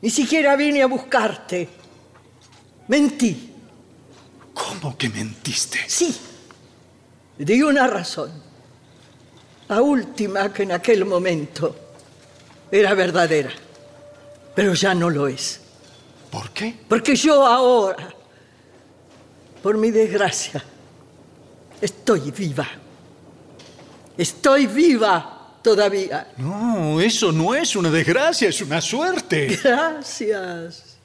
Ni 0.00 0.10
siquiera 0.10 0.56
vine 0.56 0.82
a 0.82 0.86
buscarte. 0.86 1.68
Mentí. 2.88 3.52
¿Cómo 4.54 4.96
que 4.96 5.08
mentiste? 5.08 5.80
Sí. 5.86 6.16
Di 7.38 7.62
una 7.62 7.86
razón. 7.86 8.30
La 9.68 9.80
última 9.80 10.52
que 10.52 10.64
en 10.64 10.72
aquel 10.72 11.04
momento 11.04 11.74
era 12.70 12.94
verdadera. 12.94 13.50
Pero 14.54 14.74
ya 14.74 14.94
no 14.94 15.08
lo 15.08 15.28
es. 15.28 15.61
¿Por 16.32 16.48
qué? 16.50 16.74
Porque 16.88 17.14
yo 17.14 17.46
ahora, 17.46 18.08
por 19.62 19.76
mi 19.76 19.90
desgracia, 19.90 20.64
estoy 21.78 22.30
viva. 22.30 22.66
Estoy 24.16 24.66
viva 24.66 25.58
todavía. 25.60 26.32
No, 26.38 27.02
eso 27.02 27.32
no 27.32 27.54
es 27.54 27.76
una 27.76 27.90
desgracia, 27.90 28.48
es 28.48 28.62
una 28.62 28.80
suerte. 28.80 29.60
Gracias. 29.62 30.96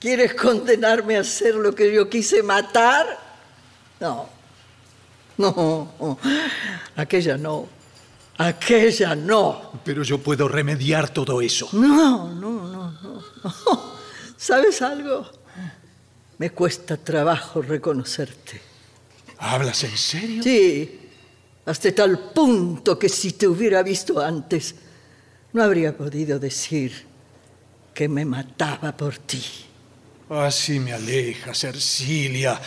¿Quieres 0.00 0.32
condenarme 0.32 1.18
a 1.18 1.20
hacer 1.20 1.54
lo 1.54 1.74
que 1.74 1.92
yo 1.92 2.08
quise 2.08 2.42
matar? 2.42 3.18
No. 4.00 4.26
No. 5.36 6.18
Aquella 6.96 7.36
no. 7.36 7.68
Aquella 8.38 9.14
no. 9.14 9.72
Pero 9.84 10.02
yo 10.02 10.16
puedo 10.16 10.48
remediar 10.48 11.10
todo 11.10 11.42
eso. 11.42 11.68
No, 11.72 12.32
no, 12.32 12.50
no, 12.68 12.90
no. 13.02 13.91
¿Sabes 14.42 14.82
algo? 14.82 15.30
Me 16.38 16.50
cuesta 16.50 16.96
trabajo 16.96 17.62
reconocerte. 17.62 18.60
¿Hablas 19.38 19.84
en 19.84 19.96
serio? 19.96 20.42
Sí, 20.42 20.98
hasta 21.64 21.94
tal 21.94 22.32
punto 22.32 22.98
que 22.98 23.08
si 23.08 23.34
te 23.34 23.46
hubiera 23.46 23.84
visto 23.84 24.20
antes, 24.20 24.74
no 25.52 25.62
habría 25.62 25.96
podido 25.96 26.40
decir 26.40 27.06
que 27.94 28.08
me 28.08 28.24
mataba 28.24 28.96
por 28.96 29.16
ti. 29.18 29.44
Así 30.28 30.80
me 30.80 30.92
alejas, 30.92 31.62
Ercilia. 31.62 32.60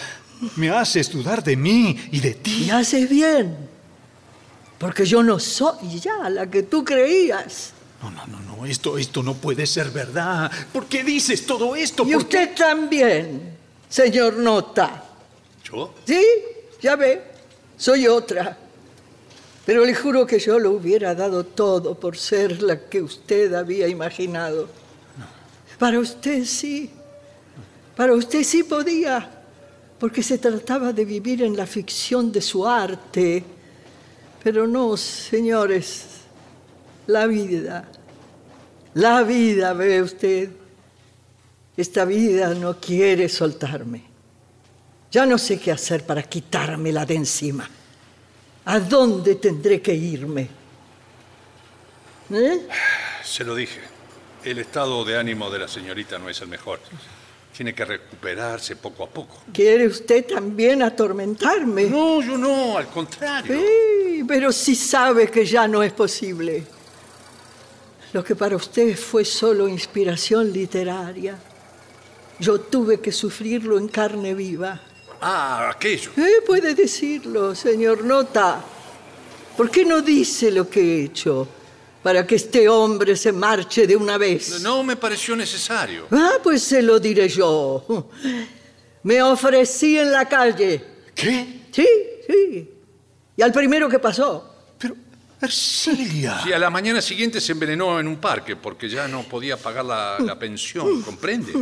Me 0.55 0.69
haces 0.69 1.11
dudar 1.11 1.43
de 1.43 1.57
mí 1.57 2.07
y 2.09 2.21
de 2.21 2.35
ti. 2.35 2.67
Y 2.67 2.69
haces 2.69 3.09
bien, 3.09 3.53
porque 4.77 5.05
yo 5.05 5.21
no 5.21 5.39
soy 5.39 5.99
ya 5.99 6.29
la 6.29 6.49
que 6.49 6.63
tú 6.63 6.85
creías. 6.85 7.74
No, 8.05 8.11
no, 8.11 8.27
no, 8.27 8.57
no. 8.57 8.65
Esto, 8.65 8.97
esto 8.97 9.23
no 9.23 9.33
puede 9.33 9.65
ser 9.65 9.89
verdad. 9.89 10.51
¿Por 10.71 10.85
qué 10.85 11.03
dices 11.03 11.45
todo 11.45 11.75
esto? 11.75 12.03
Y 12.03 12.11
¿Por 12.13 12.21
usted 12.23 12.53
también, 12.55 13.57
señor 13.89 14.37
Nota. 14.37 15.03
¿Yo? 15.63 15.93
Sí, 16.05 16.23
ya 16.81 16.95
ve, 16.95 17.21
soy 17.77 18.07
otra. 18.07 18.57
Pero 19.65 19.83
le 19.83 19.95
juro 19.95 20.27
que 20.27 20.37
yo 20.37 20.59
lo 20.59 20.71
hubiera 20.71 21.15
dado 21.15 21.43
todo 21.43 21.99
por 21.99 22.15
ser 22.17 22.61
la 22.61 22.81
que 22.81 23.01
usted 23.01 23.51
había 23.55 23.87
imaginado. 23.87 24.69
Para 25.79 25.99
usted 25.99 26.45
sí. 26.45 26.91
Para 27.95 28.13
usted 28.13 28.43
sí 28.43 28.63
podía. 28.63 29.31
porque 29.99 30.21
se 30.21 30.37
trataba 30.37 30.93
de 30.93 31.05
vivir 31.05 31.41
en 31.41 31.55
la 31.55 31.65
ficción 31.65 32.31
de 32.31 32.41
su 32.41 32.67
arte. 32.67 33.43
Pero 34.43 34.67
no, 34.67 34.95
señores, 34.95 36.14
la 37.07 37.27
vida, 37.27 37.85
la 38.95 39.23
vida, 39.23 39.73
ve 39.73 40.01
usted, 40.01 40.49
esta 41.77 42.05
vida 42.05 42.53
no 42.53 42.79
quiere 42.79 43.27
soltarme. 43.27 44.03
Ya 45.11 45.25
no 45.25 45.37
sé 45.37 45.59
qué 45.59 45.71
hacer 45.71 46.05
para 46.05 46.23
quitármela 46.23 47.05
de 47.05 47.15
encima. 47.15 47.69
¿A 48.65 48.79
dónde 48.79 49.35
tendré 49.35 49.81
que 49.81 49.93
irme? 49.93 50.47
¿Eh? 52.31 52.67
Se 53.23 53.43
lo 53.43 53.55
dije. 53.55 53.81
El 54.43 54.59
estado 54.59 55.03
de 55.03 55.17
ánimo 55.17 55.49
de 55.49 55.59
la 55.59 55.67
señorita 55.67 56.17
no 56.19 56.29
es 56.29 56.39
el 56.41 56.47
mejor. 56.47 56.79
Tiene 57.55 57.73
que 57.73 57.85
recuperarse 57.85 58.75
poco 58.75 59.03
a 59.03 59.09
poco. 59.09 59.41
¿Quiere 59.51 59.87
usted 59.87 60.25
también 60.25 60.83
atormentarme? 60.83 61.85
No, 61.85 62.21
yo 62.21 62.37
no, 62.37 62.77
al 62.77 62.87
contrario. 62.87 63.59
Sí, 63.59 64.23
pero 64.27 64.51
sí 64.51 64.75
sabe 64.75 65.29
que 65.29 65.45
ya 65.45 65.67
no 65.67 65.81
es 65.81 65.93
posible. 65.93 66.63
Lo 68.15 68.23
que 68.23 68.33
para 68.33 68.55
usted 68.55 68.97
fue 68.97 69.25
solo 69.25 69.67
inspiración 69.67 70.53
literaria, 70.53 71.37
yo 72.39 72.61
tuve 72.61 73.01
que 73.01 73.11
sufrirlo 73.11 73.77
en 73.77 73.89
carne 73.89 74.33
viva. 74.33 74.79
Ah, 75.19 75.71
aquello. 75.75 76.11
¿Eh? 76.15 76.41
Puede 76.47 76.73
decirlo, 76.73 77.53
señor 77.53 78.05
Nota. 78.05 78.63
¿Por 79.57 79.69
qué 79.69 79.83
no 79.83 80.01
dice 80.01 80.49
lo 80.49 80.69
que 80.69 80.79
he 80.79 81.03
hecho? 81.03 81.45
Para 82.01 82.25
que 82.25 82.35
este 82.35 82.69
hombre 82.69 83.17
se 83.17 83.33
marche 83.33 83.85
de 83.85 83.97
una 83.97 84.17
vez. 84.17 84.61
No 84.61 84.81
me 84.81 84.95
pareció 84.95 85.35
necesario. 85.35 86.07
Ah, 86.09 86.35
pues 86.41 86.61
se 86.61 86.81
lo 86.81 87.01
diré 87.01 87.27
yo. 87.27 88.07
Me 89.03 89.21
ofrecí 89.21 89.97
en 89.97 90.13
la 90.13 90.25
calle. 90.25 90.81
¿Qué? 91.13 91.63
Sí, 91.69 91.87
sí. 92.25 92.69
Y 93.35 93.41
al 93.41 93.51
primero 93.51 93.89
que 93.89 93.99
pasó. 93.99 94.54
Ercilia. 95.45 96.41
Sí, 96.43 96.53
a 96.53 96.59
la 96.59 96.69
mañana 96.69 97.01
siguiente 97.01 97.39
se 97.39 97.53
envenenó 97.53 97.99
en 97.99 98.07
un 98.07 98.17
parque 98.17 98.55
porque 98.55 98.89
ya 98.89 99.07
no 99.07 99.23
podía 99.23 99.57
pagar 99.57 99.85
la, 99.85 100.17
la 100.19 100.37
pensión, 100.37 101.01
¿comprende? 101.01 101.53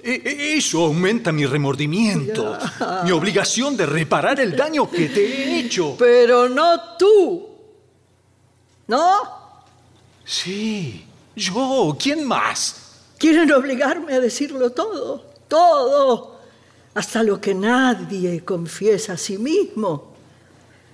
E, 0.00 0.22
e, 0.24 0.56
eso 0.56 0.84
aumenta 0.84 1.32
mi 1.32 1.44
remordimiento, 1.44 2.56
mi 3.04 3.10
obligación 3.10 3.76
de 3.76 3.84
reparar 3.84 4.38
el 4.38 4.54
daño 4.54 4.88
que 4.88 5.08
te 5.08 5.20
he 5.26 5.58
hecho. 5.58 5.96
Pero 5.98 6.48
no 6.48 6.96
tú. 6.96 7.48
¿No? 8.86 9.38
Sí, 10.24 11.04
yo. 11.34 11.96
¿Quién 12.00 12.24
más? 12.24 12.88
Quieren 13.18 13.50
obligarme 13.52 14.14
a 14.14 14.20
decirlo 14.20 14.70
todo, 14.70 15.26
todo, 15.48 16.40
hasta 16.94 17.22
lo 17.24 17.40
que 17.40 17.54
nadie 17.54 18.44
confiesa 18.44 19.14
a 19.14 19.16
sí 19.16 19.36
mismo. 19.36 20.14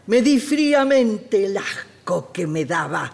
Me 0.06 0.22
di 0.22 0.40
fríamente 0.40 1.44
el 1.44 1.58
asco 2.04 2.30
que 2.32 2.46
me 2.46 2.64
daba 2.64 3.10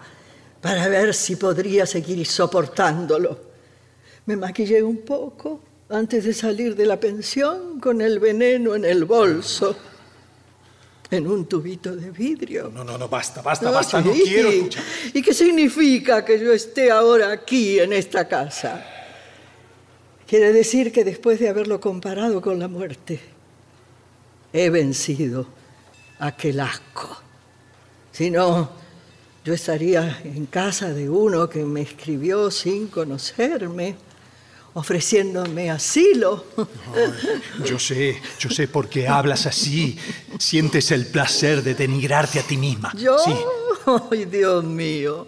para 0.59 0.87
ver 0.87 1.13
si 1.13 1.37
podría 1.37 1.85
seguir 1.85 2.25
soportándolo. 2.27 3.51
Me 4.25 4.35
maquillé 4.35 4.83
un 4.83 4.97
poco 4.97 5.61
antes 5.89 6.25
de 6.25 6.33
salir 6.33 6.75
de 6.75 6.85
la 6.85 6.99
pensión 6.99 7.79
con 7.79 8.01
el 8.01 8.19
veneno 8.19 8.75
en 8.75 8.85
el 8.85 9.05
bolso, 9.05 9.75
en 11.09 11.27
un 11.27 11.45
tubito 11.45 11.95
de 11.95 12.11
vidrio. 12.11 12.69
No, 12.73 12.83
no, 12.83 12.97
no, 12.97 13.09
basta, 13.09 13.41
basta, 13.41 13.71
basta, 13.71 14.01
no 14.01 14.11
quiero 14.11 14.49
escuchar. 14.49 14.83
¿Y 15.13 15.21
qué 15.21 15.33
significa 15.33 16.23
que 16.23 16.39
yo 16.39 16.53
esté 16.53 16.91
ahora 16.91 17.31
aquí 17.31 17.79
en 17.79 17.93
esta 17.93 18.27
casa? 18.27 18.85
Quiere 20.27 20.53
decir 20.53 20.93
que 20.93 21.03
después 21.03 21.39
de 21.39 21.49
haberlo 21.49 21.81
comparado 21.81 22.41
con 22.41 22.59
la 22.59 22.69
muerte, 22.69 23.19
he 24.53 24.69
vencido 24.69 25.47
aquel 26.19 26.59
asco. 26.61 27.21
Si 28.11 28.29
no, 28.29 28.80
yo 29.43 29.53
estaría 29.53 30.21
en 30.23 30.45
casa 30.45 30.93
de 30.93 31.09
uno 31.09 31.49
que 31.49 31.63
me 31.63 31.81
escribió 31.81 32.51
sin 32.51 32.87
conocerme 32.87 33.95
ofreciéndome 34.73 35.69
asilo. 35.69 36.45
yo 37.65 37.77
sé, 37.79 38.21
yo 38.39 38.49
sé 38.49 38.67
por 38.67 38.87
qué 38.87 39.07
hablas 39.07 39.45
así. 39.45 39.97
Sientes 40.39 40.91
el 40.91 41.07
placer 41.07 41.63
de 41.63 41.75
denigrarte 41.75 42.39
a 42.39 42.43
ti 42.43 42.57
misma. 42.57 42.93
¿Yo? 42.95 43.17
Sí. 43.19 43.35
Ay, 44.11 44.25
Dios 44.25 44.63
mío. 44.63 45.27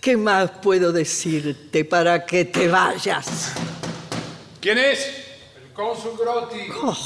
¿Qué 0.00 0.16
más 0.16 0.50
puedo 0.62 0.92
decirte 0.92 1.84
para 1.84 2.24
que 2.24 2.46
te 2.46 2.68
vayas? 2.68 3.52
¿Quién 4.60 4.78
es? 4.78 5.00
El 5.62 5.72
cónsul 5.74 6.16
Grotti. 6.18 6.60
Oh. 6.82 6.96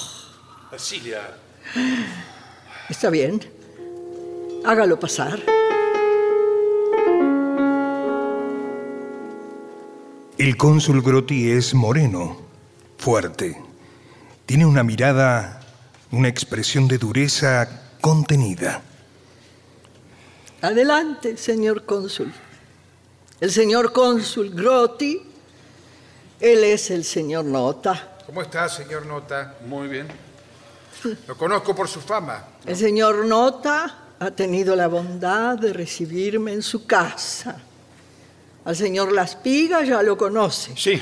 Está 2.89 3.11
bien. 3.11 3.41
Hágalo 4.65 4.99
pasar. 4.99 5.43
El 10.37 10.57
cónsul 10.57 11.01
Grotti 11.01 11.53
es 11.53 11.75
moreno, 11.75 12.37
fuerte. 12.99 13.57
Tiene 14.47 14.67
una 14.67 14.83
mirada, 14.83 15.61
una 16.11 16.27
expresión 16.27 16.89
de 16.89 16.99
dureza 16.99 17.83
contenida. 18.01 18.83
Adelante, 20.61 21.37
señor 21.37 21.85
cónsul. 21.85 22.33
El 23.41 23.53
señor 23.53 23.93
cónsul 23.93 24.51
Grotti, 24.51 25.23
él 26.41 26.65
es 26.65 26.91
el 26.91 27.05
señor 27.05 27.45
Nota. 27.45 28.17
¿Cómo 28.27 28.43
está, 28.43 28.69
señor 28.69 29.07
Nota? 29.07 29.55
Muy 29.69 29.87
bien. 29.87 30.09
Lo 31.29 31.39
conozco 31.39 31.77
por 31.77 31.87
su 31.87 32.01
fama. 32.01 32.45
El 32.67 32.77
señor 32.77 33.25
Nota 33.25 33.99
ha 34.19 34.31
tenido 34.33 34.75
la 34.75 34.89
bondad 34.89 35.57
de 35.59 35.73
recibirme 35.73 36.53
en 36.53 36.63
su 36.63 36.87
casa. 36.87 37.63
Al 38.65 38.77
señor 38.77 39.13
Laspiga 39.13 39.85
ya 39.85 40.03
lo 40.03 40.17
conoce. 40.17 40.73
Sí, 40.77 41.01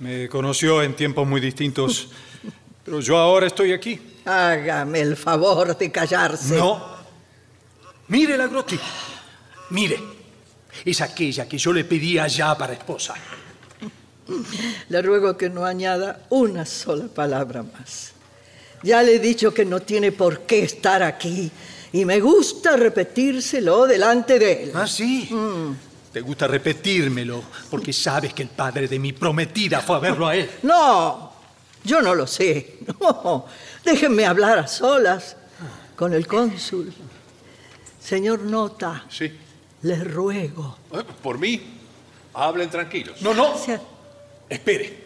me 0.00 0.28
conoció 0.28 0.82
en 0.82 0.94
tiempos 0.96 1.26
muy 1.26 1.40
distintos, 1.40 2.08
pero 2.84 3.00
yo 3.00 3.16
ahora 3.16 3.46
estoy 3.46 3.72
aquí. 3.72 4.00
Hágame 4.24 5.00
el 5.00 5.16
favor 5.16 5.76
de 5.76 5.92
callarse. 5.92 6.56
No. 6.56 6.82
Mire 8.08 8.36
la 8.36 8.48
Grotti. 8.48 8.78
Mire. 9.70 9.98
Es 10.84 11.00
aquella 11.00 11.48
que 11.48 11.56
yo 11.56 11.72
le 11.72 11.84
pedía 11.84 12.26
ya 12.26 12.56
para 12.58 12.72
esposa. 12.72 13.14
Le 14.88 15.02
ruego 15.02 15.36
que 15.36 15.48
no 15.48 15.64
añada 15.64 16.26
una 16.30 16.66
sola 16.66 17.06
palabra 17.06 17.62
más. 17.62 18.12
Ya 18.82 19.02
le 19.02 19.16
he 19.16 19.18
dicho 19.18 19.54
que 19.54 19.64
no 19.64 19.80
tiene 19.80 20.12
por 20.12 20.40
qué 20.40 20.64
estar 20.64 21.02
aquí 21.02 21.50
y 21.92 22.04
me 22.04 22.20
gusta 22.20 22.76
repetírselo 22.76 23.86
delante 23.86 24.38
de 24.38 24.64
él. 24.64 24.72
¿Ah, 24.74 24.86
sí? 24.86 25.28
Mm. 25.30 25.93
Te 26.14 26.20
gusta 26.20 26.46
repetírmelo 26.46 27.42
porque 27.68 27.92
sabes 27.92 28.32
que 28.32 28.44
el 28.44 28.48
padre 28.48 28.86
de 28.86 29.00
mi 29.00 29.12
prometida 29.12 29.80
fue 29.80 29.96
a 29.96 29.98
verlo 29.98 30.28
a 30.28 30.36
él. 30.36 30.48
No, 30.62 31.32
yo 31.82 32.00
no 32.00 32.14
lo 32.14 32.24
sé. 32.28 32.78
No, 33.00 33.46
déjenme 33.84 34.24
hablar 34.24 34.60
a 34.60 34.68
solas 34.68 35.36
con 35.96 36.12
el 36.12 36.28
cónsul. 36.28 36.94
Señor 37.98 38.42
Nota. 38.44 39.04
Sí. 39.08 39.32
Les 39.82 40.04
ruego. 40.04 40.78
Eh, 40.92 41.02
¿Por 41.20 41.36
mí? 41.36 41.60
Hablen 42.34 42.70
tranquilos. 42.70 43.20
No, 43.20 43.34
no. 43.34 43.54
Espere. 44.48 45.04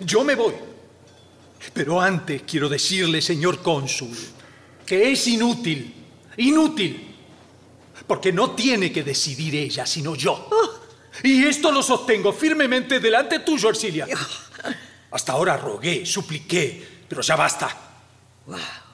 Yo 0.00 0.24
me 0.24 0.34
voy. 0.34 0.54
Pero 1.72 2.00
antes 2.00 2.42
quiero 2.42 2.68
decirle, 2.68 3.22
señor 3.22 3.62
cónsul, 3.62 4.18
que 4.84 5.12
es 5.12 5.28
inútil, 5.28 5.94
inútil 6.38 7.11
porque 8.06 8.32
no 8.32 8.52
tiene 8.52 8.92
que 8.92 9.02
decidir 9.02 9.54
ella, 9.54 9.86
sino 9.86 10.14
yo. 10.14 10.48
Y 11.22 11.44
esto 11.44 11.70
lo 11.70 11.82
sostengo 11.82 12.32
firmemente 12.32 13.00
delante 13.00 13.40
tuyo, 13.40 13.68
Ercilia. 13.68 14.06
Hasta 15.10 15.32
ahora 15.32 15.56
rogué, 15.56 16.06
supliqué, 16.06 17.04
pero 17.08 17.20
ya 17.22 17.36
basta. 17.36 17.76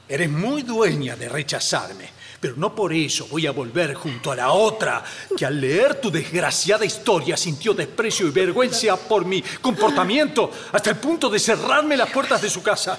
Eres 0.09 0.28
muy 0.28 0.62
dueña 0.62 1.16
de 1.16 1.28
rechazarme, 1.28 2.09
pero 2.40 2.54
no 2.56 2.74
por 2.74 2.92
eso 2.92 3.28
voy 3.28 3.46
a 3.46 3.52
volver 3.52 3.94
junto 3.94 4.32
a 4.32 4.36
la 4.36 4.50
otra 4.50 5.04
que 5.36 5.46
al 5.46 5.61
leer 5.61 6.00
tu 6.00 6.11
desgraciada 6.11 6.84
historia 6.84 7.36
sintió 7.36 7.72
desprecio 7.74 8.26
y 8.26 8.30
vergüenza 8.30 8.96
por 8.96 9.24
mi 9.24 9.42
comportamiento 9.42 10.50
hasta 10.72 10.90
el 10.90 10.96
punto 10.96 11.28
de 11.28 11.38
cerrarme 11.38 11.96
las 11.96 12.11
puertas 12.11 12.42
de 12.42 12.50
su 12.50 12.62
casa. 12.62 12.98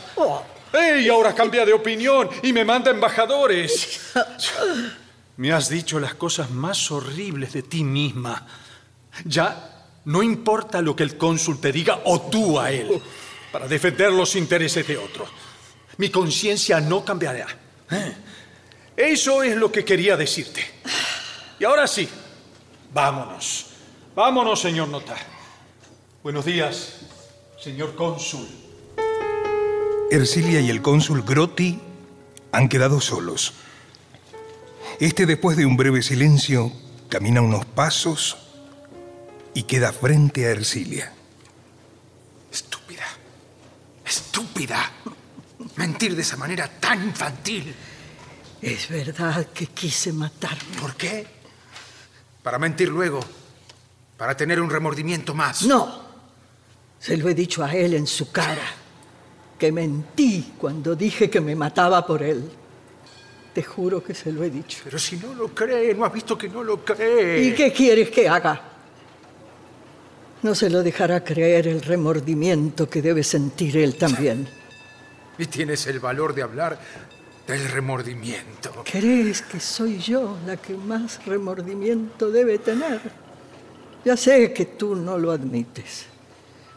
¡Ey! 0.71 1.09
Ahora 1.09 1.33
cambia 1.33 1.65
de 1.65 1.73
opinión 1.73 2.29
y 2.43 2.53
me 2.53 2.63
manda 2.63 2.91
embajadores. 2.91 4.13
Me 5.39 5.53
has 5.53 5.69
dicho 5.69 6.01
las 6.01 6.15
cosas 6.15 6.51
más 6.51 6.91
horribles 6.91 7.53
de 7.53 7.63
ti 7.63 7.81
misma. 7.81 8.45
Ya 9.23 9.85
no 10.03 10.21
importa 10.21 10.81
lo 10.81 10.93
que 10.97 11.03
el 11.03 11.17
cónsul 11.17 11.61
te 11.61 11.71
diga 11.71 12.01
o 12.03 12.23
tú 12.23 12.59
a 12.59 12.69
él, 12.73 13.01
para 13.49 13.65
defender 13.65 14.11
los 14.11 14.35
intereses 14.35 14.85
de 14.85 14.97
otro. 14.97 15.25
Mi 15.95 16.09
conciencia 16.09 16.81
no 16.81 17.05
cambiará. 17.05 17.47
¿Eh? 17.89 18.15
Eso 18.97 19.41
es 19.41 19.55
lo 19.55 19.71
que 19.71 19.85
quería 19.85 20.17
decirte. 20.17 20.61
Y 21.57 21.63
ahora 21.63 21.87
sí, 21.87 22.09
vámonos. 22.93 23.67
Vámonos, 24.13 24.59
señor 24.59 24.89
Nota. 24.89 25.15
Buenos 26.21 26.43
días, 26.43 26.97
señor 27.63 27.95
cónsul. 27.95 28.45
Ercilia 30.11 30.59
y 30.59 30.69
el 30.69 30.81
cónsul 30.81 31.23
Grotti 31.23 31.79
han 32.51 32.67
quedado 32.67 32.99
solos. 32.99 33.53
Este, 34.99 35.25
después 35.25 35.55
de 35.55 35.65
un 35.65 35.77
breve 35.77 36.01
silencio, 36.01 36.73
camina 37.07 37.41
unos 37.41 37.65
pasos 37.65 38.37
y 39.53 39.63
queda 39.63 39.93
frente 39.93 40.45
a 40.45 40.49
Ercilia. 40.49 41.13
Estúpida. 42.51 43.05
Estúpida. 44.05 44.91
Mentir 45.77 46.17
de 46.17 46.21
esa 46.21 46.35
manera 46.35 46.67
tan 46.67 47.01
infantil. 47.01 47.73
Es 48.61 48.89
verdad 48.89 49.47
que 49.53 49.67
quise 49.67 50.11
matarme. 50.11 50.77
¿Por 50.81 50.95
qué? 50.95 51.25
Para 52.43 52.59
mentir 52.59 52.89
luego. 52.89 53.21
Para 54.17 54.35
tener 54.35 54.59
un 54.59 54.69
remordimiento 54.69 55.33
más. 55.33 55.61
No. 55.61 56.09
Se 56.99 57.15
lo 57.15 57.29
he 57.29 57.33
dicho 57.33 57.63
a 57.63 57.73
él 57.73 57.93
en 57.93 58.05
su 58.05 58.33
cara. 58.33 58.67
Que 59.57 59.71
mentí 59.71 60.55
cuando 60.57 60.93
dije 60.93 61.29
que 61.29 61.39
me 61.39 61.55
mataba 61.55 62.05
por 62.05 62.21
él. 62.21 62.51
Te 63.59 63.65
juro 63.65 64.01
que 64.01 64.13
se 64.13 64.31
lo 64.31 64.41
he 64.41 64.49
dicho. 64.49 64.79
Pero 64.85 64.97
si 64.97 65.17
no 65.17 65.33
lo 65.33 65.49
cree, 65.49 65.93
no 65.93 66.05
has 66.05 66.13
visto 66.13 66.37
que 66.37 66.47
no 66.47 66.63
lo 66.63 66.77
cree. 66.85 67.43
¿Y 67.43 67.53
qué 67.53 67.73
quieres 67.73 68.09
que 68.09 68.29
haga? 68.29 68.61
No 70.41 70.55
se 70.55 70.69
lo 70.69 70.81
dejará 70.81 71.21
creer 71.25 71.67
el 71.67 71.81
remordimiento 71.81 72.89
que 72.89 73.01
debe 73.01 73.21
sentir 73.21 73.75
él 73.75 73.97
también. 73.97 74.47
Y 75.37 75.45
tienes 75.47 75.87
el 75.87 75.99
valor 75.99 76.33
de 76.33 76.43
hablar 76.43 76.79
del 77.45 77.67
remordimiento. 77.67 78.85
¿Crees 78.89 79.41
que 79.41 79.59
soy 79.59 79.97
yo 79.97 80.37
la 80.45 80.55
que 80.55 80.75
más 80.75 81.25
remordimiento 81.25 82.31
debe 82.31 82.59
tener? 82.59 83.01
Ya 84.05 84.15
sé 84.15 84.53
que 84.53 84.67
tú 84.67 84.95
no 84.95 85.17
lo 85.17 85.31
admites, 85.31 86.05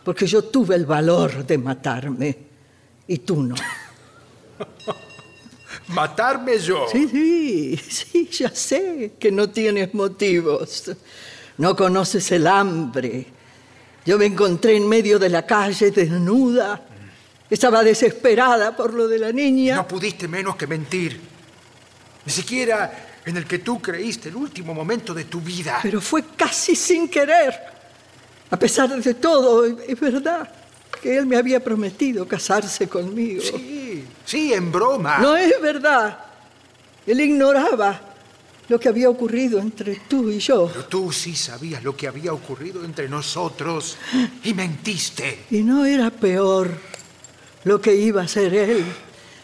porque 0.03 0.27
yo 0.27 0.43
tuve 0.43 0.75
el 0.75 0.85
valor 0.85 1.47
de 1.47 1.59
matarme 1.59 2.39
y 3.07 3.19
tú 3.19 3.41
no. 3.41 3.55
¿Matarme 5.93 6.59
yo? 6.59 6.87
Sí, 6.91 7.09
sí, 7.09 7.77
sí, 7.77 8.29
ya 8.31 8.51
sé 8.51 9.13
que 9.19 9.31
no 9.31 9.51
tienes 9.51 9.93
motivos. 9.95 10.91
No 11.59 11.77
conoces 11.77 12.31
el 12.33 12.47
hambre. 12.47 13.27
Yo 14.05 14.19
me 14.19 14.27
encontré 14.27 14.77
en 14.77 14.89
medio 14.89 15.19
de 15.19 15.29
la 15.29 15.47
calle 15.47 15.91
desnuda. 15.91 16.83
Estaba 17.49 17.85
desesperada 17.85 18.75
por 18.75 18.95
lo 18.95 19.07
de 19.07 19.19
la 19.19 19.31
niña. 19.33 19.77
No 19.77 19.87
pudiste 19.87 20.27
menos 20.27 20.57
que 20.57 20.67
mentir. 20.67 21.21
Ni 22.25 22.33
siquiera 22.33 23.11
en 23.25 23.37
el 23.37 23.47
que 23.47 23.59
tú 23.59 23.81
creíste 23.81 24.31
el 24.31 24.37
último 24.37 24.75
momento 24.75 25.15
de 25.15 25.25
tu 25.25 25.41
vida. 25.41 25.79
Pero 25.83 26.01
fue 26.01 26.25
casi 26.37 26.75
sin 26.75 27.09
querer. 27.09 27.55
A 28.51 28.59
pesar 28.59 28.89
de 28.89 29.15
todo, 29.15 29.65
es 29.65 30.01
verdad 30.01 30.51
que 31.01 31.17
él 31.17 31.27
me 31.27 31.37
había 31.37 31.63
prometido 31.63 32.27
casarse 32.27 32.89
conmigo. 32.89 33.43
Sí, 33.43 33.82
sí, 34.25 34.53
en 34.53 34.71
broma. 34.73 35.19
No 35.19 35.37
es 35.37 35.61
verdad. 35.61 36.19
Él 37.07 37.21
ignoraba 37.21 38.01
lo 38.69 38.79
que 38.79 38.89
había 38.89 39.11
ocurrido 39.11 39.59
entre 39.59 39.97
tú 40.09 40.31
y 40.31 40.39
yo. 40.39 40.69
Pero 40.69 40.87
tú 40.87 41.13
sí 41.13 41.35
sabías 41.35 41.83
lo 41.83 41.97
que 41.97 42.09
había 42.09 42.33
ocurrido 42.33 42.85
entre 42.85 43.09
nosotros 43.09 43.97
y 44.45 44.55
mentiste. 44.55 45.47
Y 45.51 45.63
no 45.63 45.85
era 45.85 46.11
peor 46.11 46.71
lo 47.65 47.81
que 47.81 47.95
iba 47.95 48.23
a 48.23 48.29
ser 48.29 48.55
él, 48.55 48.85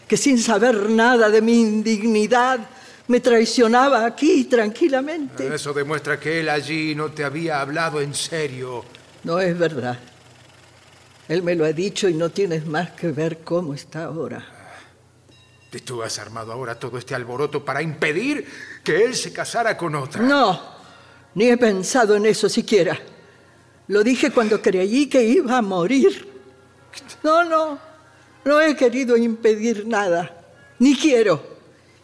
que 0.07 0.17
sin 0.17 0.39
saber 0.39 0.89
nada 0.89 1.29
de 1.29 1.41
mi 1.41 1.61
indignidad 1.61 2.59
me 3.07 3.19
traicionaba 3.19 4.05
aquí 4.05 4.45
tranquilamente. 4.45 5.53
Eso 5.53 5.73
demuestra 5.73 6.19
que 6.19 6.39
él 6.39 6.49
allí 6.49 6.95
no 6.95 7.11
te 7.11 7.23
había 7.23 7.61
hablado 7.61 8.01
en 8.01 8.13
serio. 8.13 8.85
No 9.23 9.39
es 9.39 9.57
verdad. 9.57 9.99
Él 11.27 11.43
me 11.43 11.55
lo 11.55 11.65
ha 11.65 11.73
dicho 11.73 12.07
y 12.09 12.13
no 12.13 12.29
tienes 12.29 12.65
más 12.65 12.91
que 12.91 13.11
ver 13.11 13.39
cómo 13.43 13.73
está 13.73 14.05
ahora. 14.05 14.58
Tú 15.77 16.01
has 16.01 16.17
armado 16.17 16.51
ahora 16.51 16.79
todo 16.79 16.97
este 16.97 17.13
alboroto 17.13 17.63
para 17.63 17.81
impedir 17.81 18.45
que 18.83 19.03
él 19.03 19.15
se 19.15 19.31
casara 19.31 19.77
con 19.77 19.93
otra. 19.93 20.21
No, 20.21 20.59
ni 21.35 21.47
he 21.47 21.57
pensado 21.57 22.15
en 22.15 22.25
eso 22.25 22.49
siquiera. 22.49 22.99
Lo 23.87 24.03
dije 24.03 24.31
cuando 24.31 24.61
creí 24.61 25.07
que 25.07 25.23
iba 25.23 25.57
a 25.57 25.61
morir. 25.61 26.27
No, 27.23 27.43
no, 27.43 27.79
no 28.45 28.61
he 28.61 28.75
querido 28.75 29.15
impedir 29.15 29.85
nada, 29.85 30.43
ni 30.79 30.95
quiero. 30.95 31.57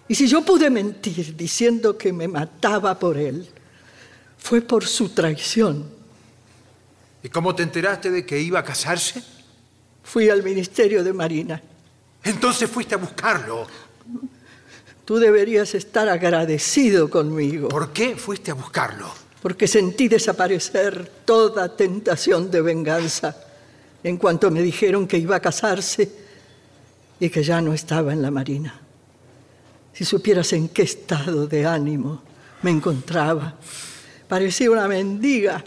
Y 0.07 0.13
si 0.13 0.27
yo 0.27 0.43
pude 0.43 0.69
mentir 0.69 1.35
diciendo 1.35 1.97
que 1.97 2.13
me 2.13 2.27
mataba 2.27 2.97
por 2.99 3.17
él, 3.17 3.47
fue 4.37 4.61
por 4.61 4.85
su 4.85 5.09
traición. 5.09 5.89
¿Y 7.23 7.29
cómo 7.29 7.55
te 7.55 7.63
enteraste 7.63 8.11
de 8.11 8.23
que 8.23 8.39
iba 8.39 8.59
a 8.59 8.63
casarse? 8.63 9.23
Fui 10.03 10.29
al 10.29 10.43
Ministerio 10.43 11.03
de 11.03 11.13
Marina. 11.13 11.61
Entonces 12.25 12.69
fuiste 12.69 12.95
a 12.95 12.97
buscarlo. 12.97 13.67
Tú 15.05 15.17
deberías 15.17 15.75
estar 15.75 16.09
agradecido 16.09 17.09
conmigo. 17.09 17.69
¿Por 17.69 17.93
qué 17.93 18.15
fuiste 18.15 18.49
a 18.49 18.55
buscarlo? 18.55 19.07
Porque 19.41 19.67
sentí 19.67 20.07
desaparecer 20.07 21.07
toda 21.23 21.75
tentación 21.75 22.49
de 22.49 22.61
venganza 22.61 23.37
en 24.03 24.17
cuanto 24.17 24.49
me 24.49 24.63
dijeron 24.63 25.07
que 25.07 25.19
iba 25.19 25.35
a 25.35 25.39
casarse 25.39 26.11
y 27.19 27.29
que 27.29 27.43
ya 27.43 27.61
no 27.61 27.73
estaba 27.73 28.11
en 28.11 28.23
la 28.23 28.31
Marina. 28.31 28.81
Si 29.93 30.03
supieras 30.03 30.51
en 30.53 30.69
qué 30.69 30.81
estado 30.81 31.45
de 31.45 31.65
ánimo 31.65 32.23
me 32.63 32.71
encontraba, 32.71 33.53
parecía 34.27 34.71
una 34.71 34.87
mendiga 34.87 35.63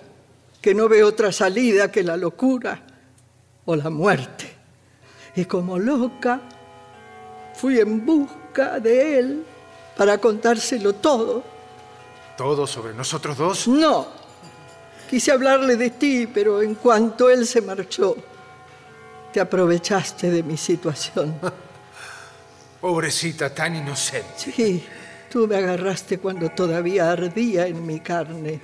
que 0.60 0.74
no 0.74 0.88
ve 0.88 1.04
otra 1.04 1.30
salida 1.30 1.92
que 1.92 2.02
la 2.02 2.16
locura 2.16 2.82
o 3.64 3.76
la 3.76 3.90
muerte. 3.90 4.57
Y 5.38 5.44
como 5.44 5.78
loca, 5.78 6.40
fui 7.54 7.78
en 7.78 8.04
busca 8.04 8.80
de 8.80 9.20
él 9.20 9.46
para 9.96 10.18
contárselo 10.18 10.94
todo. 10.94 11.44
¿Todo 12.36 12.66
sobre 12.66 12.92
nosotros 12.92 13.38
dos? 13.38 13.68
No. 13.68 14.08
Quise 15.08 15.30
hablarle 15.30 15.76
de 15.76 15.90
ti, 15.90 16.26
pero 16.26 16.60
en 16.60 16.74
cuanto 16.74 17.30
él 17.30 17.46
se 17.46 17.60
marchó, 17.60 18.16
te 19.32 19.38
aprovechaste 19.38 20.28
de 20.28 20.42
mi 20.42 20.56
situación. 20.56 21.38
Pobrecita, 22.80 23.54
tan 23.54 23.76
inocente. 23.76 24.34
Sí, 24.38 24.84
tú 25.30 25.46
me 25.46 25.54
agarraste 25.54 26.18
cuando 26.18 26.48
todavía 26.48 27.12
ardía 27.12 27.68
en 27.68 27.86
mi 27.86 28.00
carne 28.00 28.60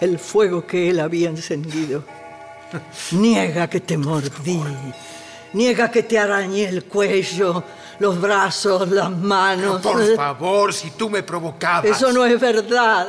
el 0.00 0.20
fuego 0.20 0.64
que 0.64 0.90
él 0.90 1.00
había 1.00 1.28
encendido. 1.28 2.04
Niega 3.10 3.68
que 3.68 3.80
te 3.80 3.98
mordí, 3.98 4.60
niega 5.52 5.90
que 5.90 6.02
te 6.02 6.18
arañé 6.18 6.68
el 6.68 6.84
cuello, 6.84 7.64
los 7.98 8.20
brazos, 8.20 8.88
las 8.90 9.10
manos. 9.10 9.80
Por 9.80 10.16
favor, 10.16 10.72
si 10.72 10.90
tú 10.92 11.08
me 11.10 11.22
provocabas. 11.22 11.96
Eso 11.96 12.12
no 12.12 12.24
es 12.24 12.38
verdad. 12.40 13.08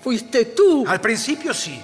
Fuiste 0.00 0.46
tú. 0.46 0.84
Al 0.86 1.00
principio 1.00 1.52
sí. 1.52 1.80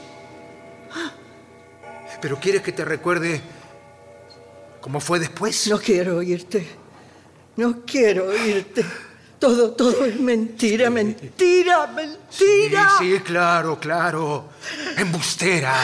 Pero 2.20 2.38
¿quieres 2.38 2.62
que 2.62 2.72
te 2.72 2.84
recuerde 2.84 3.40
cómo 4.80 5.00
fue 5.00 5.18
después? 5.18 5.66
No 5.66 5.78
quiero 5.78 6.18
oírte. 6.18 6.66
No 7.56 7.80
quiero 7.84 8.26
oírte. 8.26 8.84
Todo, 9.38 9.72
todo 9.72 10.04
es 10.04 10.20
mentira, 10.20 10.88
mentira, 10.88 11.88
mentira. 11.88 12.90
Sí, 12.96 13.16
sí, 13.16 13.20
claro, 13.24 13.80
claro. 13.80 14.50
Embustera. 14.96 15.74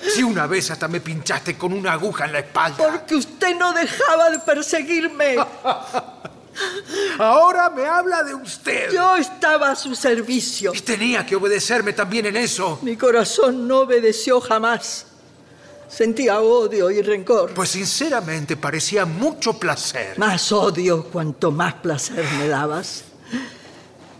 Si 0.00 0.22
una 0.22 0.46
vez 0.46 0.70
hasta 0.70 0.86
me 0.88 1.00
pinchaste 1.00 1.56
con 1.56 1.72
una 1.72 1.92
aguja 1.92 2.26
en 2.26 2.32
la 2.32 2.38
espalda. 2.40 2.76
Porque 2.76 3.16
usted 3.16 3.56
no 3.56 3.72
dejaba 3.72 4.30
de 4.30 4.38
perseguirme. 4.38 5.36
Ahora 7.18 7.70
me 7.70 7.84
habla 7.84 8.22
de 8.22 8.34
usted. 8.34 8.92
Yo 8.92 9.16
estaba 9.16 9.70
a 9.72 9.76
su 9.76 9.94
servicio. 9.94 10.72
Y 10.74 10.80
tenía 10.80 11.24
que 11.26 11.36
obedecerme 11.36 11.92
también 11.92 12.26
en 12.26 12.36
eso. 12.36 12.78
Mi 12.82 12.96
corazón 12.96 13.66
no 13.66 13.80
obedeció 13.80 14.40
jamás. 14.40 15.06
Sentía 15.88 16.40
odio 16.40 16.90
y 16.90 17.00
rencor. 17.00 17.54
Pues 17.54 17.70
sinceramente 17.70 18.56
parecía 18.56 19.06
mucho 19.06 19.58
placer. 19.58 20.18
Más 20.18 20.52
odio 20.52 21.04
cuanto 21.04 21.50
más 21.50 21.74
placer 21.74 22.24
me 22.38 22.48
dabas. 22.48 23.04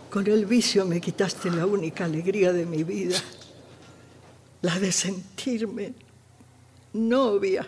Con 0.09 0.25
el 0.25 0.45
vicio 0.45 0.85
me 0.85 0.99
quitaste 0.99 1.51
la 1.51 1.67
única 1.67 2.05
alegría 2.05 2.51
de 2.51 2.65
mi 2.65 2.83
vida. 2.83 3.17
La 4.61 4.77
de 4.77 4.91
sentirme 4.91 5.93
novia. 6.93 7.65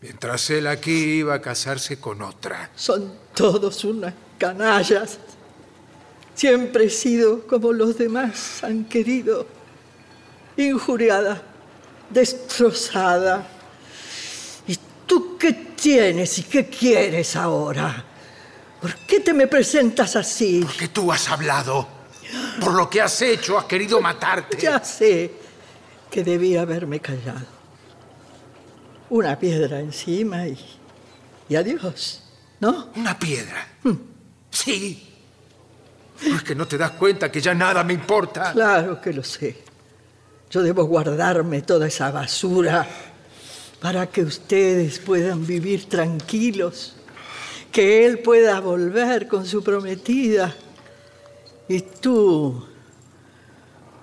Mientras 0.00 0.50
él 0.50 0.68
aquí 0.68 1.18
iba 1.18 1.34
a 1.34 1.40
casarse 1.40 1.98
con 1.98 2.22
otra. 2.22 2.70
Son 2.76 3.12
todos 3.34 3.84
unas 3.84 4.14
canallas. 4.38 5.18
Siempre 6.34 6.84
he 6.84 6.90
sido 6.90 7.44
como 7.46 7.72
los 7.72 7.98
demás 7.98 8.62
han 8.62 8.84
querido. 8.84 9.46
Injuriada, 10.56 11.42
destrozada. 12.10 13.44
¿Y 14.68 14.78
tú 15.06 15.36
qué 15.36 15.52
tienes 15.52 16.38
y 16.38 16.44
qué 16.44 16.68
quieres 16.68 17.34
ahora? 17.34 18.04
¿Por 18.80 18.94
qué 18.98 19.18
te 19.18 19.32
me 19.32 19.48
presentas 19.48 20.14
así? 20.14 20.60
Porque 20.64 20.88
tú 20.88 21.10
has 21.10 21.28
hablado. 21.28 21.88
Por 22.60 22.74
lo 22.74 22.88
que 22.88 23.00
has 23.00 23.20
hecho, 23.22 23.58
has 23.58 23.64
querido 23.64 24.00
matarte. 24.00 24.56
Ya 24.58 24.84
sé 24.84 25.47
que 26.10 26.24
debía 26.24 26.62
haberme 26.62 27.00
callado. 27.00 27.46
Una 29.10 29.38
piedra 29.38 29.80
encima 29.80 30.46
y, 30.46 30.58
y 31.48 31.56
adiós, 31.56 32.22
¿no? 32.60 32.88
Una 32.96 33.18
piedra. 33.18 33.66
Sí. 34.50 35.04
¿No 36.26 36.36
es 36.36 36.42
que 36.42 36.54
no 36.54 36.66
te 36.66 36.76
das 36.76 36.92
cuenta 36.92 37.30
que 37.30 37.40
ya 37.40 37.54
nada 37.54 37.84
me 37.84 37.92
importa? 37.92 38.52
Claro 38.52 39.00
que 39.00 39.12
lo 39.12 39.22
sé. 39.22 39.56
Yo 40.50 40.62
debo 40.62 40.84
guardarme 40.84 41.62
toda 41.62 41.86
esa 41.86 42.10
basura 42.10 42.86
para 43.80 44.06
que 44.08 44.22
ustedes 44.22 44.98
puedan 44.98 45.46
vivir 45.46 45.88
tranquilos, 45.88 46.96
que 47.70 48.06
él 48.06 48.18
pueda 48.20 48.58
volver 48.60 49.28
con 49.28 49.46
su 49.46 49.62
prometida. 49.62 50.54
Y 51.68 51.80
tú, 51.82 52.66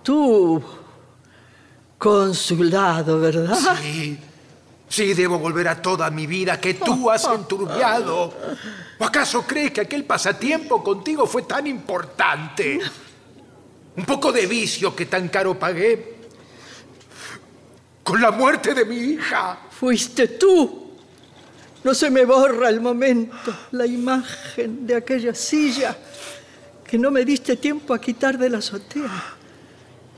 tú, 0.03 0.64
con 2.06 2.36
su 2.36 2.64
lado, 2.64 3.20
¿verdad? 3.20 3.58
Sí. 3.82 4.16
Sí, 4.88 5.16
debo 5.16 5.39
volver 5.39 5.68
a 5.68 5.82
toda 5.82 6.12
mi 6.12 6.28
vida 6.28 6.62
que 6.62 6.76
tú 6.76 7.10
has 7.10 7.24
enturbiado. 7.34 8.32
¿O 8.99 9.03
acaso 9.03 9.41
crees 9.41 9.72
que 9.72 9.82
aquel 9.82 10.03
pasatiempo 10.03 10.84
contigo 10.84 11.26
fue 11.26 11.41
tan 11.41 11.66
importante? 11.66 12.80
Un 13.97 14.06
poco 14.06 14.32
de 14.32 14.45
vicio 14.45 14.95
que 14.95 15.08
tan 15.08 15.30
caro 15.30 15.58
pagué. 15.58 16.18
Con 18.03 18.22
la 18.22 18.30
muerte 18.30 18.76
de 18.76 18.86
mi 18.86 18.97
hija. 18.97 19.58
Fuiste 19.72 20.28
tú. 20.28 20.91
No 21.84 21.95
se 21.95 22.12
me 22.12 22.24
borra 22.24 22.70
el 22.70 22.82
momento, 22.82 23.51
la 23.72 23.88
imagen 23.88 24.86
de 24.86 24.95
aquella 24.95 25.34
silla 25.34 25.97
que 26.86 26.99
no 26.99 27.10
me 27.10 27.26
diste 27.26 27.58
tiempo 27.58 27.95
a 27.95 27.99
quitar 27.99 28.38
de 28.38 28.51
la 28.51 28.60
azotea 28.60 29.36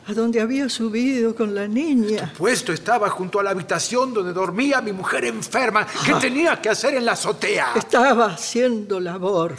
a 0.08 0.14
donde 0.14 0.40
había 0.40 0.70
subido 0.70 1.36
con 1.36 1.54
la 1.54 1.68
niña. 1.68 2.32
Puesto 2.38 2.72
estaba 2.72 3.10
junto 3.10 3.40
a 3.40 3.44
la 3.44 3.50
habitación 3.50 4.14
donde 4.14 4.32
dormía 4.32 4.80
mi 4.82 4.94
mujer 4.94 5.26
enferma. 5.26 5.86
¿Qué 6.06 6.14
Ah. 6.14 6.20
tenía 6.20 6.62
que 6.62 6.70
hacer 6.70 6.94
en 6.96 7.06
la 7.06 7.12
azotea? 7.14 7.74
Estaba 7.76 8.28
haciendo 8.34 9.02
labor 9.02 9.56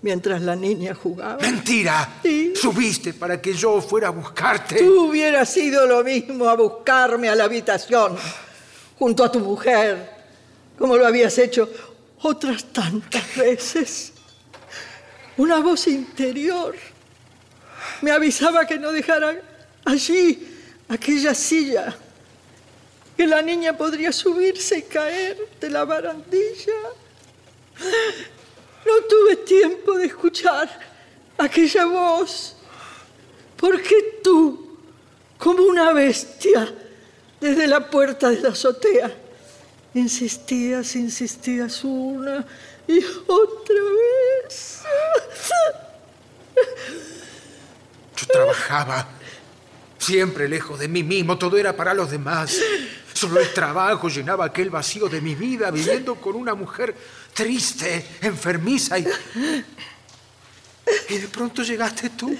mientras 0.00 0.40
la 0.40 0.56
niña 0.56 0.94
jugaba. 0.94 1.36
Mentira. 1.42 2.08
Sí. 2.22 2.54
Subiste 2.56 3.12
para 3.12 3.40
que 3.40 3.52
yo 3.52 3.82
fuera 3.82 4.08
a 4.08 4.10
buscarte. 4.10 4.76
Tú 4.76 5.08
hubieras 5.10 5.54
ido 5.58 5.86
lo 5.86 6.02
mismo 6.02 6.48
a 6.48 6.54
buscarme 6.56 7.28
a 7.28 7.34
la 7.34 7.44
habitación, 7.44 8.16
junto 8.98 9.22
a 9.24 9.30
tu 9.30 9.40
mujer, 9.40 10.10
como 10.78 10.96
lo 10.96 11.06
habías 11.06 11.36
hecho 11.36 11.68
otras 12.22 12.64
tantas 12.72 13.36
veces. 13.36 14.12
Una 15.36 15.60
voz 15.60 15.86
interior 15.86 16.74
me 18.00 18.10
avisaba 18.10 18.64
que 18.66 18.78
no 18.78 18.90
dejara 18.90 19.34
allí 19.84 20.48
aquella 20.88 21.34
silla, 21.34 21.96
que 23.16 23.26
la 23.26 23.42
niña 23.42 23.76
podría 23.76 24.12
subirse 24.12 24.78
y 24.78 24.82
caer 24.82 25.48
de 25.60 25.70
la 25.70 25.84
barandilla. 25.84 26.80
No 28.84 29.04
tuve 29.08 29.36
tiempo 29.36 29.96
de 29.96 30.06
escuchar 30.06 30.68
aquella 31.38 31.86
voz, 31.86 32.56
porque 33.56 34.20
tú, 34.22 34.78
como 35.38 35.62
una 35.64 35.92
bestia, 35.92 36.74
desde 37.40 37.66
la 37.66 37.88
puerta 37.90 38.30
de 38.30 38.40
la 38.40 38.50
azotea, 38.50 39.12
insistías, 39.94 40.94
insistías 40.94 41.84
una 41.84 42.46
y 42.86 42.98
otra 43.26 43.82
vez. 44.44 44.82
Yo 48.16 48.26
trabajaba 48.26 49.08
siempre 50.02 50.48
lejos 50.48 50.78
de 50.78 50.88
mí 50.88 51.02
mismo, 51.02 51.38
todo 51.38 51.56
era 51.56 51.76
para 51.76 51.94
los 51.94 52.10
demás. 52.10 52.56
Solo 53.12 53.40
el 53.40 53.52
trabajo 53.52 54.08
llenaba 54.08 54.46
aquel 54.46 54.68
vacío 54.68 55.08
de 55.08 55.20
mi 55.20 55.34
vida, 55.34 55.70
viviendo 55.70 56.16
con 56.16 56.34
una 56.34 56.54
mujer 56.54 56.94
triste, 57.32 58.04
enfermiza 58.20 58.98
y... 58.98 59.06
Y 61.08 61.18
de 61.18 61.28
pronto 61.28 61.62
llegaste 61.62 62.10
tú. 62.10 62.36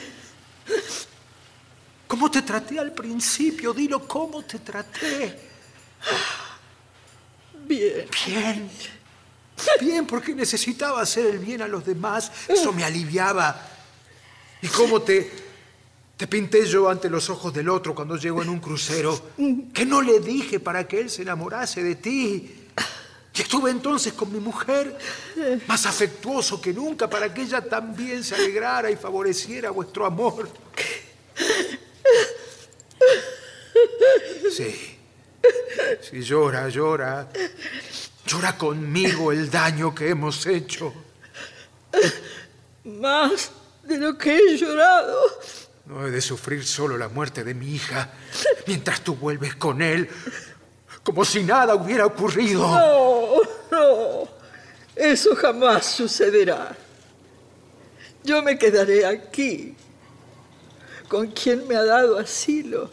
¿Cómo 2.09 2.31
te 2.31 2.43
traté 2.43 2.79
al 2.79 2.93
principio? 2.93 3.73
Dilo, 3.73 4.07
¿cómo 4.07 4.43
te 4.43 4.59
traté? 4.59 5.39
Bien. 7.65 8.09
Bien. 8.27 8.71
Bien, 9.81 10.07
porque 10.07 10.35
necesitaba 10.35 11.01
hacer 11.01 11.27
el 11.27 11.39
bien 11.39 11.63
a 11.63 11.69
los 11.69 11.87
demás. 11.87 12.33
Eso 12.49 12.73
me 12.73 12.85
aliviaba. 12.85 13.69
¿Y 14.61 14.67
cómo 14.69 15.01
te, 15.01 15.31
te 16.23 16.29
pinté 16.29 16.65
yo 16.67 16.89
ante 16.89 17.11
los 17.11 17.29
ojos 17.31 17.53
del 17.53 17.69
otro 17.69 17.97
cuando 17.97 18.17
llegó 18.17 18.43
en 18.43 18.49
un 18.49 18.61
crucero? 18.61 19.33
Que 19.75 19.85
no 19.85 20.01
le 20.01 20.21
dije 20.21 20.61
para 20.61 20.87
que 20.87 21.01
él 21.01 21.11
se 21.11 21.23
enamorase 21.23 21.83
de 21.83 21.97
ti. 21.97 22.69
Y 23.35 23.41
estuve 23.41 23.73
entonces 23.73 24.13
con 24.13 24.33
mi 24.33 24.39
mujer, 24.39 24.97
más 25.67 25.85
afectuoso 25.85 26.61
que 26.61 26.73
nunca, 26.73 27.11
para 27.11 27.35
que 27.35 27.43
ella 27.43 27.61
también 27.61 28.23
se 28.23 28.37
alegrara 28.37 28.89
y 28.89 28.95
favoreciera 28.95 29.73
vuestro 29.73 30.07
amor. 30.07 30.49
Sí. 34.49 34.97
Sí, 36.03 36.23
llora, 36.23 36.69
llora. 36.69 37.29
Llora 38.27 38.57
conmigo 38.57 39.33
el 39.33 39.51
daño 39.51 39.93
que 39.93 40.11
hemos 40.11 40.47
hecho. 40.47 40.95
Más 42.85 43.51
de 43.83 43.99
lo 43.99 44.17
que 44.17 44.37
he 44.37 44.57
llorado. 44.57 45.19
No 45.93 46.07
he 46.07 46.11
de 46.11 46.23
sufrir 46.23 46.65
solo 46.65 46.97
la 46.97 47.09
muerte 47.09 47.45
de 47.45 47.53
mi 47.53 47.75
hija 47.75 48.09
mientras 48.67 49.03
tú 49.03 49.15
vuelves 49.15 49.57
con 49.57 49.83
él, 49.83 50.09
como 51.03 51.23
si 51.23 51.43
nada 51.43 51.75
hubiera 51.75 52.07
ocurrido. 52.07 52.67
No, 52.67 53.43
no. 53.71 54.29
Eso 54.97 55.37
jamás 55.37 55.85
sucederá. 55.85 56.75
Yo 58.25 58.43
me 58.43 58.59
quedaré 58.59 59.05
aquí, 59.05 59.75
con 61.09 61.27
quien 61.33 61.69
me 61.69 61.77
ha 61.77 61.85
dado 61.85 62.19
asilo. 62.19 62.91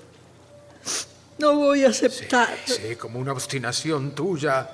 No 1.37 1.55
voy 1.55 1.85
a 1.85 1.89
aceptar. 1.89 2.57
Sí, 2.65 2.97
como 2.97 3.17
una 3.19 3.31
obstinación 3.31 4.13
tuya. 4.13 4.69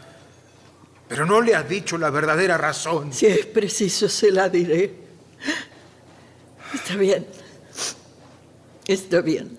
Pero 1.08 1.28
no 1.28 1.42
le 1.42 1.54
has 1.54 1.70
dicho 1.70 1.96
la 2.00 2.10
verdadera 2.10 2.58
razón. 2.58 3.14
Si 3.14 3.28
es 3.28 3.46
preciso, 3.46 4.10
se 4.10 4.32
la 4.32 4.50
diré. 4.50 4.96
Está 6.74 6.96
bien. 6.96 7.45
Está 8.88 9.22
bien. 9.22 9.58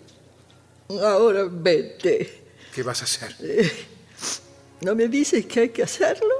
Ahora 0.88 1.46
vete. 1.50 2.44
¿Qué 2.74 2.82
vas 2.82 3.00
a 3.00 3.04
hacer? 3.04 3.34
¿No 4.82 4.94
me 4.94 5.08
dices 5.08 5.46
que 5.46 5.60
hay 5.60 5.68
que 5.70 5.82
hacerlo? 5.82 6.34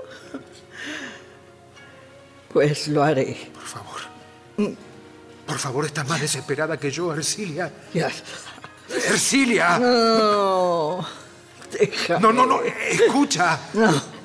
Pues 2.53 2.89
lo 2.89 3.03
haré. 3.03 3.51
Por 3.53 3.63
favor. 3.65 4.01
Por 5.47 5.59
favor, 5.59 5.87
estás 5.87 6.09
más 6.09 6.21
desesperada 6.21 6.79
que 6.79 6.91
yo, 6.91 7.13
Ercilia. 7.13 7.73
Ya. 7.93 8.11
¡Ercilia! 8.89 9.79
No. 9.79 11.07
Déjame. 11.73 12.21
No, 12.21 12.33
no, 12.33 12.47
no. 12.47 12.63
Escucha. 12.63 13.59
No. 13.75 14.17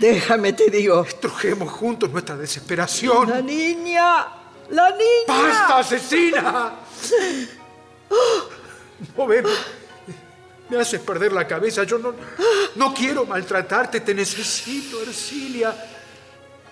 Déjame, 0.00 0.52
te 0.52 0.70
digo. 0.70 1.04
Trujemos 1.20 1.72
juntos 1.72 2.10
nuestra 2.10 2.36
desesperación. 2.36 3.30
La 3.30 3.40
niña. 3.40 4.26
La 4.70 4.90
niña. 4.90 5.26
¡Basta, 5.28 5.78
asesina! 5.78 6.72
No 9.16 9.26
ve, 9.26 9.42
me 10.68 10.78
haces 10.78 11.00
perder 11.00 11.32
la 11.32 11.46
cabeza. 11.46 11.84
Yo 11.84 11.98
no, 11.98 12.14
no 12.74 12.94
quiero 12.94 13.26
maltratarte. 13.26 14.00
Te 14.00 14.14
necesito, 14.14 15.02
Ercilia. 15.02 15.74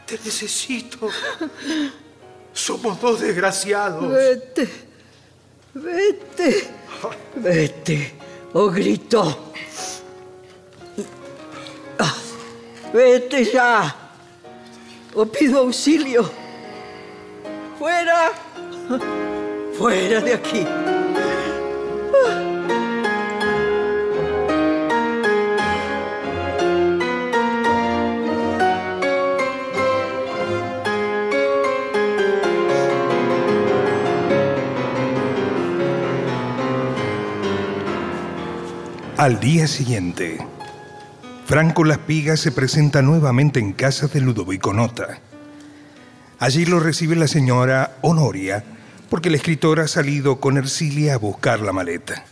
Te 0.06 0.18
necesito. 0.24 1.08
Somos 2.52 3.00
dos 3.00 3.20
desgraciados. 3.20 4.10
Vete. 4.10 4.68
Vete. 5.74 6.70
Vete. 7.36 8.14
O 8.54 8.68
gritó. 8.70 9.52
Ah, 11.98 12.14
Vete 12.92 13.44
ya. 13.44 13.96
O 15.14 15.26
pido 15.26 15.60
auxilio. 15.60 16.30
Fuera. 17.78 18.32
Fuera 19.78 20.20
de 20.20 20.34
aquí. 20.34 20.66
Al 39.22 39.38
día 39.38 39.68
siguiente, 39.68 40.44
Franco 41.46 41.84
Laspiga 41.84 42.36
se 42.36 42.50
presenta 42.50 43.02
nuevamente 43.02 43.60
en 43.60 43.72
casa 43.72 44.08
de 44.08 44.20
Ludovico 44.20 44.72
Nota. 44.72 45.20
Allí 46.40 46.64
lo 46.66 46.80
recibe 46.80 47.14
la 47.14 47.28
señora 47.28 47.98
Honoria, 48.02 48.64
porque 49.12 49.28
el 49.28 49.34
escritor 49.34 49.78
ha 49.78 49.88
salido 49.88 50.40
con 50.40 50.56
Ercilia 50.56 51.12
a 51.12 51.18
buscar 51.18 51.60
la 51.60 51.74
maleta. 51.74 52.24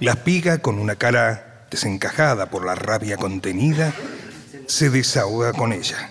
Laspiga, 0.00 0.58
con 0.58 0.78
una 0.78 0.96
cara 0.96 1.64
desencajada 1.70 2.50
por 2.50 2.62
la 2.62 2.74
rabia 2.74 3.16
contenida, 3.16 3.94
se 4.66 4.90
desahoga 4.90 5.54
con 5.54 5.72
ella. 5.72 6.10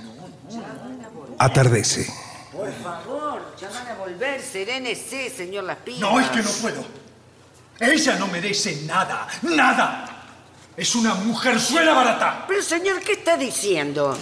Atardece. 1.38 2.12
Por 2.52 2.74
favor, 2.82 3.56
ya 3.62 3.70
van 3.70 3.88
a 3.88 3.94
volver. 4.00 4.42
Serénese, 4.42 5.30
señor 5.30 5.66
Las 5.66 5.78
Pigas. 5.78 6.02
No, 6.02 6.20
es 6.20 6.28
que 6.30 6.42
no 6.42 6.50
puedo. 6.60 6.84
Ella 7.80 8.16
no 8.16 8.26
merece 8.30 8.82
nada, 8.88 9.28
nada. 9.44 10.26
Es 10.76 10.96
una 10.96 11.14
mujerzuela 11.14 11.94
barata. 11.94 12.46
Pero, 12.48 12.64
señor, 12.64 13.00
¿qué 13.02 13.12
está 13.12 13.38
diciendo? 13.38 14.18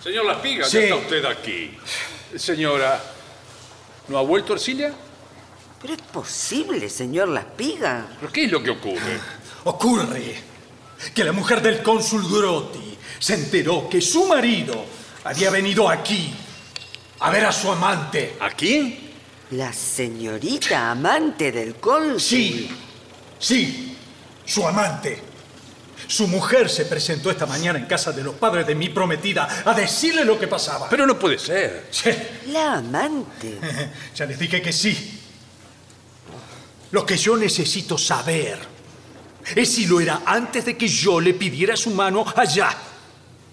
Señor 0.00 0.26
Las 0.26 0.36
Pigas, 0.36 0.70
Sí. 0.70 0.76
ya 0.78 0.82
está 0.84 0.94
usted 0.94 1.24
aquí. 1.24 1.76
Señora, 2.36 3.02
¿no 4.08 4.18
ha 4.18 4.22
vuelto 4.22 4.52
Ercilia? 4.52 4.92
Pero 5.80 5.94
es 5.94 6.02
posible, 6.02 6.88
señor 6.88 7.28
Las 7.28 7.44
Pigas. 7.44 8.04
¿Pero 8.20 8.32
qué 8.32 8.44
es 8.44 8.52
lo 8.52 8.62
que 8.62 8.70
ocurre? 8.70 9.20
Ocurre 9.64 10.36
que 11.14 11.24
la 11.24 11.32
mujer 11.32 11.60
del 11.60 11.82
cónsul 11.82 12.26
Grotti 12.28 12.96
se 13.18 13.34
enteró 13.34 13.88
que 13.88 14.00
su 14.00 14.26
marido 14.26 14.84
había 15.24 15.50
venido 15.50 15.88
aquí 15.88 16.32
a 17.20 17.30
ver 17.30 17.44
a 17.44 17.52
su 17.52 17.70
amante. 17.70 18.36
¿Aquí? 18.40 19.10
La 19.50 19.72
señorita 19.72 20.90
amante 20.90 21.52
del 21.52 21.76
cónsul. 21.76 22.20
Sí, 22.20 22.70
sí, 23.38 23.96
su 24.44 24.66
amante. 24.66 25.22
Su 26.08 26.26
mujer 26.26 26.70
se 26.70 26.86
presentó 26.86 27.30
esta 27.30 27.44
mañana 27.44 27.78
en 27.78 27.84
casa 27.84 28.12
de 28.12 28.24
los 28.24 28.34
padres 28.34 28.66
de 28.66 28.74
mi 28.74 28.88
prometida 28.88 29.62
a 29.62 29.74
decirle 29.74 30.24
lo 30.24 30.40
que 30.40 30.48
pasaba. 30.48 30.88
Pero 30.88 31.06
no 31.06 31.18
puede 31.18 31.38
ser. 31.38 31.86
Sí, 31.90 32.10
La 32.46 32.78
amante. 32.78 33.58
ya 34.16 34.24
les 34.24 34.38
dije 34.38 34.62
que 34.62 34.72
sí. 34.72 35.20
Lo 36.92 37.04
que 37.04 37.18
yo 37.18 37.36
necesito 37.36 37.98
saber 37.98 38.58
es 39.54 39.70
si 39.70 39.86
lo 39.86 40.00
era 40.00 40.22
antes 40.24 40.64
de 40.64 40.78
que 40.78 40.88
yo 40.88 41.20
le 41.20 41.34
pidiera 41.34 41.76
su 41.76 41.90
mano 41.90 42.24
allá. 42.34 42.74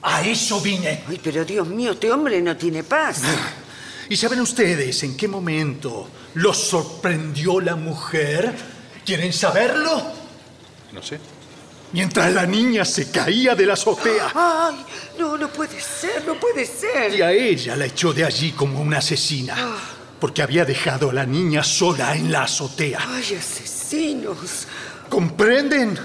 A 0.03 0.21
eso 0.21 0.61
vine. 0.61 1.03
Ay, 1.09 1.19
pero 1.21 1.43
Dios 1.43 1.67
mío, 1.67 1.91
este 1.91 2.09
hombre 2.09 2.41
no 2.41 2.55
tiene 2.55 2.83
paz. 2.83 3.21
¿Y 4.09 4.15
saben 4.15 4.39
ustedes 4.39 5.03
en 5.03 5.17
qué 5.17 5.27
momento 5.27 6.09
los 6.35 6.55
sorprendió 6.57 7.59
la 7.59 7.75
mujer? 7.75 8.55
¿Quieren 9.03 9.33
saberlo? 9.33 10.01
No 10.93 11.03
sé. 11.03 11.19
Mientras 11.91 12.33
la 12.33 12.45
niña 12.45 12.83
se 12.83 13.09
caía 13.09 13.55
de 13.55 13.65
la 13.65 13.73
azotea. 13.73 14.31
Ay, 14.33 14.85
no, 15.17 15.37
no 15.37 15.47
puede 15.49 15.79
ser, 15.79 16.25
no 16.25 16.35
puede 16.39 16.65
ser. 16.65 17.13
Y 17.15 17.21
a 17.21 17.31
ella 17.31 17.75
la 17.75 17.85
echó 17.85 18.13
de 18.13 18.25
allí 18.25 18.51
como 18.51 18.81
una 18.81 18.97
asesina. 18.97 19.55
Porque 20.19 20.41
había 20.41 20.65
dejado 20.65 21.09
a 21.09 21.13
la 21.13 21.25
niña 21.25 21.63
sola 21.63 22.15
en 22.15 22.31
la 22.31 22.43
azotea. 22.43 22.99
Ay, 23.07 23.35
asesinos. 23.35 24.67
¿Comprenden? 25.09 25.97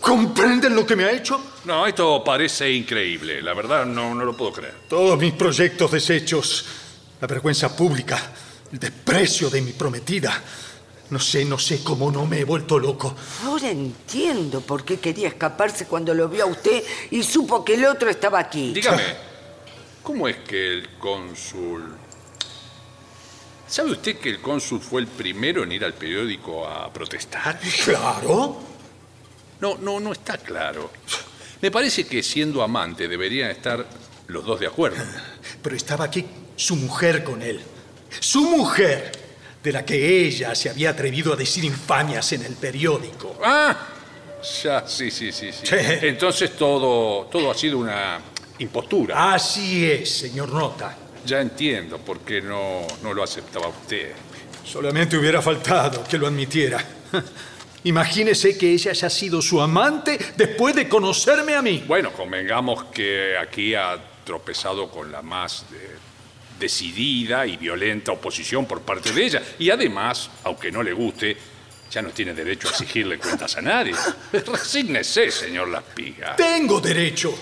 ¿Comprenden 0.00 0.74
lo 0.74 0.86
que 0.86 0.94
me 0.94 1.04
ha 1.04 1.12
hecho? 1.12 1.40
No, 1.64 1.86
esto 1.86 2.22
parece 2.22 2.70
increíble. 2.70 3.42
La 3.42 3.54
verdad, 3.54 3.84
no, 3.84 4.14
no 4.14 4.24
lo 4.24 4.36
puedo 4.36 4.52
creer. 4.52 4.74
Todos 4.88 5.18
mis 5.18 5.32
proyectos 5.32 5.90
deshechos, 5.90 6.64
la 7.20 7.26
vergüenza 7.26 7.74
pública, 7.74 8.18
el 8.72 8.78
desprecio 8.78 9.50
de 9.50 9.62
mi 9.62 9.72
prometida. 9.72 10.42
No 11.10 11.20
sé, 11.20 11.44
no 11.44 11.58
sé 11.58 11.84
cómo 11.84 12.10
no 12.10 12.26
me 12.26 12.40
he 12.40 12.44
vuelto 12.44 12.78
loco. 12.78 13.14
Ahora 13.44 13.70
entiendo 13.70 14.60
por 14.60 14.84
qué 14.84 14.98
quería 14.98 15.28
escaparse 15.28 15.86
cuando 15.86 16.12
lo 16.14 16.28
vio 16.28 16.44
a 16.44 16.46
usted 16.46 16.82
y 17.10 17.22
supo 17.22 17.64
que 17.64 17.74
el 17.74 17.84
otro 17.84 18.10
estaba 18.10 18.40
aquí. 18.40 18.72
Dígame, 18.72 19.02
¿cómo 20.02 20.26
es 20.26 20.36
que 20.38 20.72
el 20.72 20.88
cónsul... 20.98 21.94
¿Sabe 23.68 23.92
usted 23.92 24.18
que 24.18 24.30
el 24.30 24.40
cónsul 24.40 24.80
fue 24.80 25.00
el 25.00 25.06
primero 25.08 25.64
en 25.64 25.72
ir 25.72 25.84
al 25.84 25.94
periódico 25.94 26.66
a 26.66 26.92
protestar? 26.92 27.58
Claro. 27.84 28.60
No, 29.60 29.76
no, 29.78 29.98
no 30.00 30.12
está 30.12 30.38
claro. 30.38 30.90
Me 31.60 31.70
parece 31.70 32.06
que 32.06 32.22
siendo 32.22 32.62
amante 32.62 33.08
deberían 33.08 33.50
estar 33.50 33.86
los 34.28 34.44
dos 34.44 34.60
de 34.60 34.66
acuerdo. 34.66 35.02
Pero 35.62 35.74
estaba 35.74 36.04
aquí 36.04 36.26
su 36.56 36.76
mujer 36.76 37.24
con 37.24 37.42
él. 37.42 37.60
Su 38.20 38.42
mujer, 38.42 39.12
de 39.66 39.72
la 39.72 39.84
que 39.84 40.26
ella 40.26 40.54
se 40.54 40.70
había 40.70 40.90
atrevido 40.90 41.32
a 41.32 41.36
decir 41.36 41.64
infamias 41.64 42.30
en 42.30 42.44
el 42.44 42.54
periódico. 42.54 43.36
Ah, 43.42 43.76
ya, 44.62 44.86
sí, 44.86 45.10
sí, 45.10 45.32
sí, 45.32 45.50
sí. 45.50 45.66
Sí. 45.66 45.74
Entonces 46.02 46.56
todo, 46.56 47.24
todo 47.24 47.50
ha 47.50 47.54
sido 47.54 47.78
una 47.78 48.20
impostura. 48.60 49.34
Así 49.34 49.90
es, 49.90 50.08
señor 50.08 50.50
Nota. 50.50 50.96
Ya 51.26 51.40
entiendo 51.40 51.98
por 51.98 52.20
qué 52.20 52.40
no, 52.40 52.86
no 53.02 53.12
lo 53.12 53.24
aceptaba 53.24 53.66
usted. 53.66 54.12
Solamente 54.64 55.16
hubiera 55.16 55.42
faltado 55.42 56.04
que 56.04 56.16
lo 56.16 56.28
admitiera. 56.28 56.78
Imagínese 57.82 58.56
que 58.56 58.70
ella 58.70 58.92
haya 58.92 59.10
sido 59.10 59.42
su 59.42 59.60
amante 59.60 60.16
después 60.36 60.76
de 60.76 60.88
conocerme 60.88 61.56
a 61.56 61.62
mí. 61.62 61.82
Bueno, 61.88 62.12
convengamos 62.12 62.84
que 62.84 63.36
aquí 63.36 63.74
ha 63.74 63.98
tropezado 64.24 64.88
con 64.88 65.10
la 65.10 65.22
más 65.22 65.64
eh, 65.72 65.96
decidida 66.58 67.46
y 67.46 67.56
violenta 67.56 68.12
oposición 68.12 68.66
por 68.66 68.82
parte 68.82 69.12
de 69.12 69.24
ella. 69.24 69.42
Y 69.58 69.70
además, 69.70 70.30
aunque 70.44 70.70
no 70.70 70.82
le 70.82 70.92
guste, 70.92 71.36
ya 71.90 72.02
no 72.02 72.10
tiene 72.10 72.34
derecho 72.34 72.68
a 72.68 72.70
exigirle 72.70 73.18
cuentas 73.18 73.56
a 73.56 73.62
nadie. 73.62 73.94
Resígnese, 74.32 75.30
señor 75.30 75.68
Laspiga. 75.68 76.36
Tengo 76.36 76.80
derecho. 76.80 77.34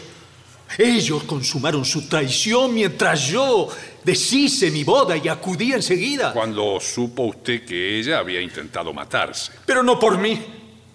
Ellos 0.77 1.23
consumaron 1.25 1.85
su 1.85 2.09
traición 2.09 2.75
mientras 2.75 3.29
yo 3.29 3.69
deshice 4.03 4.71
mi 4.71 4.83
boda 4.83 5.17
y 5.17 5.29
acudí 5.29 5.73
enseguida. 5.73 6.33
Cuando 6.33 6.81
supo 6.81 7.25
usted 7.25 7.65
que 7.65 7.99
ella 7.99 8.19
había 8.19 8.41
intentado 8.41 8.93
matarse. 8.93 9.53
Pero 9.65 9.83
no 9.83 9.99
por 9.99 10.19
mí. 10.19 10.45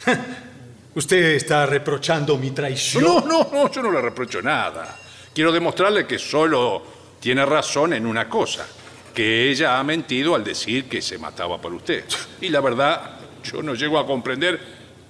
Usted 0.96 1.36
está 1.36 1.66
reprochando 1.66 2.38
mi 2.38 2.52
traición. 2.52 3.04
No, 3.04 3.22
no, 3.22 3.50
no, 3.54 3.72
yo 3.72 3.82
no 3.82 3.92
le 3.92 4.02
reprocho 4.02 4.42
nada. 4.42 4.98
Quiero 5.34 5.52
demostrarle 5.52 6.06
que 6.08 6.18
solo 6.18 6.99
tiene 7.20 7.46
razón 7.46 7.94
en 7.94 8.06
una 8.06 8.28
cosa, 8.30 8.66
que 9.14 9.50
ella 9.50 9.80
ha 9.80 9.84
mentido 9.84 10.36
al 10.36 10.44
decir 10.44 10.86
que 10.86 11.02
se 11.02 11.18
mataba 11.18 11.60
por 11.60 11.74
usted. 11.74 12.04
Y 12.42 12.50
la 12.50 12.62
verdad, 12.62 13.20
yo 13.44 13.62
no 13.62 13.74
llego 13.76 13.98
a 14.00 14.06
comprender 14.06 14.60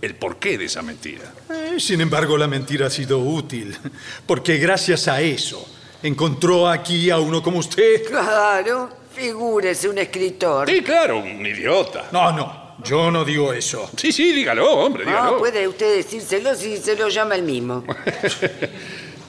el 0.01 0.16
porqué 0.16 0.57
de 0.57 0.66
esa 0.66 0.82
mentira. 0.82 1.32
Eh, 1.49 1.76
sin 1.80 2.01
embargo, 2.01 2.38
la 2.38 2.47
mentira 2.47 2.88
ha 2.88 2.89
sido 2.89 3.20
útil, 3.20 3.76
porque 4.26 4.57
gracias 4.57 5.07
a 5.07 5.22
eso 5.22 5.68
encontró 6.01 6.68
aquí 6.70 7.10
a 7.10 7.18
uno 7.20 7.43
como 7.43 7.60
usted. 7.60 8.05
Claro, 8.07 8.89
figúrese 9.14 9.89
un 9.89 9.97
escritor. 9.97 10.70
Sí, 10.70 10.82
claro, 10.82 11.20
un 11.20 11.45
idiota. 11.45 12.07
No, 12.14 12.32
no, 12.32 12.76
yo 12.84 13.12
no 13.12 13.26
digo 13.26 13.51
eso. 13.51 13.89
Sí, 13.97 14.12
sí, 14.14 14.32
dígalo, 14.32 14.72
hombre, 14.72 15.03
No, 15.05 15.12
dígalo. 15.12 15.38
puede 15.39 15.68
usted 15.68 15.97
decírselo 15.97 16.55
si 16.55 16.78
se 16.78 16.95
lo 16.95 17.10
llama 17.10 17.36
el 17.36 17.43
mismo. 17.43 17.84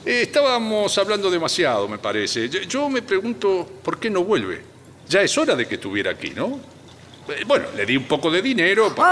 Eh, 0.05 0.23
Estábamos 0.23 0.97
hablando 0.97 1.29
demasiado, 1.29 1.87
me 1.87 1.97
parece. 1.97 2.49
Yo, 2.49 2.61
yo 2.61 2.89
me 2.89 3.01
pregunto 3.01 3.67
por 3.83 3.99
qué 3.99 4.09
no 4.09 4.23
vuelve. 4.23 4.61
Ya 5.07 5.21
es 5.21 5.37
hora 5.37 5.55
de 5.55 5.67
que 5.67 5.75
estuviera 5.75 6.11
aquí, 6.11 6.31
¿no? 6.31 6.59
Eh, 7.29 7.43
Bueno, 7.45 7.67
le 7.75 7.85
di 7.85 7.97
un 7.97 8.05
poco 8.05 8.31
de 8.31 8.41
dinero 8.41 8.93
pa- 8.95 9.03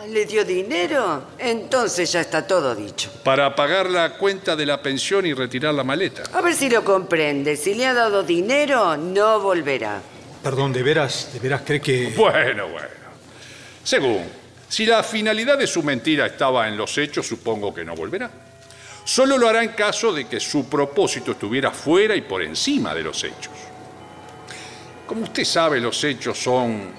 Ah, 0.00 0.04
¿le 0.08 0.24
dio 0.26 0.44
dinero? 0.44 1.24
Entonces 1.38 2.10
ya 2.12 2.20
está 2.22 2.46
todo 2.46 2.74
dicho. 2.74 3.10
para 3.22 3.54
pagar 3.54 3.88
la 3.90 4.14
cuenta 4.18 4.56
de 4.56 4.66
la 4.66 4.80
pensión 4.82 5.26
y 5.26 5.32
retirar 5.34 5.74
la 5.74 5.84
maleta. 5.84 6.22
A 6.32 6.40
ver 6.40 6.54
si 6.54 6.68
lo 6.70 6.82
comprende. 6.84 7.56
Si 7.56 7.74
le 7.74 7.86
ha 7.86 7.94
dado 7.94 8.22
dinero, 8.22 8.96
no 8.96 9.40
volverá. 9.40 10.00
Perdón, 10.42 10.72
¿de 10.72 10.82
veras, 10.82 11.30
de 11.32 11.38
veras 11.40 11.62
cree 11.64 11.80
que... 11.80 12.12
Bueno, 12.16 12.68
bueno. 12.68 12.88
Según, 13.84 14.24
si 14.68 14.86
la 14.86 15.02
finalidad 15.02 15.56
de 15.58 15.66
su 15.66 15.82
mentira 15.82 16.26
estaba 16.26 16.66
en 16.68 16.76
los 16.76 16.96
hechos, 16.98 17.26
supongo 17.26 17.72
que 17.74 17.84
no 17.84 17.94
volverá. 17.94 18.30
Solo 19.06 19.38
lo 19.38 19.48
hará 19.48 19.62
en 19.62 19.68
caso 19.68 20.12
de 20.12 20.26
que 20.26 20.40
su 20.40 20.68
propósito 20.68 21.30
estuviera 21.30 21.70
fuera 21.70 22.16
y 22.16 22.22
por 22.22 22.42
encima 22.42 22.92
de 22.92 23.04
los 23.04 23.22
hechos. 23.22 23.52
Como 25.06 25.22
usted 25.22 25.44
sabe, 25.44 25.78
los 25.78 26.02
hechos 26.02 26.36
son 26.36 26.90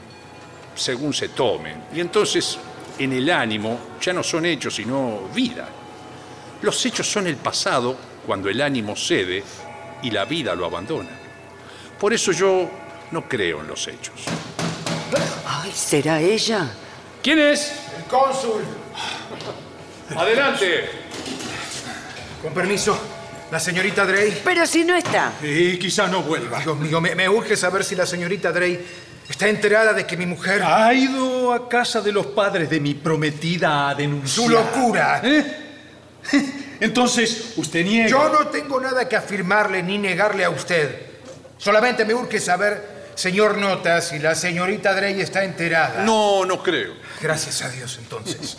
según 0.74 1.14
se 1.14 1.28
tomen. 1.28 1.84
Y 1.94 2.00
entonces, 2.00 2.58
en 2.98 3.12
el 3.12 3.30
ánimo, 3.30 3.78
ya 4.00 4.14
no 4.14 4.24
son 4.24 4.46
hechos, 4.46 4.76
sino 4.76 5.28
vida. 5.36 5.68
Los 6.62 6.86
hechos 6.86 7.12
son 7.12 7.28
el 7.28 7.36
pasado 7.36 7.98
cuando 8.26 8.48
el 8.48 8.62
ánimo 8.62 8.96
cede 8.96 9.44
y 10.02 10.10
la 10.10 10.24
vida 10.24 10.56
lo 10.56 10.66
abandona. 10.66 11.10
Por 12.00 12.14
eso 12.14 12.32
yo 12.32 12.70
no 13.12 13.28
creo 13.28 13.60
en 13.60 13.68
los 13.68 13.86
hechos. 13.86 14.16
Ay, 15.46 15.74
¿será 15.74 16.22
ella? 16.22 16.70
¿Quién 17.22 17.40
es? 17.40 17.74
El 17.98 18.04
cónsul. 18.06 18.64
Adelante. 20.16 21.07
Con 22.48 22.54
permiso, 22.54 22.98
la 23.52 23.60
señorita 23.60 24.06
Drey. 24.06 24.42
Pero 24.42 24.66
si 24.66 24.86
no 24.86 24.96
está. 24.96 25.34
Y 25.44 25.78
quizá 25.78 26.08
no 26.08 26.24
vuelva. 26.24 26.62
Dios 26.62 26.78
mío, 26.80 27.02
me, 27.02 27.14
me 27.14 27.28
urge 27.28 27.58
saber 27.58 27.84
si 27.84 27.94
la 27.94 28.06
señorita 28.06 28.54
Drey 28.54 28.80
está 29.30 29.50
enterada 29.50 29.92
de 29.92 30.08
que 30.08 30.16
mi 30.16 30.26
mujer... 30.26 30.64
Ha 30.64 30.94
ido 30.94 31.52
a 31.52 31.68
casa 31.68 32.00
de 32.00 32.14
los 32.14 32.28
padres 32.28 32.70
de 32.70 32.80
mi 32.80 32.94
prometida 32.94 33.90
a 33.90 33.96
denunciar. 33.96 34.46
¡Su 34.46 34.50
locura! 34.50 35.20
¿Eh? 35.26 35.58
Entonces, 36.80 37.52
usted 37.58 37.84
niega. 37.84 38.08
Yo 38.08 38.30
no 38.30 38.48
tengo 38.48 38.80
nada 38.80 39.10
que 39.10 39.18
afirmarle 39.18 39.84
ni 39.84 39.98
negarle 39.98 40.46
a 40.46 40.50
usted. 40.50 41.02
Solamente 41.58 42.06
me 42.06 42.14
urge 42.14 42.40
saber, 42.40 43.12
señor 43.16 43.58
Nota, 43.58 44.00
si 44.00 44.20
la 44.20 44.36
señorita 44.36 44.94
Drey 44.94 45.20
está 45.20 45.44
enterada. 45.44 46.02
No, 46.06 46.46
no 46.46 46.64
creo. 46.64 46.94
Gracias 47.22 47.62
a 47.62 47.68
Dios, 47.68 47.98
entonces. 48.02 48.58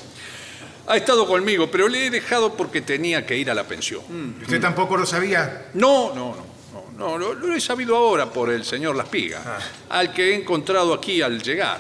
Ha 0.89 0.97
estado 0.97 1.27
conmigo, 1.27 1.71
pero 1.71 1.87
le 1.87 2.07
he 2.07 2.11
dejado 2.11 2.55
porque 2.55 2.81
tenía 2.81 3.27
que 3.27 3.37
ir 3.37 3.51
a 3.51 3.55
la 3.55 3.65
pensión. 3.65 4.03
¿Usted 4.41 4.61
tampoco 4.61 4.97
lo 4.97 5.05
sabía? 5.05 5.67
No, 5.75 6.15
no, 6.15 6.35
no, 6.35 6.47
no, 6.73 6.85
no, 6.97 7.19
lo, 7.19 7.35
lo 7.35 7.55
he 7.55 7.61
sabido 7.61 7.97
ahora 7.97 8.27
por 8.27 8.51
el 8.51 8.65
señor 8.65 8.97
Laspiga, 8.97 9.59
al 9.91 10.13
que 10.13 10.31
he 10.31 10.35
encontrado 10.35 10.95
aquí 10.95 11.21
al 11.21 11.43
llegar. 11.43 11.79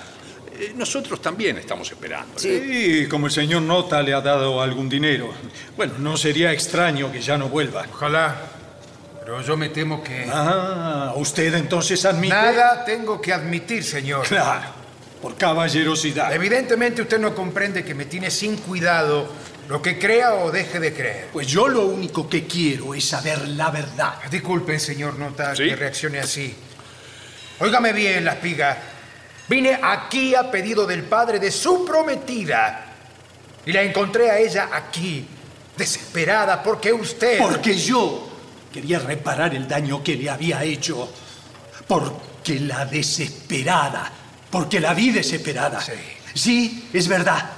Eh, 0.58 0.72
nosotros 0.76 1.22
también 1.22 1.56
estamos 1.56 1.90
esperando. 1.90 2.38
Sí, 2.38 3.06
como 3.08 3.26
el 3.26 3.32
señor 3.32 3.62
Nota 3.62 4.02
le 4.02 4.12
ha 4.12 4.20
dado 4.20 4.60
algún 4.60 4.88
dinero. 4.88 5.32
Bueno, 5.76 5.94
no 5.98 6.16
sería 6.16 6.52
extraño 6.52 7.12
que 7.12 7.20
ya 7.20 7.38
no 7.38 7.48
vuelva. 7.48 7.86
Ojalá. 7.92 8.36
Pero 9.20 9.40
yo 9.42 9.56
me 9.56 9.68
temo 9.68 10.02
que... 10.02 10.26
Ah, 10.32 11.12
usted 11.16 11.54
entonces 11.54 12.04
admite... 12.04 12.34
Nada 12.34 12.84
tengo 12.84 13.20
que 13.20 13.32
admitir, 13.32 13.84
señor. 13.84 14.26
Claro, 14.26 14.66
por 15.20 15.36
caballerosidad. 15.36 16.32
Evidentemente 16.32 17.02
usted 17.02 17.18
no 17.18 17.34
comprende 17.34 17.84
que 17.84 17.94
me 17.94 18.04
tiene 18.04 18.30
sin 18.30 18.56
cuidado 18.56 19.28
lo 19.68 19.82
que 19.82 19.98
crea 19.98 20.34
o 20.34 20.50
deje 20.50 20.80
de 20.80 20.94
creer. 20.94 21.28
Pues 21.32 21.46
yo 21.46 21.68
lo 21.68 21.86
único 21.86 22.28
que 22.28 22.46
quiero 22.46 22.94
es 22.94 23.04
saber 23.04 23.48
la 23.48 23.70
verdad. 23.70 24.14
Disculpen, 24.30 24.80
señor 24.80 25.18
Nota, 25.18 25.54
¿Sí? 25.54 25.66
que 25.66 25.76
reaccione 25.76 26.20
así. 26.20 26.54
Óigame 27.60 27.92
bien, 27.92 28.24
la 28.24 28.32
espiga. 28.32 28.78
Vine 29.48 29.78
aquí 29.82 30.34
a 30.34 30.50
pedido 30.50 30.86
del 30.86 31.04
padre 31.04 31.38
de 31.38 31.50
su 31.50 31.84
prometida. 31.84 32.84
Y 33.66 33.72
la 33.72 33.82
encontré 33.82 34.30
a 34.30 34.38
ella 34.38 34.70
aquí, 34.72 35.26
desesperada, 35.76 36.62
porque 36.62 36.92
usted... 36.92 37.38
Porque 37.38 37.76
yo 37.76 38.30
quería 38.72 38.98
reparar 38.98 39.54
el 39.54 39.66
daño 39.66 40.02
que 40.02 40.14
le 40.14 40.30
había 40.30 40.62
hecho. 40.64 41.10
Porque 41.86 42.60
la 42.60 42.86
desesperada. 42.86 44.12
Porque 44.50 44.80
la 44.80 44.94
vi 44.94 45.10
desesperada. 45.10 45.80
Sí. 45.80 45.92
Sí, 46.34 46.88
es 46.92 47.08
verdad. 47.08 47.50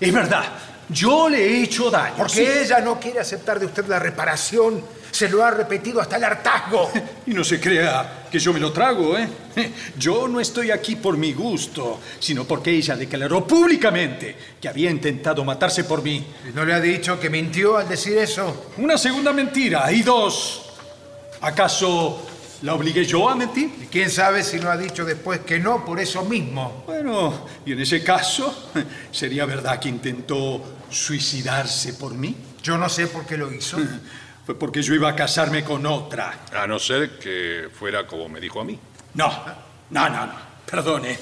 Es 0.00 0.12
verdad. 0.12 0.44
Yo 0.88 1.28
le 1.28 1.38
he 1.38 1.62
hecho 1.62 1.90
daño. 1.90 2.16
Porque 2.16 2.34
sí. 2.34 2.46
ella 2.64 2.80
no 2.80 2.98
quiere 2.98 3.20
aceptar 3.20 3.58
de 3.58 3.66
usted 3.66 3.86
la 3.86 3.98
reparación. 3.98 4.82
Se 5.10 5.28
lo 5.28 5.44
ha 5.44 5.50
repetido 5.50 6.00
hasta 6.00 6.16
el 6.16 6.24
hartazgo. 6.24 6.90
Y 7.26 7.34
no 7.34 7.44
se 7.44 7.60
crea 7.60 8.26
que 8.30 8.38
yo 8.38 8.52
me 8.52 8.58
lo 8.58 8.72
trago, 8.72 9.16
¿eh? 9.16 9.28
Yo 9.98 10.26
no 10.26 10.40
estoy 10.40 10.70
aquí 10.70 10.96
por 10.96 11.16
mi 11.16 11.32
gusto, 11.32 12.00
sino 12.18 12.44
porque 12.44 12.70
ella 12.70 12.96
declaró 12.96 13.46
públicamente 13.46 14.36
que 14.60 14.68
había 14.68 14.90
intentado 14.90 15.44
matarse 15.44 15.84
por 15.84 16.02
mí. 16.02 16.26
¿Y 16.48 16.52
¿No 16.52 16.64
le 16.64 16.74
ha 16.74 16.80
dicho 16.80 17.20
que 17.20 17.30
mintió 17.30 17.76
al 17.76 17.88
decir 17.88 18.18
eso? 18.18 18.72
Una 18.78 18.98
segunda 18.98 19.32
mentira. 19.32 19.92
Y 19.92 20.02
dos. 20.02 20.62
¿Acaso 21.42 22.26
la 22.62 22.74
obligué 22.74 23.04
yo 23.04 23.28
a 23.28 23.34
mentir? 23.34 23.70
Y 23.82 23.86
quién 23.86 24.10
sabe 24.10 24.42
si 24.42 24.58
no 24.58 24.70
ha 24.70 24.76
dicho 24.76 25.04
después 25.04 25.40
que 25.40 25.58
no 25.58 25.84
por 25.84 26.00
eso 26.00 26.24
mismo. 26.24 26.84
Bueno, 26.86 27.46
y 27.66 27.72
en 27.72 27.80
ese 27.80 28.02
caso, 28.02 28.70
¿sería 29.12 29.44
verdad 29.46 29.78
que 29.78 29.88
intentó 29.88 30.62
suicidarse 30.90 31.94
por 31.94 32.14
mí? 32.14 32.36
Yo 32.62 32.78
no 32.78 32.88
sé 32.88 33.08
por 33.08 33.26
qué 33.26 33.36
lo 33.36 33.52
hizo. 33.52 33.78
Fue 34.46 34.56
porque 34.56 34.82
yo 34.82 34.94
iba 34.94 35.08
a 35.08 35.14
casarme 35.14 35.62
con 35.62 35.86
otra. 35.86 36.46
A 36.52 36.66
no 36.66 36.78
ser 36.78 37.18
que 37.18 37.68
fuera 37.72 38.06
como 38.06 38.28
me 38.28 38.40
dijo 38.40 38.60
a 38.60 38.64
mí. 38.64 38.78
No, 39.14 39.28
no, 39.90 40.08
no, 40.08 40.26
no. 40.26 40.52
Perdone. 40.68 41.16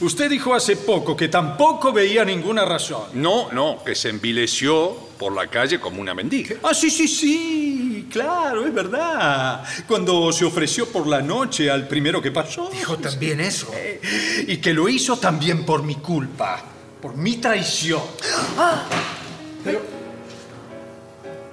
Usted 0.00 0.30
dijo 0.30 0.54
hace 0.54 0.76
poco 0.76 1.16
que 1.16 1.28
tampoco 1.28 1.92
veía 1.92 2.24
ninguna 2.24 2.64
razón. 2.64 3.08
No, 3.14 3.50
no, 3.52 3.82
que 3.84 3.94
se 3.94 4.08
envileció 4.08 5.03
por 5.18 5.32
la 5.34 5.46
calle 5.48 5.78
como 5.80 6.00
una 6.00 6.14
mendiga. 6.14 6.56
Ah, 6.62 6.74
sí, 6.74 6.90
sí, 6.90 7.08
sí. 7.08 8.06
Claro, 8.10 8.66
es 8.66 8.72
verdad. 8.74 9.64
Cuando 9.88 10.30
se 10.32 10.44
ofreció 10.44 10.88
por 10.88 11.06
la 11.06 11.20
noche 11.22 11.70
al 11.70 11.88
primero 11.88 12.20
que 12.20 12.30
pasó. 12.30 12.68
Dijo 12.70 12.96
también 12.98 13.40
eso. 13.40 13.68
Eh, 13.74 14.00
Y 14.48 14.56
que 14.58 14.72
lo 14.74 14.88
hizo 14.88 15.16
también 15.16 15.64
por 15.64 15.82
mi 15.82 15.96
culpa, 15.96 16.62
por 17.00 17.16
mi 17.16 17.36
traición. 17.36 18.02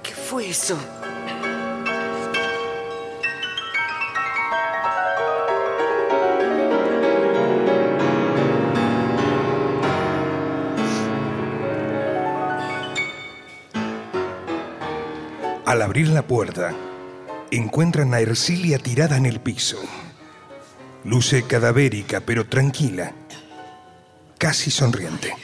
¿Qué 0.02 0.14
fue 0.14 0.48
eso? 0.48 0.76
Al 15.72 15.80
abrir 15.80 16.08
la 16.08 16.20
puerta, 16.20 16.74
encuentran 17.50 18.12
a 18.12 18.20
Ercilia 18.20 18.78
tirada 18.78 19.16
en 19.16 19.24
el 19.24 19.40
piso. 19.40 19.78
Luce 21.04 21.46
cadavérica, 21.46 22.20
pero 22.20 22.46
tranquila, 22.46 23.10
casi 24.36 24.70
sonriente. 24.70 25.34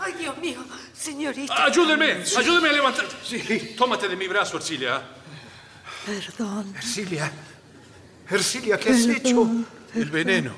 Ay, 0.00 0.14
Dios 0.14 0.38
mío, 0.38 0.64
señorita. 0.98 1.62
Ayúdeme, 1.66 2.22
ayúdeme 2.38 2.70
a 2.70 2.72
levantar. 2.72 3.04
Sí, 3.22 3.74
tómate 3.76 4.08
de 4.08 4.16
mi 4.16 4.26
brazo, 4.28 4.56
Ercilia. 4.56 5.02
Perdón. 6.06 6.72
Ercilia. 6.74 7.30
Ercilia, 8.30 8.78
¿qué 8.78 8.88
has 8.88 9.04
hecho? 9.06 9.46
El 9.94 10.10
veneno. 10.10 10.54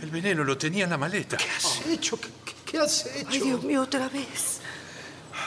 El 0.00 0.10
veneno 0.12 0.44
lo 0.44 0.56
tenía 0.56 0.84
en 0.84 0.90
la 0.90 0.96
maleta. 0.96 1.38
¿Qué 1.38 1.50
has 1.56 1.86
hecho? 1.88 2.20
¿Qué, 2.20 2.28
qué- 2.44 2.70
qué 2.70 2.78
has 2.78 3.04
hecho? 3.16 3.26
Ay, 3.32 3.40
Dios 3.40 3.64
mío, 3.64 3.82
otra 3.82 4.08
vez. 4.08 4.60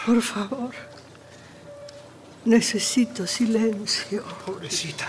Por 0.05 0.21
favor. 0.21 0.75
Necesito 2.45 3.25
silencio. 3.25 4.23
Pobrecita. 4.45 5.05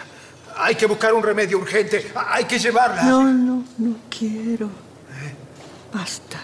Hay 0.59 0.75
que 0.75 0.87
buscar 0.87 1.13
un 1.13 1.23
remedio 1.23 1.59
urgente. 1.59 2.13
Hay 2.15 2.45
que 2.45 2.59
llevarla. 2.59 3.03
No, 3.03 3.25
no, 3.25 3.65
no 3.79 3.97
quiero. 4.09 4.71
Basta. 5.93 6.39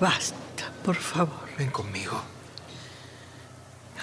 Basta, 0.00 0.70
por 0.84 0.94
favor. 0.94 1.48
Ven 1.58 1.70
conmigo. 1.70 2.20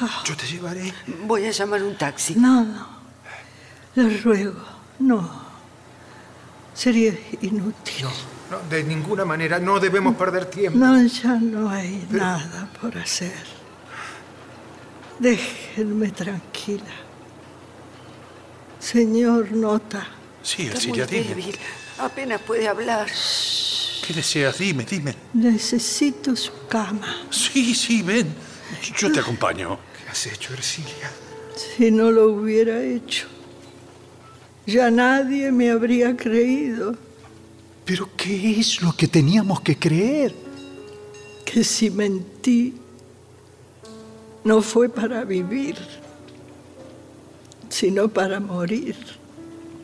Ah, 0.01 0.23
Yo 0.25 0.35
te 0.35 0.45
llevaré. 0.45 0.93
Voy 1.25 1.45
a 1.45 1.51
llamar 1.51 1.81
un 1.83 1.97
taxi. 1.97 2.35
No, 2.35 2.65
no. 2.65 2.87
Le 3.95 4.17
ruego. 4.17 4.61
No. 4.99 5.45
Sería 6.73 7.13
inútil. 7.41 8.05
No, 8.51 8.59
de 8.69 8.83
ninguna 8.83 9.23
manera. 9.23 9.57
No 9.57 9.79
debemos 9.79 10.15
perder 10.15 10.45
tiempo. 10.47 10.77
No, 10.77 11.01
ya 11.05 11.35
no 11.39 11.69
hay 11.69 12.05
nada 12.11 12.67
por 12.81 12.97
hacer. 12.97 13.54
Déjenme 15.19 16.09
tranquila. 16.11 16.93
Señor 18.79 19.51
Nota, 19.51 20.07
Sí, 20.43 20.63
Está 20.67 20.79
muy 20.89 20.99
dime. 20.99 21.07
débil. 21.07 21.55
Apenas 21.97 22.39
puede 22.41 22.67
hablar. 22.67 23.07
¿Qué 24.05 24.13
deseas? 24.13 24.59
Dime, 24.59 24.85
dime. 24.85 25.15
necesito 25.33 26.35
su 26.35 26.51
cama. 26.67 27.25
Sí, 27.31 27.73
sí, 27.73 28.03
ven. 28.03 28.27
Yo 28.97 29.11
te 29.11 29.19
acompaño. 29.21 29.79
¿Qué 30.03 30.09
has 30.11 30.27
hecho, 30.27 30.53
Ercilia? 30.53 31.09
Si 31.77 31.89
no 31.89 32.11
lo 32.11 32.27
hubiera 32.33 32.83
hecho, 32.83 33.27
ya 34.67 34.91
nadie 34.91 35.51
me 35.51 35.71
habría 35.71 36.15
creído 36.17 36.95
Pero 37.85 38.09
¿qué 38.17 38.59
es 38.59 38.81
lo 38.81 38.91
que 38.95 39.07
teníamos 39.07 39.61
que 39.61 39.77
creer? 39.79 40.35
que 41.45 41.63
si 41.63 41.89
mentí, 41.89 42.73
no 44.45 44.61
fue 44.61 44.87
para 44.87 45.25
vivir, 45.25 45.75
sino 47.67 48.07
para 48.07 48.39
morir. 48.39 48.95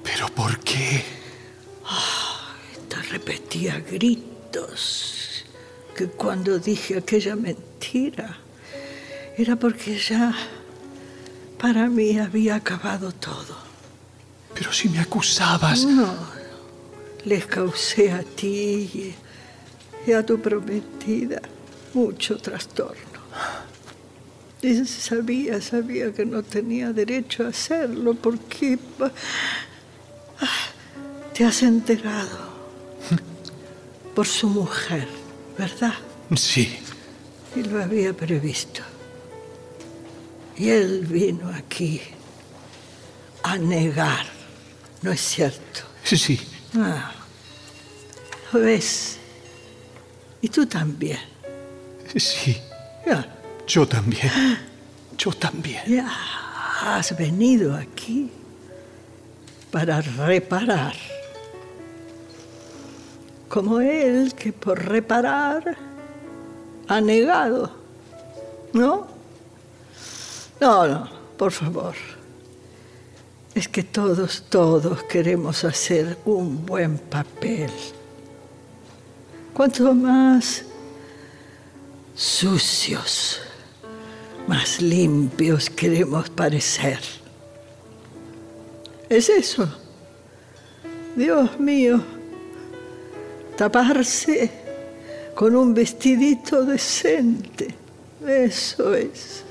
¿Pero 0.03 0.27
por 0.29 0.59
qué? 0.59 1.03
Te 2.88 3.01
repetía 3.09 3.79
gritos 3.79 5.45
que 5.95 6.07
cuando 6.07 6.59
dije 6.59 6.97
aquella 6.97 7.35
mentira 7.35 8.38
era 9.38 9.55
porque 9.55 9.97
ya 9.97 10.33
para 11.57 11.88
mí 11.88 12.19
había 12.19 12.55
acabado 12.55 13.11
todo. 13.11 13.57
Pero 14.53 14.71
si 14.71 14.89
me 14.89 14.99
acusabas. 14.99 15.85
No, 15.85 16.13
les 17.25 17.45
causé 17.47 18.11
a 18.11 18.21
ti 18.21 19.15
y 20.05 20.11
a 20.11 20.23
tu 20.23 20.39
prometida 20.39 21.41
mucho 21.93 22.38
trastorno. 22.38 23.21
Sabía, 24.85 25.59
sabía 25.59 26.13
que 26.13 26.23
no 26.23 26.43
tenía 26.43 26.93
derecho 26.93 27.45
a 27.45 27.49
hacerlo 27.49 28.13
porque 28.13 28.77
ah, 28.99 29.09
te 31.33 31.43
has 31.43 31.63
enterado 31.63 32.51
por 34.15 34.27
su 34.27 34.47
mujer, 34.47 35.07
¿verdad? 35.57 35.95
Sí. 36.35 36.77
Y 37.55 37.63
lo 37.63 37.81
había 37.81 38.13
previsto. 38.13 38.83
Y 40.55 40.69
él 40.69 41.07
vino 41.07 41.49
aquí 41.49 41.99
a 43.41 43.57
negar, 43.57 44.27
¿no 45.01 45.11
es 45.11 45.21
cierto? 45.21 45.81
Sí. 46.03 46.39
Ah, 46.75 47.11
¿lo 48.53 48.59
ves? 48.59 49.17
Y 50.39 50.49
tú 50.49 50.67
también. 50.67 51.19
Sí. 52.15 52.57
Ya, 53.07 53.40
Yo 53.72 53.88
también. 53.88 54.60
Yo 55.18 55.31
también. 55.31 55.81
ya 55.88 56.11
has 56.81 57.15
venido 57.15 57.73
aquí 57.73 58.30
para 59.72 60.02
reparar. 60.02 60.93
Como 63.48 63.80
él 63.80 64.34
que 64.34 64.52
por 64.52 64.77
reparar 64.77 65.77
ha 66.89 66.99
negado. 66.99 67.72
¿No? 68.73 69.07
No, 70.60 70.85
no, 70.85 71.10
por 71.38 71.53
favor. 71.53 71.95
Es 73.56 73.69
que 73.69 73.84
todos, 73.84 74.43
todos 74.49 75.03
queremos 75.03 75.64
hacer 75.64 76.18
un 76.26 76.65
buen 76.65 76.98
papel. 76.98 77.72
Cuanto 79.53 79.93
más 79.93 80.65
sucios, 82.14 83.39
más 84.47 84.81
limpios 84.81 85.69
queremos 85.69 86.30
parecer. 86.30 86.99
Es 89.09 89.30
eso. 89.30 89.68
Dios 91.15 91.59
mío, 91.59 92.01
taparse 93.57 94.49
con 95.35 95.55
un 95.55 95.73
vestidito 95.73 96.63
decente. 96.63 97.68
Eso 98.26 98.93
es. 98.93 99.43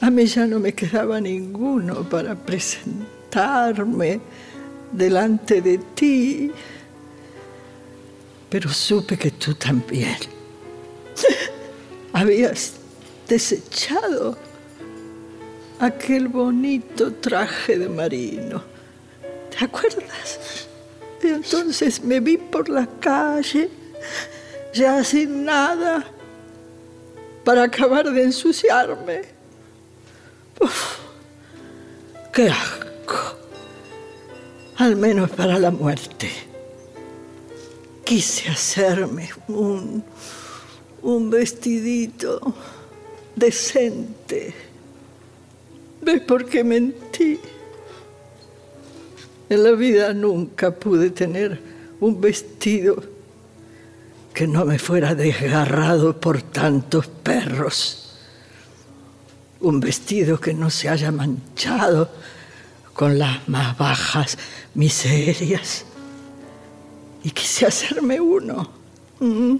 A 0.00 0.10
mí 0.10 0.26
ya 0.26 0.46
no 0.46 0.58
me 0.58 0.72
quedaba 0.72 1.20
ninguno 1.20 2.08
para 2.08 2.34
presentarme 2.34 4.20
delante 4.92 5.60
de 5.60 5.78
ti, 5.94 6.50
pero 8.50 8.70
supe 8.70 9.16
que 9.16 9.30
tú 9.30 9.54
también 9.54 10.16
habías 12.12 12.81
desechado 13.28 14.36
aquel 15.82 16.28
bonito 16.28 17.12
traje 17.14 17.78
de 17.78 17.88
marino. 17.88 18.62
¿Te 19.50 19.64
acuerdas? 19.64 20.68
Entonces 21.22 22.02
me 22.02 22.20
vi 22.20 22.36
por 22.36 22.68
la 22.68 22.86
calle, 23.00 23.68
ya 24.72 25.02
sin 25.04 25.44
nada, 25.44 26.04
para 27.44 27.64
acabar 27.64 28.10
de 28.10 28.22
ensuciarme. 28.22 29.22
¡Qué 32.32 32.48
asco! 32.48 33.36
Al 34.76 34.96
menos 34.96 35.30
para 35.30 35.58
la 35.58 35.70
muerte. 35.70 36.30
Quise 38.04 38.50
hacerme 38.50 39.30
un, 39.48 40.04
un 41.02 41.30
vestidito 41.30 42.54
decente. 43.36 44.54
¿Ves 46.02 46.20
por 46.22 46.46
qué 46.46 46.64
mentí? 46.64 47.38
En 49.48 49.62
la 49.62 49.72
vida 49.72 50.12
nunca 50.12 50.70
pude 50.70 51.10
tener 51.10 51.60
un 52.00 52.20
vestido 52.20 53.02
que 54.34 54.46
no 54.46 54.64
me 54.64 54.78
fuera 54.78 55.14
desgarrado 55.14 56.18
por 56.18 56.42
tantos 56.42 57.06
perros. 57.06 58.16
Un 59.60 59.78
vestido 59.78 60.40
que 60.40 60.54
no 60.54 60.70
se 60.70 60.88
haya 60.88 61.12
manchado 61.12 62.10
con 62.94 63.18
las 63.18 63.48
más 63.48 63.76
bajas 63.76 64.38
miserias. 64.74 65.84
Y 67.22 67.30
quise 67.30 67.66
hacerme 67.66 68.20
uno. 68.20 68.68
Mm. 69.20 69.56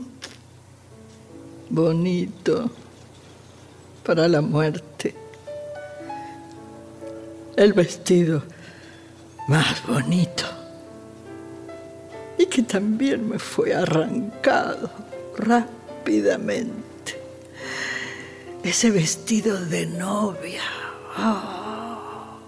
Bonito 1.70 2.70
para 4.04 4.28
la 4.28 4.40
muerte. 4.40 5.14
El 7.56 7.72
vestido 7.72 8.42
más 9.48 9.86
bonito 9.86 10.44
y 12.38 12.46
que 12.46 12.62
también 12.62 13.28
me 13.28 13.38
fue 13.38 13.74
arrancado 13.74 14.90
rápidamente. 15.36 16.82
Ese 18.62 18.90
vestido 18.90 19.64
de 19.66 19.86
novia. 19.86 20.62
Ah, 21.16 22.38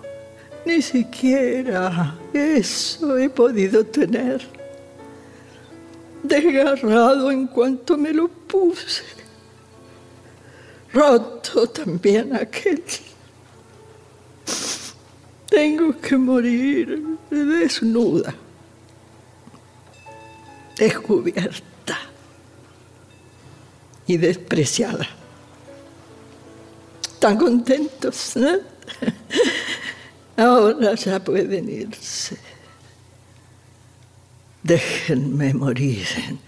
ni 0.65 0.81
siquiera 0.81 2.17
eso 2.33 3.19
he 3.19 3.29
podido 3.29 3.85
tener. 3.85 4.43
Desgarrado 6.23 7.31
en 7.31 7.47
cuanto 7.47 7.99
me 7.99 8.13
lo 8.13 8.29
puse. 8.29 9.24
Roto 10.95 11.67
también 11.67 12.33
aquel. 12.37 12.85
Tengo 15.51 16.01
que 16.01 16.17
morir 16.17 17.19
desnuda, 17.31 18.33
descubierta 20.79 21.99
y 24.07 24.17
despreciada. 24.17 25.09
¿Están 27.03 27.39
contentos? 27.39 28.37
¿no? 28.37 28.59
Ahora 30.37 30.95
ya 30.95 31.19
pueden 31.19 31.69
irse. 31.71 32.39
Déjenme 34.63 35.55
morir 35.55 36.07
en, 36.29 36.39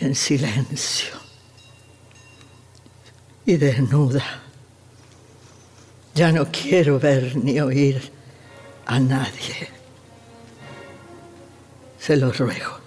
en 0.00 0.14
silencio 0.14 1.21
y 3.44 3.56
desnuda. 3.56 4.24
Ya 6.14 6.30
no 6.30 6.46
quiero 6.50 6.98
ver 6.98 7.36
ni 7.36 7.60
oír 7.60 8.12
a 8.86 9.00
nadie. 9.00 9.68
Se 11.98 12.16
lo 12.16 12.32
ruego. 12.32 12.78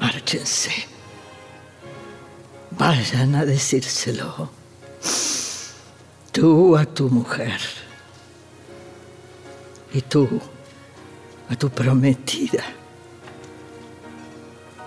Márchense. 0.00 0.72
Vayan 2.70 3.34
a 3.34 3.44
decírselo. 3.44 4.50
Tú 6.32 6.76
a 6.76 6.86
tu 6.86 7.10
mujer. 7.10 7.60
Y 9.92 10.00
tú 10.02 10.40
a 11.48 11.56
tu 11.56 11.68
prometida. 11.68 12.64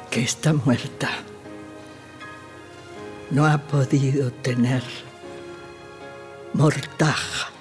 Que 0.09 0.23
está 0.23 0.53
muerta. 0.53 1.09
No 3.33 3.47
ha 3.47 3.57
podido 3.57 4.31
tener 4.31 4.83
mortaja. 6.53 7.52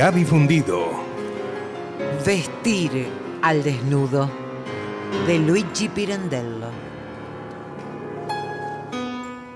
Se 0.00 0.04
ha 0.04 0.10
difundido. 0.12 0.92
Vestir 2.24 3.06
al 3.42 3.62
desnudo 3.62 4.30
de 5.26 5.38
Luigi 5.38 5.90
Pirandello. 5.90 6.70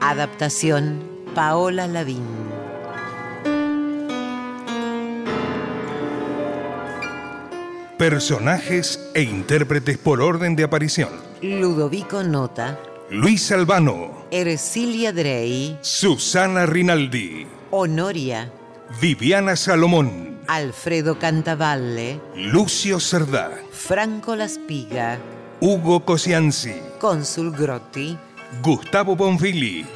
Adaptación 0.03 1.03
Paola 1.35 1.87
Lavín. 1.87 2.27
personajes 7.97 9.01
e 9.15 9.23
intérpretes 9.23 9.97
por 9.97 10.21
orden 10.21 10.57
de 10.57 10.65
aparición. 10.65 11.09
Ludovico 11.41 12.23
Nota, 12.23 12.79
Luis 13.09 13.51
Albano, 13.51 14.27
Ercilia 14.31 15.11
Drey, 15.11 15.79
Susana 15.81 16.67
Rinaldi, 16.67 17.47
Honoria, 17.71 18.53
Viviana 19.01 19.57
Salomón, 19.57 20.24
Alfredo 20.47 21.19
Cantavalle, 21.19 22.21
Lucio 22.35 23.01
Cerdá, 23.01 23.51
Franco 23.71 24.37
Laspiga, 24.37 25.19
Hugo 25.61 26.05
Cosianzi, 26.05 26.75
Cónsul 26.99 27.51
Grotti, 27.51 28.19
Gustavo 28.63 29.17
Bonfili. 29.17 29.87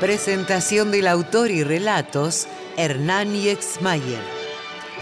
Presentación 0.00 0.90
del 0.90 1.06
autor 1.06 1.50
y 1.50 1.62
relatos, 1.64 2.46
Hernán 2.76 3.32
Yexmayer. 3.34 4.22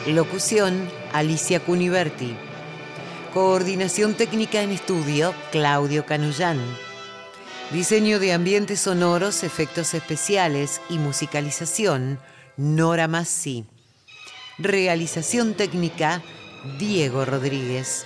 Locución, 0.07 0.89
Alicia 1.13 1.59
Cuniverti. 1.61 2.37
Coordinación 3.35 4.15
técnica 4.15 4.61
en 4.61 4.73
estudio, 4.73 5.33
Claudio 5.53 6.05
Canullán. 6.05 6.59
Diseño 7.71 8.19
de 8.19 8.33
ambientes 8.33 8.81
sonoros, 8.81 9.45
efectos 9.45 9.95
especiales 9.95 10.81
y 10.91 10.99
musicalización, 10.99 12.19
Nora 12.57 13.07
Massi. 13.07 13.67
Realización 14.59 15.55
técnica, 15.55 16.23
Diego 16.81 17.25
Rodríguez. 17.25 18.05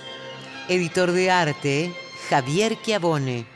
Editor 0.69 1.11
de 1.11 1.31
arte, 1.31 1.91
Javier 2.29 2.77
Chiavone. 2.83 3.47